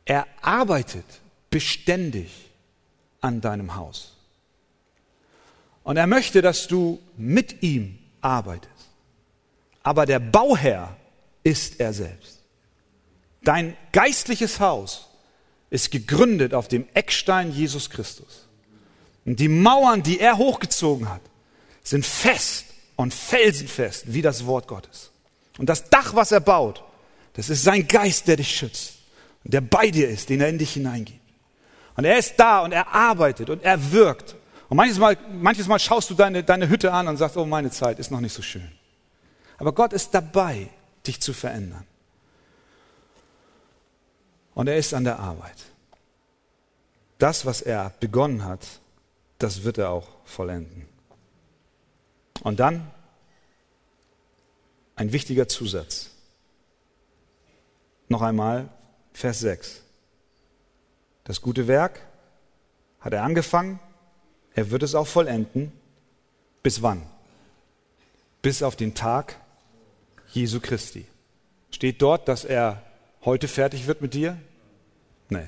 Er 0.04 0.26
arbeitet 0.40 1.04
beständig 1.50 2.50
an 3.20 3.40
deinem 3.40 3.74
Haus. 3.74 4.14
Und 5.82 5.96
er 5.96 6.06
möchte, 6.06 6.42
dass 6.42 6.68
du 6.68 7.00
mit 7.16 7.62
ihm 7.62 7.98
arbeitest. 8.26 8.72
Aber 9.82 10.04
der 10.04 10.18
Bauherr 10.18 10.96
ist 11.44 11.78
er 11.78 11.92
selbst. 11.92 12.40
Dein 13.42 13.76
geistliches 13.92 14.58
Haus 14.58 15.08
ist 15.70 15.90
gegründet 15.90 16.52
auf 16.52 16.66
dem 16.66 16.86
Eckstein 16.94 17.52
Jesus 17.52 17.88
Christus. 17.90 18.48
Und 19.24 19.38
die 19.38 19.48
Mauern, 19.48 20.02
die 20.02 20.18
er 20.18 20.38
hochgezogen 20.38 21.08
hat, 21.08 21.20
sind 21.82 22.04
fest 22.04 22.66
und 22.96 23.14
felsenfest 23.14 24.12
wie 24.12 24.22
das 24.22 24.46
Wort 24.46 24.66
Gottes. 24.66 25.12
Und 25.58 25.68
das 25.68 25.88
Dach, 25.88 26.14
was 26.14 26.32
er 26.32 26.40
baut, 26.40 26.82
das 27.34 27.48
ist 27.48 27.62
sein 27.62 27.86
Geist, 27.86 28.26
der 28.28 28.36
dich 28.36 28.56
schützt 28.56 28.94
und 29.44 29.54
der 29.54 29.60
bei 29.60 29.90
dir 29.90 30.08
ist, 30.08 30.28
den 30.28 30.40
er 30.40 30.48
in 30.48 30.58
dich 30.58 30.72
hineingibt. 30.72 31.20
Und 31.96 32.04
er 32.04 32.18
ist 32.18 32.34
da 32.36 32.60
und 32.60 32.72
er 32.72 32.92
arbeitet 32.92 33.50
und 33.50 33.62
er 33.62 33.92
wirkt. 33.92 34.34
Und 34.68 34.76
manches 34.76 34.98
Mal, 34.98 35.16
manches 35.32 35.66
Mal 35.68 35.78
schaust 35.78 36.10
du 36.10 36.14
deine, 36.14 36.42
deine 36.42 36.68
Hütte 36.68 36.92
an 36.92 37.08
und 37.08 37.16
sagst, 37.16 37.36
oh, 37.36 37.46
meine 37.46 37.70
Zeit 37.70 37.98
ist 37.98 38.10
noch 38.10 38.20
nicht 38.20 38.32
so 38.32 38.42
schön. 38.42 38.70
Aber 39.58 39.72
Gott 39.72 39.92
ist 39.92 40.12
dabei, 40.12 40.68
dich 41.06 41.20
zu 41.20 41.32
verändern. 41.32 41.86
Und 44.54 44.68
er 44.68 44.76
ist 44.76 44.92
an 44.94 45.04
der 45.04 45.18
Arbeit. 45.18 45.56
Das, 47.18 47.46
was 47.46 47.62
er 47.62 47.92
begonnen 48.00 48.44
hat, 48.44 48.66
das 49.38 49.64
wird 49.64 49.78
er 49.78 49.90
auch 49.90 50.08
vollenden. 50.24 50.88
Und 52.42 52.60
dann 52.60 52.90
ein 54.96 55.12
wichtiger 55.12 55.46
Zusatz. 55.46 56.10
Noch 58.08 58.22
einmal 58.22 58.68
Vers 59.12 59.40
6. 59.40 59.82
Das 61.24 61.40
gute 61.40 61.66
Werk 61.66 62.00
hat 63.00 63.12
er 63.12 63.22
angefangen, 63.22 63.78
er 64.56 64.70
wird 64.70 64.82
es 64.82 64.96
auch 64.96 65.06
vollenden. 65.06 65.70
Bis 66.62 66.82
wann? 66.82 67.02
Bis 68.42 68.62
auf 68.62 68.74
den 68.74 68.94
Tag 68.94 69.36
Jesu 70.32 70.58
Christi. 70.58 71.06
Steht 71.70 72.02
dort, 72.02 72.26
dass 72.26 72.44
er 72.44 72.82
heute 73.24 73.46
fertig 73.46 73.86
wird 73.86 74.00
mit 74.00 74.14
dir? 74.14 74.36
Nee. 75.28 75.46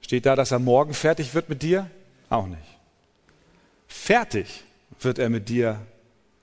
Steht 0.00 0.24
da, 0.24 0.36
dass 0.36 0.52
er 0.52 0.58
morgen 0.58 0.94
fertig 0.94 1.34
wird 1.34 1.48
mit 1.48 1.62
dir? 1.62 1.90
Auch 2.30 2.46
nicht. 2.46 2.78
Fertig 3.88 4.64
wird 5.00 5.18
er 5.18 5.28
mit 5.28 5.48
dir 5.48 5.80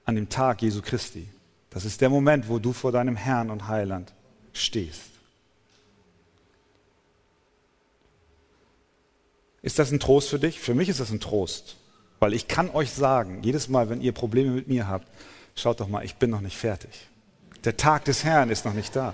an 0.05 0.15
dem 0.15 0.29
Tag 0.29 0.61
Jesu 0.61 0.82
Christi. 0.82 1.27
Das 1.69 1.86
ist 1.86 2.01
der 2.01 2.09
Moment, 2.09 2.49
wo 2.49 2.59
du 2.59 2.73
vor 2.73 2.91
deinem 2.91 3.15
Herrn 3.15 3.49
und 3.49 3.67
Heiland 3.67 4.13
stehst. 4.51 5.11
Ist 9.62 9.80
das 9.80 9.91
ein 9.91 9.99
Trost 9.99 10.30
für 10.30 10.39
dich? 10.39 10.59
Für 10.59 10.74
mich 10.74 10.89
ist 10.89 10.99
das 10.99 11.12
ein 11.12 11.20
Trost, 11.20 11.78
weil 12.20 12.34
ich 12.34 12.47
kann 12.47 12.70
euch 12.72 12.91
sagen, 12.91 13.41
jedes 13.43 13.70
Mal, 13.70 13.89
wenn 13.89 14.01
ihr 14.01 14.12
Probleme 14.12 14.51
mit 14.51 14.68
mir 14.68 14.88
habt, 14.88 15.07
schaut 15.55 15.80
doch 15.80 15.88
mal, 15.88 16.03
ich 16.03 16.16
bin 16.16 16.30
noch 16.30 16.41
nicht 16.41 16.57
fertig. 16.57 16.91
Der 17.64 17.78
Tag 17.78 18.05
des 18.05 18.24
Herrn 18.24 18.49
ist 18.49 18.66
noch 18.66 18.74
nicht 18.74 18.95
da. 18.95 19.14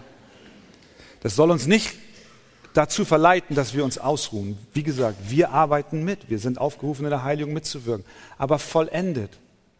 Das 1.22 1.36
soll 1.36 1.52
uns 1.52 1.68
nicht 1.68 1.96
dazu 2.74 3.04
verleiten, 3.04 3.56
dass 3.56 3.74
wir 3.74 3.84
uns 3.84 3.98
ausruhen. 3.98 4.58
Wie 4.74 4.84
gesagt, 4.84 5.18
wir 5.30 5.50
arbeiten 5.50 6.04
mit, 6.04 6.30
wir 6.30 6.40
sind 6.40 6.60
aufgerufen, 6.60 7.06
in 7.06 7.10
der 7.10 7.24
Heiligung 7.24 7.52
mitzuwirken. 7.52 8.06
Aber 8.38 8.60
vollendet, 8.60 9.32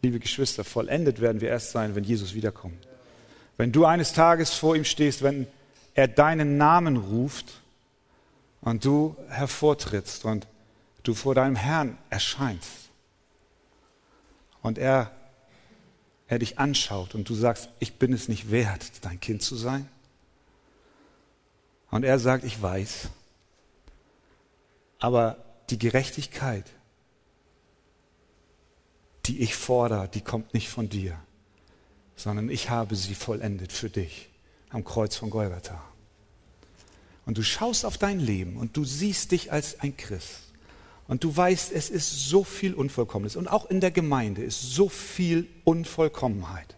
liebe 0.02 0.18
Geschwister, 0.18 0.64
vollendet 0.64 1.20
werden 1.20 1.40
wir 1.40 1.48
erst 1.48 1.70
sein, 1.70 1.94
wenn 1.94 2.04
Jesus 2.04 2.34
wiederkommt. 2.34 2.86
Wenn 3.56 3.72
du 3.72 3.84
eines 3.86 4.12
Tages 4.12 4.52
vor 4.52 4.76
ihm 4.76 4.84
stehst, 4.84 5.22
wenn 5.22 5.46
er 5.94 6.08
deinen 6.08 6.58
Namen 6.58 6.96
ruft 6.96 7.62
und 8.60 8.84
du 8.84 9.16
hervortrittst 9.28 10.24
und 10.24 10.46
du 11.02 11.14
vor 11.14 11.34
deinem 11.34 11.56
Herrn 11.56 11.98
erscheinst 12.10 12.90
und 14.62 14.78
er, 14.78 15.10
er 16.26 16.38
dich 16.38 16.58
anschaut 16.58 17.14
und 17.14 17.28
du 17.28 17.34
sagst, 17.34 17.68
ich 17.78 17.94
bin 17.94 18.12
es 18.12 18.28
nicht 18.28 18.50
wert, 18.50 18.90
dein 19.02 19.20
Kind 19.20 19.42
zu 19.42 19.56
sein. 19.56 19.88
Und 21.90 22.04
er 22.04 22.18
sagt, 22.18 22.44
ich 22.44 22.60
weiß, 22.60 23.08
aber 24.98 25.42
die 25.70 25.78
Gerechtigkeit, 25.78 26.70
die 29.26 29.40
ich 29.40 29.54
fordere, 29.54 30.08
die 30.08 30.20
kommt 30.20 30.54
nicht 30.54 30.68
von 30.68 30.88
dir, 30.88 31.18
sondern 32.16 32.50
ich 32.50 32.68
habe 32.68 32.96
sie 32.96 33.14
vollendet 33.14 33.72
für 33.72 33.88
dich 33.88 34.28
am 34.70 34.84
Kreuz 34.84 35.16
von 35.16 35.30
Golgatha. 35.30 35.82
Und 37.24 37.38
du 37.38 37.42
schaust 37.42 37.84
auf 37.84 37.98
dein 37.98 38.20
Leben 38.20 38.56
und 38.56 38.76
du 38.76 38.84
siehst 38.84 39.32
dich 39.32 39.52
als 39.52 39.80
ein 39.80 39.96
Christ. 39.96 40.47
Und 41.08 41.24
du 41.24 41.36
weißt, 41.36 41.72
es 41.72 41.90
ist 41.90 42.28
so 42.28 42.44
viel 42.44 42.74
Unvollkommenes. 42.74 43.34
Und 43.34 43.48
auch 43.48 43.68
in 43.68 43.80
der 43.80 43.90
Gemeinde 43.90 44.44
ist 44.44 44.60
so 44.60 44.88
viel 44.88 45.48
Unvollkommenheit. 45.64 46.76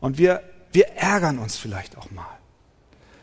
Und 0.00 0.16
wir 0.16 0.42
wir 0.72 0.88
ärgern 0.88 1.38
uns 1.38 1.56
vielleicht 1.56 1.96
auch 1.96 2.10
mal. 2.10 2.38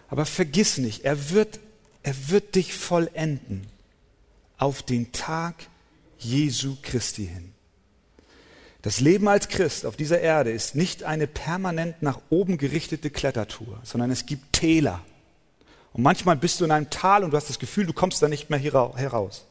Aber 0.09 0.25
vergiss 0.25 0.77
nicht, 0.77 1.05
er 1.05 1.31
wird, 1.31 1.59
er 2.03 2.29
wird 2.29 2.55
dich 2.55 2.73
vollenden 2.73 3.67
auf 4.57 4.83
den 4.83 5.11
Tag 5.11 5.55
Jesu 6.17 6.77
Christi 6.81 7.27
hin. 7.27 7.53
Das 8.81 8.99
Leben 8.99 9.27
als 9.27 9.49
Christ 9.49 9.85
auf 9.85 9.97
dieser 9.97 10.21
Erde 10.21 10.51
ist 10.51 10.75
nicht 10.75 11.03
eine 11.03 11.27
permanent 11.27 12.01
nach 12.01 12.21
oben 12.29 12.57
gerichtete 12.57 13.09
Klettertour, 13.09 13.79
sondern 13.83 14.11
es 14.11 14.25
gibt 14.25 14.53
Täler. 14.53 15.01
Und 15.97 16.03
manchmal 16.03 16.35
bist 16.35 16.61
du 16.61 16.65
in 16.65 16.71
einem 16.71 16.91
Tal 16.91 17.23
und 17.23 17.31
du 17.31 17.37
hast 17.37 17.49
das 17.49 17.57
Gefühl, 17.57 17.87
du 17.87 17.93
kommst 17.93 18.21
da 18.21 18.27
nicht 18.27 18.51
mehr 18.51 18.59
heraus. 18.59 19.45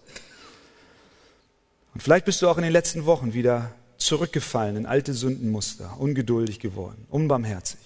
Und 1.93 2.03
vielleicht 2.03 2.25
bist 2.25 2.41
du 2.41 2.49
auch 2.49 2.57
in 2.57 2.63
den 2.63 2.73
letzten 2.73 3.05
Wochen 3.05 3.35
wieder 3.35 3.73
zurückgefallen 3.99 4.77
in 4.77 4.87
alte 4.87 5.13
Sündenmuster, 5.13 5.97
ungeduldig 5.99 6.61
geworden, 6.61 7.05
unbarmherzig. 7.11 7.81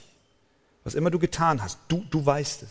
Was 0.85 0.95
immer 0.95 1.11
du 1.11 1.19
getan 1.19 1.63
hast, 1.63 1.79
du, 1.89 2.05
du 2.11 2.25
weißt 2.25 2.63
es. 2.65 2.71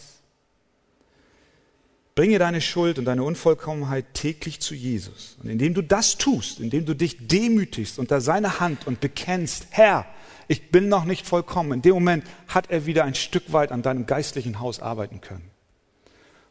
Bringe 2.14 2.38
deine 2.38 2.62
Schuld 2.62 3.00
und 3.00 3.06
deine 3.06 3.24
Unvollkommenheit 3.24 4.14
täglich 4.14 4.60
zu 4.60 4.76
Jesus. 4.76 5.38
Und 5.42 5.50
indem 5.50 5.74
du 5.74 5.82
das 5.82 6.18
tust, 6.18 6.60
indem 6.60 6.86
du 6.86 6.94
dich 6.94 7.28
demütigst 7.28 7.98
unter 7.98 8.22
seine 8.22 8.60
Hand 8.60 8.86
und 8.86 9.00
bekennst, 9.00 9.68
Herr, 9.72 10.06
ich 10.48 10.70
bin 10.70 10.88
noch 10.88 11.06
nicht 11.06 11.26
vollkommen, 11.26 11.72
in 11.72 11.82
dem 11.82 11.94
Moment 11.94 12.26
hat 12.48 12.70
er 12.70 12.86
wieder 12.86 13.06
ein 13.06 13.16
Stück 13.16 13.54
weit 13.54 13.72
an 13.72 13.82
deinem 13.82 14.06
geistlichen 14.06 14.60
Haus 14.60 14.82
arbeiten 14.82 15.22
können. 15.22 15.50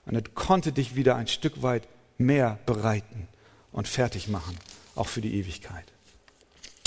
Und 0.08 0.14
er 0.14 0.22
konnte 0.22 0.72
dich 0.72 0.96
wieder 0.96 1.16
ein 1.16 1.28
Stück 1.28 1.62
weit 1.62 1.86
mehr 2.16 2.58
bereiten 2.66 3.28
und 3.72 3.86
fertig 3.86 4.28
machen, 4.28 4.58
auch 4.96 5.06
für 5.06 5.20
die 5.20 5.34
Ewigkeit. 5.34 5.84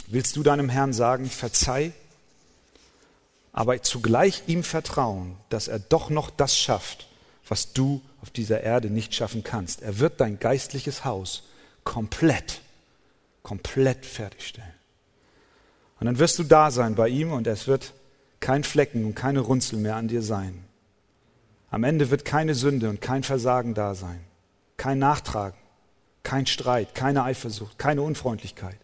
Willst 0.07 0.35
du 0.35 0.43
deinem 0.43 0.67
Herrn 0.67 0.91
sagen, 0.91 1.29
verzeih, 1.29 1.93
aber 3.53 3.81
zugleich 3.83 4.43
ihm 4.47 4.63
vertrauen, 4.63 5.37
dass 5.49 5.67
er 5.67 5.79
doch 5.79 6.09
noch 6.09 6.31
das 6.31 6.57
schafft, 6.57 7.07
was 7.47 7.73
du 7.73 8.01
auf 8.21 8.31
dieser 8.31 8.61
Erde 8.61 8.89
nicht 8.89 9.13
schaffen 9.13 9.43
kannst. 9.43 9.81
Er 9.81 9.99
wird 9.99 10.19
dein 10.19 10.39
geistliches 10.39 11.05
Haus 11.05 11.43
komplett, 11.83 12.61
komplett 13.43 14.05
fertigstellen. 14.05 14.73
Und 15.99 16.07
dann 16.07 16.17
wirst 16.17 16.39
du 16.39 16.43
da 16.43 16.71
sein 16.71 16.95
bei 16.95 17.09
ihm 17.09 17.31
und 17.31 17.45
es 17.45 17.67
wird 17.67 17.93
kein 18.39 18.63
Flecken 18.63 19.05
und 19.05 19.15
keine 19.15 19.41
Runzel 19.41 19.77
mehr 19.77 19.95
an 19.95 20.07
dir 20.07 20.23
sein. 20.23 20.63
Am 21.71 21.83
Ende 21.83 22.11
wird 22.11 22.25
keine 22.25 22.53
Sünde 22.53 22.89
und 22.89 23.01
kein 23.01 23.23
Versagen 23.23 23.73
da 23.73 23.95
sein. 23.95 24.19
Kein 24.77 24.99
Nachtragen, 24.99 25.57
kein 26.21 26.45
Streit, 26.45 26.93
keine 26.93 27.23
Eifersucht, 27.23 27.79
keine 27.79 28.03
Unfreundlichkeit, 28.03 28.77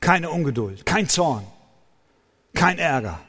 keine 0.00 0.30
Ungeduld, 0.30 0.86
kein 0.86 1.08
Zorn, 1.08 1.44
kein 2.54 2.78
Ärger. 2.78 3.20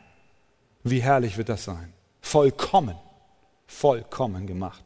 Wie 0.84 1.02
herrlich 1.02 1.38
wird 1.38 1.50
das 1.50 1.64
sein. 1.64 1.94
Vollkommen 2.22 2.96
vollkommen 3.70 4.48
gemacht 4.48 4.84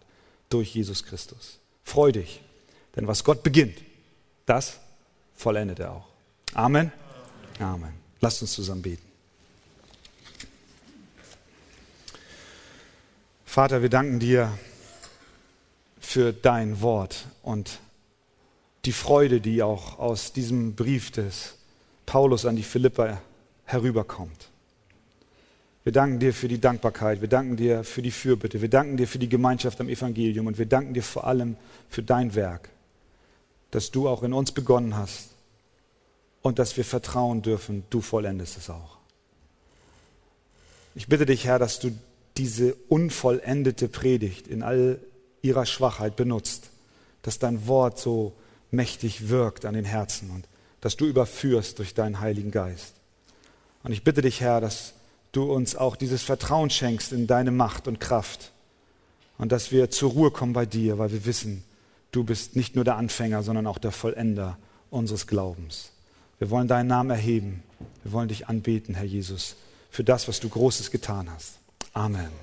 durch 0.49 0.75
Jesus 0.75 1.03
Christus. 1.03 1.59
Freu 1.83 2.11
dich, 2.11 2.41
denn 2.95 3.07
was 3.07 3.23
Gott 3.23 3.41
beginnt, 3.41 3.79
das 4.45 4.79
vollendet 5.33 5.79
er 5.79 5.93
auch. 5.93 6.07
Amen. 6.53 6.91
Amen. 7.59 7.93
Lasst 8.19 8.41
uns 8.41 8.53
zusammen 8.53 8.81
beten. 8.81 9.12
Vater, 13.53 13.83
wir 13.83 13.89
danken 13.89 14.17
dir 14.17 14.57
für 15.99 16.33
dein 16.33 16.81
Wort 16.81 17.27
und 17.43 17.81
die 18.85 18.91
Freude, 18.91 19.41
die 19.41 19.61
auch 19.61 19.99
aus 19.99 20.33
diesem 20.33 20.73
Brief 20.73 21.11
des 21.11 21.53
Paulus 22.07 22.47
an 22.47 22.55
die 22.55 22.63
Philippa 22.63 23.21
herüberkommt. 23.65 24.49
Wir 25.83 25.91
danken 25.91 26.17
dir 26.17 26.33
für 26.33 26.47
die 26.47 26.59
Dankbarkeit, 26.59 27.21
wir 27.21 27.27
danken 27.27 27.55
dir 27.55 27.83
für 27.83 28.01
die 28.01 28.09
Fürbitte, 28.09 28.59
wir 28.59 28.69
danken 28.69 28.97
dir 28.97 29.07
für 29.07 29.19
die 29.19 29.29
Gemeinschaft 29.29 29.79
am 29.79 29.87
Evangelium 29.87 30.47
und 30.47 30.57
wir 30.57 30.65
danken 30.65 30.95
dir 30.95 31.03
vor 31.03 31.27
allem 31.27 31.55
für 31.91 32.01
dein 32.01 32.33
Werk, 32.33 32.69
dass 33.69 33.91
du 33.91 34.09
auch 34.09 34.23
in 34.23 34.33
uns 34.33 34.51
begonnen 34.51 34.97
hast 34.97 35.29
und 36.41 36.57
dass 36.57 36.75
wir 36.75 36.85
vertrauen 36.85 37.43
dürfen, 37.43 37.83
du 37.91 38.01
vollendest 38.01 38.57
es 38.57 38.71
auch. 38.71 38.97
Ich 40.95 41.05
bitte 41.05 41.27
dich, 41.27 41.45
Herr, 41.45 41.59
dass 41.59 41.79
du 41.79 41.91
diese 42.37 42.75
unvollendete 42.89 43.87
Predigt 43.87 44.47
in 44.47 44.63
all 44.63 44.99
ihrer 45.41 45.65
Schwachheit 45.65 46.15
benutzt, 46.15 46.69
dass 47.21 47.39
dein 47.39 47.67
Wort 47.67 47.99
so 47.99 48.33
mächtig 48.71 49.29
wirkt 49.29 49.65
an 49.65 49.75
den 49.75 49.85
Herzen 49.85 50.31
und 50.31 50.47
dass 50.81 50.97
du 50.97 51.05
überführst 51.05 51.79
durch 51.79 51.93
deinen 51.93 52.19
Heiligen 52.19 52.51
Geist. 52.51 52.93
Und 53.83 53.91
ich 53.91 54.03
bitte 54.03 54.21
dich, 54.21 54.41
Herr, 54.41 54.61
dass 54.61 54.93
du 55.31 55.51
uns 55.51 55.75
auch 55.75 55.95
dieses 55.95 56.23
Vertrauen 56.23 56.69
schenkst 56.69 57.11
in 57.13 57.27
deine 57.27 57.51
Macht 57.51 57.87
und 57.87 57.99
Kraft 57.99 58.51
und 59.37 59.51
dass 59.51 59.71
wir 59.71 59.89
zur 59.89 60.11
Ruhe 60.11 60.31
kommen 60.31 60.53
bei 60.53 60.65
dir, 60.65 60.97
weil 60.97 61.11
wir 61.11 61.25
wissen, 61.25 61.63
du 62.11 62.23
bist 62.23 62.55
nicht 62.55 62.75
nur 62.75 62.83
der 62.83 62.97
Anfänger, 62.97 63.43
sondern 63.43 63.67
auch 63.67 63.77
der 63.77 63.91
Vollender 63.91 64.57
unseres 64.89 65.27
Glaubens. 65.27 65.91
Wir 66.39 66.49
wollen 66.49 66.67
deinen 66.67 66.87
Namen 66.87 67.09
erheben. 67.09 67.63
Wir 68.03 68.11
wollen 68.11 68.27
dich 68.27 68.47
anbeten, 68.47 68.95
Herr 68.95 69.05
Jesus, 69.05 69.55
für 69.89 70.03
das, 70.03 70.27
was 70.27 70.39
du 70.39 70.49
Großes 70.49 70.91
getan 70.91 71.29
hast. 71.31 71.59
Amen. 71.95 72.42